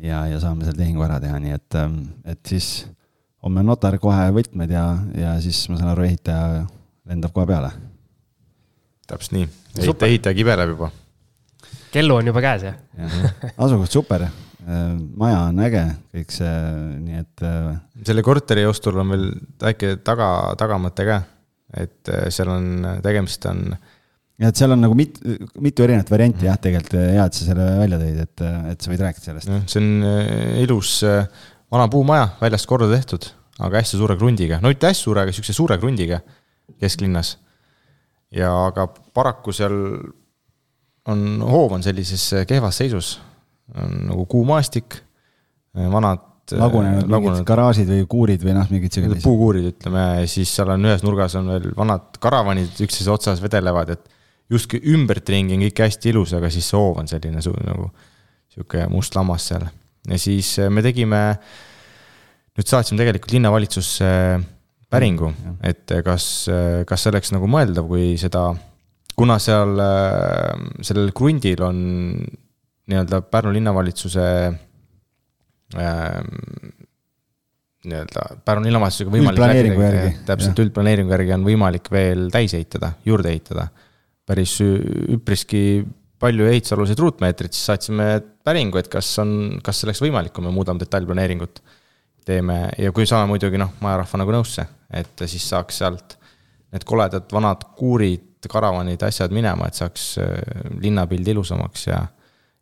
ja, 0.02 0.24
ja 0.28 0.40
saame 0.42 0.66
selle 0.66 0.80
tehingu 0.80 1.04
ära 1.06 1.20
teha, 1.22 1.38
nii 1.42 1.56
et, 1.56 1.78
et 2.34 2.52
siis 2.52 2.70
homme 3.44 3.62
on 3.62 3.70
notar 3.72 3.96
kohe 4.02 4.28
võtmed 4.36 4.72
ja, 4.72 4.84
ja 5.16 5.36
siis 5.42 5.62
ma 5.70 5.78
saan 5.80 5.94
aru, 5.94 6.04
ehitaja 6.08 6.66
lendab 7.10 7.32
kohe 7.36 7.48
peale. 7.48 7.72
täpselt 9.08 9.38
nii, 9.38 9.48
ehitaja, 9.78 10.10
ehitaja 10.10 10.36
kibeleb 10.36 10.74
juba. 10.74 10.90
kellu 11.94 12.20
on 12.20 12.30
juba 12.32 12.44
käes, 12.44 12.68
jah 12.68 12.78
ja,? 12.98 13.32
asukoht 13.56 13.92
super, 13.96 14.26
maja 15.16 15.46
on 15.48 15.62
äge, 15.64 15.84
kõik 16.14 16.34
see, 16.34 16.56
nii 17.06 17.22
et. 17.24 17.46
selle 18.06 18.24
korteri 18.26 18.66
ostul 18.68 19.00
on 19.00 19.14
veel 19.14 19.30
väike 19.62 19.96
taga, 20.04 20.30
tagamõte 20.60 21.08
ka, 21.08 21.22
et 21.80 22.12
seal 22.34 22.52
on, 22.52 22.68
tegemist 23.04 23.46
on 23.48 23.70
et 24.48 24.56
seal 24.56 24.72
on 24.72 24.80
nagu 24.80 24.96
mit-, 24.96 25.18
mitu 25.60 25.84
erinevat 25.84 26.10
varianti 26.12 26.48
jah, 26.48 26.56
tegelikult 26.62 26.96
eh, 26.96 27.10
hea, 27.16 27.26
et 27.28 27.36
sa 27.36 27.46
selle 27.48 27.66
välja 27.80 27.98
tõid, 28.00 28.20
et, 28.24 28.44
eh, 28.46 28.60
et 28.72 28.80
sa 28.80 28.92
võid 28.92 29.02
rääkida 29.04 29.26
sellest. 29.26 29.52
see 29.72 29.82
on 29.82 30.06
eh, 30.08 30.62
ilus 30.64 30.94
vana 31.70 31.88
puumaja, 31.92 32.30
väljast 32.40 32.68
korda 32.70 32.88
tehtud, 32.92 33.28
aga 33.60 33.82
hästi 33.82 34.00
suure 34.00 34.16
krundiga, 34.20 34.60
no 34.62 34.72
mitte 34.72 34.88
hästi 34.88 35.08
suure, 35.08 35.26
aga 35.26 35.34
sihukese 35.36 35.56
suure 35.56 35.76
krundiga 35.82 36.22
kesklinnas. 36.80 37.34
ja 38.32 38.52
aga 38.70 38.86
paraku 39.16 39.52
seal 39.52 39.76
on, 41.10 41.26
hoov 41.44 41.76
on 41.76 41.84
sellises 41.84 42.46
kehvas 42.48 42.80
seisus, 42.80 43.18
on 43.76 44.06
nagu 44.08 44.24
kuumaastik, 44.30 45.02
vanad 45.74 46.24
lagunenud 46.58 47.10
mingid 47.10 47.44
garaažid 47.46 47.90
või 47.90 48.06
kuurid 48.10 48.42
või 48.42 48.54
noh, 48.56 48.70
mingid 48.72 48.94
sellised. 48.94 49.22
puukuurid, 49.22 49.68
ütleme, 49.74 50.06
siis 50.30 50.50
seal 50.54 50.72
on 50.74 50.88
ühes 50.88 51.04
nurgas 51.04 51.36
on 51.38 51.52
veel 51.52 51.68
vanad 51.76 52.18
karavanid 52.22 52.80
üksteise 52.86 53.12
otsas 53.12 53.42
vedelevad, 53.42 53.92
et 53.94 54.19
justkui 54.50 54.80
ümbertringi 54.94 55.56
on 55.56 55.64
kõik 55.68 55.82
hästi 55.84 56.12
ilus, 56.12 56.34
aga 56.36 56.50
siis 56.52 56.68
see 56.70 56.78
hoov 56.78 57.02
on 57.02 57.10
selline 57.10 57.42
su, 57.44 57.52
nagu 57.66 57.90
sihuke 58.50 58.86
must 58.90 59.14
lammas 59.16 59.46
seal. 59.50 59.66
ja 60.08 60.18
siis 60.18 60.56
äh, 60.58 60.70
me 60.72 60.82
tegime, 60.82 61.20
nüüd 62.58 62.70
saatsime 62.70 63.00
tegelikult 63.00 63.34
linnavalitsusse 63.36 64.08
päringu, 64.90 65.30
et 65.62 65.92
kas, 66.06 66.24
äh, 66.50 66.82
kas 66.88 67.04
see 67.04 67.12
oleks 67.12 67.34
nagu 67.36 67.50
mõeldav, 67.50 67.86
kui 67.90 68.16
seda, 68.20 68.48
kuna 69.16 69.38
seal, 69.42 69.76
äh, 69.84 70.64
sellel 70.86 71.12
krundil 71.16 71.62
on 71.66 71.84
nii-öelda 72.90 73.22
Pärnu 73.30 73.52
linnavalitsuse 73.54 74.26
nii-öelda 77.86 78.24
Pärnu 78.44 78.66
linnavalitsusega 78.66 79.12
võimalik 79.12 79.38
Üldplaneeringu 79.38 79.84
järgi, 79.84 80.08
täpselt, 80.26 80.58
üldplaneeringu 80.64 81.14
järgi 81.14 81.36
on 81.36 81.46
võimalik 81.46 81.86
veel 81.92 82.26
täis 82.34 82.56
ehitada, 82.58 82.96
juurde 83.06 83.30
ehitada. 83.30 83.68
Päris 84.30 84.54
üpriski 84.62 85.82
palju 86.20 86.46
ehitusaluseid 86.50 87.00
ruutmeetreid, 87.00 87.54
siis 87.56 87.66
saatsime 87.70 88.06
päringu, 88.44 88.78
et 88.80 88.90
kas 88.92 89.08
on, 89.22 89.58
kas 89.64 89.80
see 89.80 89.88
oleks 89.88 90.02
võimalik, 90.04 90.34
kui 90.36 90.44
me 90.44 90.54
muudame 90.54 90.82
detailplaneeringut. 90.82 91.62
teeme 92.30 92.68
ja 92.78 92.92
kui 92.92 93.06
saame 93.08 93.26
muidugi 93.26 93.58
noh, 93.58 93.70
majarahva 93.80 94.18
nagu 94.20 94.32
nõusse, 94.34 94.66
et 94.92 95.22
siis 95.26 95.46
saaks 95.48 95.78
sealt 95.80 96.18
need 96.70 96.84
koledad 96.86 97.32
vanad 97.32 97.64
kuurid, 97.78 98.44
karavanid, 98.48 99.02
asjad 99.02 99.32
minema, 99.34 99.66
et 99.66 99.74
saaks 99.74 100.04
äh, 100.20 100.36
linnapilt 100.80 101.28
ilusamaks 101.28 101.86
ja 101.88 102.04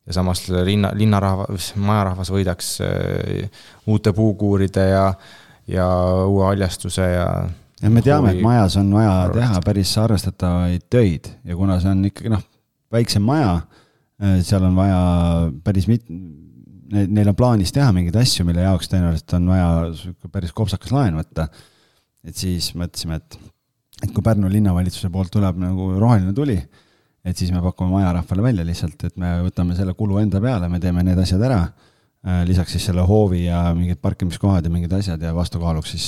ja 0.08 0.14
samas 0.16 0.46
linna, 0.48 0.90
linnarahvas, 0.96 1.74
majarahvas 1.76 2.30
võidaks 2.32 2.68
äh, 2.80 3.64
uute 3.86 4.14
puukuuride 4.16 4.86
ja, 4.88 5.04
ja 5.68 5.88
uue 6.24 6.46
haljastuse 6.48 7.10
ja. 7.12 7.26
Ja 7.83 7.91
me 7.91 8.03
teame, 8.03 8.35
et 8.35 8.43
majas 8.43 8.76
on 8.81 8.91
vaja 8.95 9.14
teha 9.35 9.61
päris 9.66 9.93
arvestatavaid 10.01 10.89
töid 10.91 11.31
ja 11.45 11.57
kuna 11.59 11.79
see 11.83 11.93
on 11.93 12.05
ikkagi 12.09 12.33
noh, 12.33 12.43
väiksem 12.93 13.24
maja, 13.26 13.61
seal 14.47 14.64
on 14.66 14.76
vaja 14.79 15.01
päris 15.64 15.89
mit-, 15.91 16.09
neil 16.89 17.31
on 17.31 17.37
plaanis 17.37 17.72
teha 17.74 17.91
mingeid 17.95 18.16
asju, 18.18 18.47
mille 18.49 18.64
jaoks 18.64 18.91
tõenäoliselt 18.91 19.37
on 19.39 19.51
vaja 19.53 19.68
sihuke 20.01 20.31
päris 20.33 20.55
kopsakas 20.57 20.93
laen 20.95 21.18
võtta. 21.18 21.49
et 22.24 22.37
siis 22.37 22.72
mõtlesime, 22.76 23.20
et, 23.20 23.39
et 24.03 24.12
kui 24.12 24.24
Pärnu 24.24 24.51
linnavalitsuse 24.53 25.11
poolt 25.12 25.31
tuleb 25.33 25.61
nagu 25.61 25.93
roheline 26.01 26.33
tuli, 26.37 26.59
et 27.24 27.37
siis 27.37 27.53
me 27.53 27.62
pakume 27.62 27.93
majarahvale 27.93 28.43
välja 28.43 28.64
lihtsalt, 28.66 29.05
et 29.05 29.16
me 29.20 29.37
võtame 29.45 29.76
selle 29.76 29.95
kulu 29.99 30.18
enda 30.22 30.41
peale, 30.41 30.68
me 30.72 30.81
teeme 30.81 31.05
need 31.05 31.18
asjad 31.20 31.45
ära. 31.45 31.62
lisaks 32.45 32.72
siis 32.74 32.85
selle 32.89 33.05
hoovi 33.07 33.45
ja 33.45 33.61
mingid 33.74 34.01
parkimiskohad 34.03 34.64
ja 34.64 34.70
mingid 34.70 34.93
asjad 34.93 35.22
ja 35.22 35.31
vastukaaluks 35.35 35.91
siis, 35.95 36.07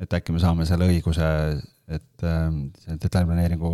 et 0.00 0.18
äkki 0.18 0.34
me 0.34 0.42
saame 0.42 0.66
selle 0.68 0.88
õiguse, 0.90 1.30
et 1.88 2.26
äh, 2.26 2.50
see 2.82 2.98
detailplaneeringu 3.02 3.72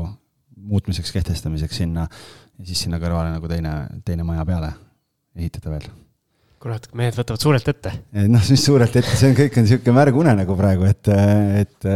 muutmiseks, 0.63 1.11
kehtestamiseks 1.15 1.83
sinna 1.83 2.07
ja 2.07 2.69
siis 2.69 2.85
sinna 2.87 3.01
kõrvale 3.03 3.33
nagu 3.35 3.51
teine, 3.51 3.75
teine 4.07 4.27
maja 4.27 4.47
peale 4.47 4.71
ehitada 5.39 5.73
veel 5.73 5.91
kurat, 6.63 6.87
mehed 6.99 7.17
võtavad 7.19 7.43
suurelt 7.43 7.69
ette. 7.73 7.93
noh, 8.31 8.45
siis 8.47 8.63
suurelt 8.63 8.95
ette, 8.95 9.17
see 9.19 9.33
on 9.33 9.37
kõik 9.39 9.57
on 9.59 9.67
niisugune 9.67 9.97
märg 9.97 10.19
unenägu 10.21 10.57
praegu, 10.59 10.87
et, 10.87 11.11
et 11.63 11.89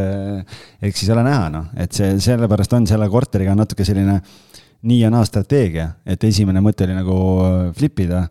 eks 0.88 1.04
siis 1.04 1.12
ole 1.14 1.22
näha, 1.26 1.46
noh, 1.54 1.68
et 1.78 1.94
see, 1.94 2.16
sellepärast 2.24 2.74
on 2.78 2.88
selle 2.90 3.08
korteriga 3.12 3.54
on 3.54 3.62
natuke 3.62 3.86
selline 3.86 4.18
nii 4.86 5.00
ja 5.00 5.10
naa 5.12 5.24
strateegia, 5.26 5.88
et 6.06 6.26
esimene 6.26 6.62
mõte 6.64 6.86
oli 6.86 6.96
nagu 6.98 7.16
flip 7.78 8.02
ida, 8.04 8.24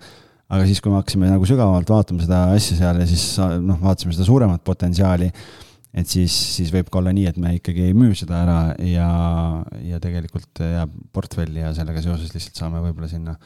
aga 0.51 0.67
siis, 0.67 0.81
kui 0.83 0.91
me 0.91 0.99
hakkasime 0.99 1.31
nagu 1.31 1.47
sügavamalt 1.47 1.89
vaatama 1.89 2.25
seda 2.25 2.41
asja 2.55 2.77
seal 2.81 2.99
ja 3.01 3.07
siis 3.09 3.25
noh, 3.39 3.79
vaatasime 3.81 4.13
seda 4.15 4.27
suuremat 4.27 4.63
potentsiaali, 4.67 5.31
et 5.95 6.11
siis, 6.11 6.33
siis 6.57 6.71
võib 6.73 6.89
ka 6.91 6.99
olla 6.99 7.13
nii, 7.15 7.25
et 7.31 7.39
me 7.41 7.55
ikkagi 7.57 7.87
ei 7.87 7.95
müü 7.97 8.15
seda 8.17 8.41
ära 8.43 8.59
ja, 8.83 9.07
ja 9.85 10.01
tegelikult 10.03 10.61
jääb 10.63 10.93
portfelli 11.15 11.63
ja 11.63 11.71
sellega 11.77 12.03
seoses 12.03 12.33
lihtsalt 12.35 12.59
saame 12.59 12.83
võib-olla 12.83 13.09
sinna, 13.11 13.37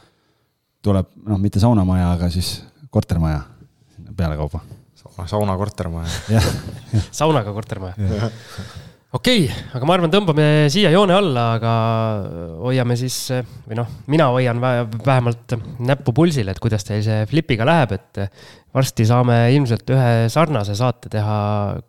tuleb 0.85 1.13
noh, 1.29 1.39
mitte 1.41 1.61
saunamaja, 1.61 2.13
aga 2.17 2.31
siis 2.33 2.59
kortermaja 2.89 3.43
pealekauba. 4.17 4.63
sauna 5.29 5.57
kortermaja. 5.57 6.09
jah. 6.33 6.53
saunaga 7.11 7.53
kortermaja. 7.53 7.95
okei 9.09 9.45
okay,, 9.47 9.53
aga 9.73 9.87
ma 9.89 9.95
arvan, 9.95 10.11
tõmbame 10.13 10.45
siia 10.69 10.91
joone 10.93 11.15
alla, 11.17 11.45
aga 11.57 11.73
hoiame 12.61 12.97
siis 12.99 13.17
või 13.65 13.79
noh, 13.79 13.89
mina 14.11 14.27
hoian 14.29 14.61
vähemalt 14.61 15.55
näppu 15.81 16.13
pulsil, 16.13 16.51
et 16.51 16.61
kuidas 16.61 16.85
teil 16.85 17.01
see 17.05 17.23
Flipiga 17.29 17.65
läheb, 17.65 17.95
et 17.97 18.21
varsti 18.75 19.07
saame 19.09 19.39
ilmselt 19.55 19.89
ühe 19.95 20.13
sarnase 20.29 20.77
saate 20.77 21.09
teha, 21.09 21.39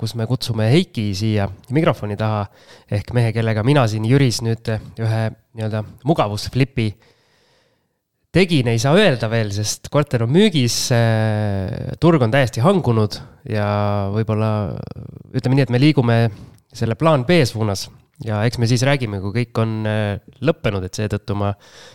kus 0.01 0.17
me 0.17 0.25
kutsume 0.31 0.71
Heiki 0.73 1.11
siia 1.17 1.51
mikrofoni 1.77 2.17
taha. 2.17 2.47
ehk 2.89 3.13
mehe, 3.13 3.35
kellega 3.37 3.65
mina 3.69 3.85
siin 3.91 4.09
Jüris 4.09 4.41
nüüd 4.47 4.73
ühe 4.73 5.23
nii-öelda 5.29 5.85
mugavusflipi 6.09 6.89
tegin, 8.33 8.71
ei 8.71 8.79
saa 8.81 8.95
öelda 8.97 9.29
veel, 9.29 9.51
sest 9.53 9.91
korter 9.93 10.25
on 10.25 10.33
müügis. 10.33 10.89
turg 12.01 12.23
on 12.23 12.33
täiesti 12.33 12.65
hangunud 12.65 13.19
ja 13.51 13.67
võib-olla 14.15 14.51
ütleme 15.35 15.59
nii, 15.59 15.69
et 15.69 15.75
me 15.75 15.83
liigume 15.83 16.19
selle 16.77 16.97
plaan 16.99 17.27
B 17.29 17.41
suunas 17.49 17.89
ja 18.25 18.43
eks 18.47 18.61
me 18.61 18.69
siis 18.71 18.85
räägime, 18.87 19.21
kui 19.23 19.33
kõik 19.41 19.61
on 19.63 19.77
lõppenud, 20.45 20.85
et 20.85 20.99
seetõttu 20.99 21.37
ma 21.41 21.55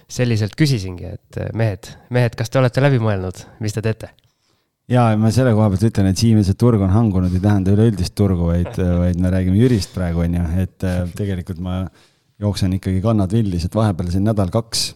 selliselt 0.10 0.58
küsisingi, 0.58 1.16
et 1.18 1.42
mehed, 1.54 1.92
mehed, 2.10 2.38
kas 2.38 2.50
te 2.50 2.60
olete 2.62 2.82
läbi 2.82 3.02
mõelnud, 3.04 3.46
mis 3.62 3.76
te 3.76 3.84
teete? 3.86 4.10
ja 4.92 5.06
ma 5.18 5.32
selle 5.34 5.54
koha 5.58 5.70
pealt 5.74 5.86
ütlen, 5.88 6.10
et 6.12 6.20
see 6.22 6.58
turg 6.58 6.82
on 6.86 6.94
hangunud, 6.94 7.34
ei 7.34 7.42
tähenda 7.42 7.74
üleüldist 7.74 8.16
turgu, 8.18 8.52
vaid, 8.52 8.74
vaid 9.04 9.22
me 9.22 9.32
räägime 9.34 9.58
Jürist 9.62 9.94
praegu 9.96 10.26
on 10.26 10.38
ju, 10.38 10.46
et 10.66 10.90
tegelikult 11.18 11.62
ma 11.64 11.84
jooksen 12.42 12.76
ikkagi 12.78 13.02
kannad 13.04 13.34
villis, 13.34 13.66
et 13.66 13.76
vahepeal 13.76 14.12
siin 14.14 14.26
nädal-kaks 14.28 14.88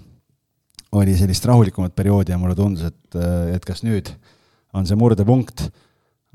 oli 1.00 1.14
sellist 1.18 1.46
rahulikumat 1.46 1.94
perioodi 1.96 2.34
ja 2.34 2.40
mulle 2.42 2.56
tundus, 2.58 2.90
et, 2.90 3.20
et 3.54 3.66
kas 3.66 3.84
nüüd 3.86 4.10
on 4.74 4.88
see 4.90 4.98
murdepunkt. 4.98 5.68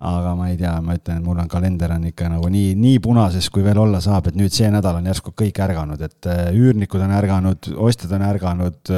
Aga 0.05 0.35
ma 0.37 0.51
ei 0.51 0.59
tea, 0.61 0.75
ma 0.85 0.97
ütlen, 0.99 1.21
et 1.21 1.27
mul 1.27 1.41
on 1.41 1.51
kalender 1.51 1.95
on 1.97 2.05
ikka 2.11 2.29
nagu 2.33 2.51
nii, 2.53 2.75
nii 2.81 3.01
punases, 3.05 3.49
kui 3.53 3.65
veel 3.65 3.81
olla 3.81 4.01
saab, 4.05 4.29
et 4.31 4.39
nüüd 4.39 4.55
see 4.55 4.69
nädal 4.73 5.01
on 5.01 5.11
järsku 5.11 5.35
kõik 5.37 5.61
ärganud, 5.65 6.05
et 6.05 6.31
üürnikud 6.53 7.03
on 7.05 7.15
ärganud, 7.17 7.71
ostjad 7.89 8.17
on 8.19 8.29
ärganud. 8.31 8.95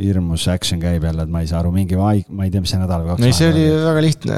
hirmus 0.00 0.46
action 0.48 0.80
käib 0.80 1.02
jälle, 1.04 1.24
et 1.26 1.30
ma 1.30 1.40
ei 1.42 1.48
saa 1.50 1.58
aru, 1.60 1.72
mingi, 1.74 1.96
ma 1.98 2.44
ei 2.46 2.50
tea, 2.50 2.62
mis 2.62 2.70
see 2.72 2.80
nädal 2.80 3.02
või 3.04 3.16
kaks. 3.16 3.24
ei, 3.26 3.36
see 3.36 3.50
oli 3.50 3.64
väga 3.84 4.04
lihtne. 4.06 4.36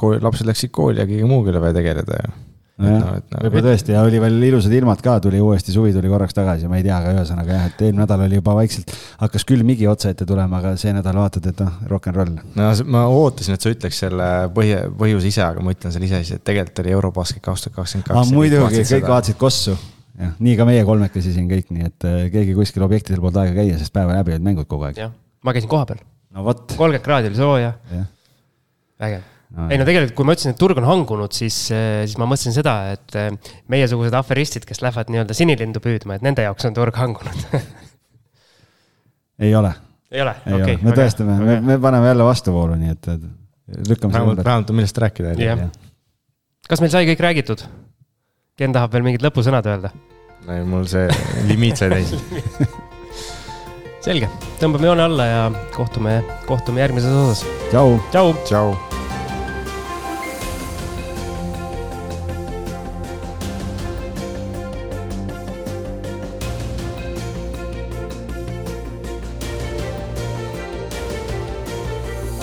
kool, 0.00 0.16
lapsed 0.24 0.48
läksid 0.48 0.72
kooli 0.74 1.02
ja 1.02 1.06
kõige 1.06 1.28
muuga 1.28 1.52
oli 1.52 1.60
vaja 1.62 1.76
tegeleda 1.76 2.22
ju 2.22 2.49
nojah, 2.80 3.20
võib-olla 3.44 3.62
tõesti 3.70 3.94
ja 3.94 4.02
oli 4.06 4.20
veel 4.22 4.36
ilusad 4.48 4.72
ilmad 4.74 5.02
ka, 5.04 5.16
tuli 5.22 5.40
uuesti, 5.42 5.72
suvi 5.74 5.92
tuli 5.94 6.10
korraks 6.10 6.36
tagasi, 6.36 6.68
ma 6.70 6.78
ei 6.80 6.84
tea, 6.86 6.96
aga 6.96 7.12
ühesõnaga 7.14 7.54
jah, 7.56 7.68
et 7.70 7.82
eelmine 7.84 8.02
nädal 8.04 8.24
oli 8.24 8.38
juba 8.38 8.54
vaikselt, 8.58 8.92
hakkas 9.20 9.46
küll 9.48 9.64
migi 9.66 9.88
otsa 9.90 10.12
ette 10.14 10.26
tulema, 10.28 10.60
aga 10.60 10.74
see 10.80 10.92
nädal 10.96 11.20
vaatad, 11.20 11.48
et 11.50 11.62
noh, 11.64 11.78
rock 11.90 12.10
n 12.10 12.16
roll. 12.16 12.36
no 12.56 12.68
ma 12.92 13.06
ootasin, 13.12 13.56
et 13.56 13.64
sa 13.64 13.72
ütleks 13.72 14.02
selle 14.04 14.28
põhi, 14.56 14.76
põhjuse 15.00 15.32
ise, 15.32 15.42
aga 15.46 15.64
ma 15.64 15.74
ütlen 15.76 15.94
selle 15.94 16.08
ise 16.08 16.22
siis, 16.22 16.40
et 16.40 16.46
tegelikult 16.46 16.84
oli 16.84 16.94
Eurobasket 16.98 17.42
kaks 17.46 17.66
tuhat 17.66 17.80
kakskümmend 17.80 18.10
kaks. 18.10 18.34
muidugi, 18.36 18.84
kõik 18.94 19.10
vaatasid 19.14 19.40
kossu. 19.40 19.76
jah, 20.20 20.36
nii 20.38 20.56
ka 20.60 20.68
meie 20.68 20.86
kolmekesi 20.88 21.34
siin 21.36 21.50
kõik, 21.50 21.68
nii 21.74 21.90
et 21.90 22.08
keegi 22.36 22.56
kuskil 22.58 22.86
objektidel 22.86 23.22
polnud 23.22 23.42
aega 23.44 23.58
käia, 23.60 23.80
sest 23.80 23.94
päeva 23.96 24.20
läbi 24.20 24.36
olid 24.36 24.46
mängud 24.46 24.70
kogu 24.70 24.88
aeg. 24.88 25.04
jah, 25.06 25.12
ma 25.44 25.56
käisin 25.56 25.70
kohapeal. 25.70 26.00
no 26.34 26.46
vot. 26.48 26.64
kolmkümmend 26.72 27.04
kraadi 27.04 27.32
oli 27.32 27.40
sooja. 27.42 27.74
vägev 29.00 29.28
no, 29.56 29.68
ei 29.68 29.80
no 29.80 29.86
tegelikult, 29.88 30.14
kui 30.18 30.28
ma 30.28 30.36
ütlesin, 30.36 30.54
et 30.54 30.60
turg 30.60 30.78
on 30.80 30.88
hangunud, 30.88 31.34
siis, 31.36 31.58
siis 31.70 32.16
ma 32.20 32.28
mõtlesin 32.30 32.56
seda, 32.56 32.76
et 32.94 33.18
meiesugused 33.72 34.16
aferistid, 34.18 34.66
kes 34.68 34.82
lähevad 34.84 35.12
nii-öelda 35.12 35.36
sinilindu 35.36 35.82
püüdma, 35.84 36.18
et 36.18 36.26
nende 36.26 36.46
jaoks 36.46 36.68
on 36.68 36.76
turg 36.76 36.98
hangunud 37.00 37.46
ei 39.40 39.54
ole. 39.54 39.72
ei 40.10 40.22
ole, 40.22 40.34
okei 40.46 40.62
okay,. 40.62 40.78
me 40.84 40.96
tõestame, 40.96 41.38
me, 41.40 41.60
me 41.60 41.78
paneme 41.82 42.12
jälle 42.12 42.26
vastuvoolu, 42.26 42.76
nii 42.80 42.94
et 42.96 43.10
lükkame 43.88 44.12
selle 44.12 44.34
ümber. 44.34 44.44
vähemalt 44.44 44.70
on 44.70 44.80
millest 44.80 44.98
rääkida. 44.98 45.34
kas 46.68 46.84
meil 46.84 46.92
sai 46.92 47.08
kõik 47.08 47.24
räägitud? 47.28 47.64
Ken 48.58 48.74
tahab 48.76 48.92
veel 48.92 49.06
mingid 49.06 49.24
lõpusõnad 49.24 49.66
öelda? 49.70 49.92
ei, 50.48 50.62
mul 50.66 50.86
see 50.90 51.08
limiit 51.48 51.80
sai 51.80 51.90
täis 51.92 52.14
selge, 54.06 54.30
tõmbame 54.60 54.88
joone 54.88 55.04
alla 55.08 55.26
ja 55.28 55.42
kohtume, 55.76 56.20
kohtume 56.48 56.84
järgmises 56.84 57.12
osas. 57.24 57.44
tšau. 57.72 57.98
tšau. 58.12 58.32
tšau. 58.44 58.89